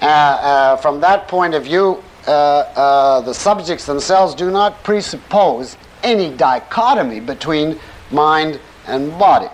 [0.02, 5.76] Uh, uh, from that point of view, uh, uh, the subjects themselves do not presuppose
[6.02, 7.78] any dichotomy between
[8.10, 9.48] mind and body.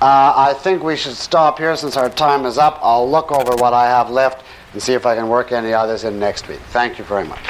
[0.00, 2.78] Uh, I think we should stop here since our time is up.
[2.82, 6.04] I'll look over what I have left and see if I can work any others
[6.04, 6.60] in next week.
[6.70, 7.40] Thank you very much.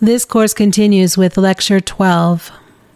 [0.00, 2.50] This course continues with Lecture 12.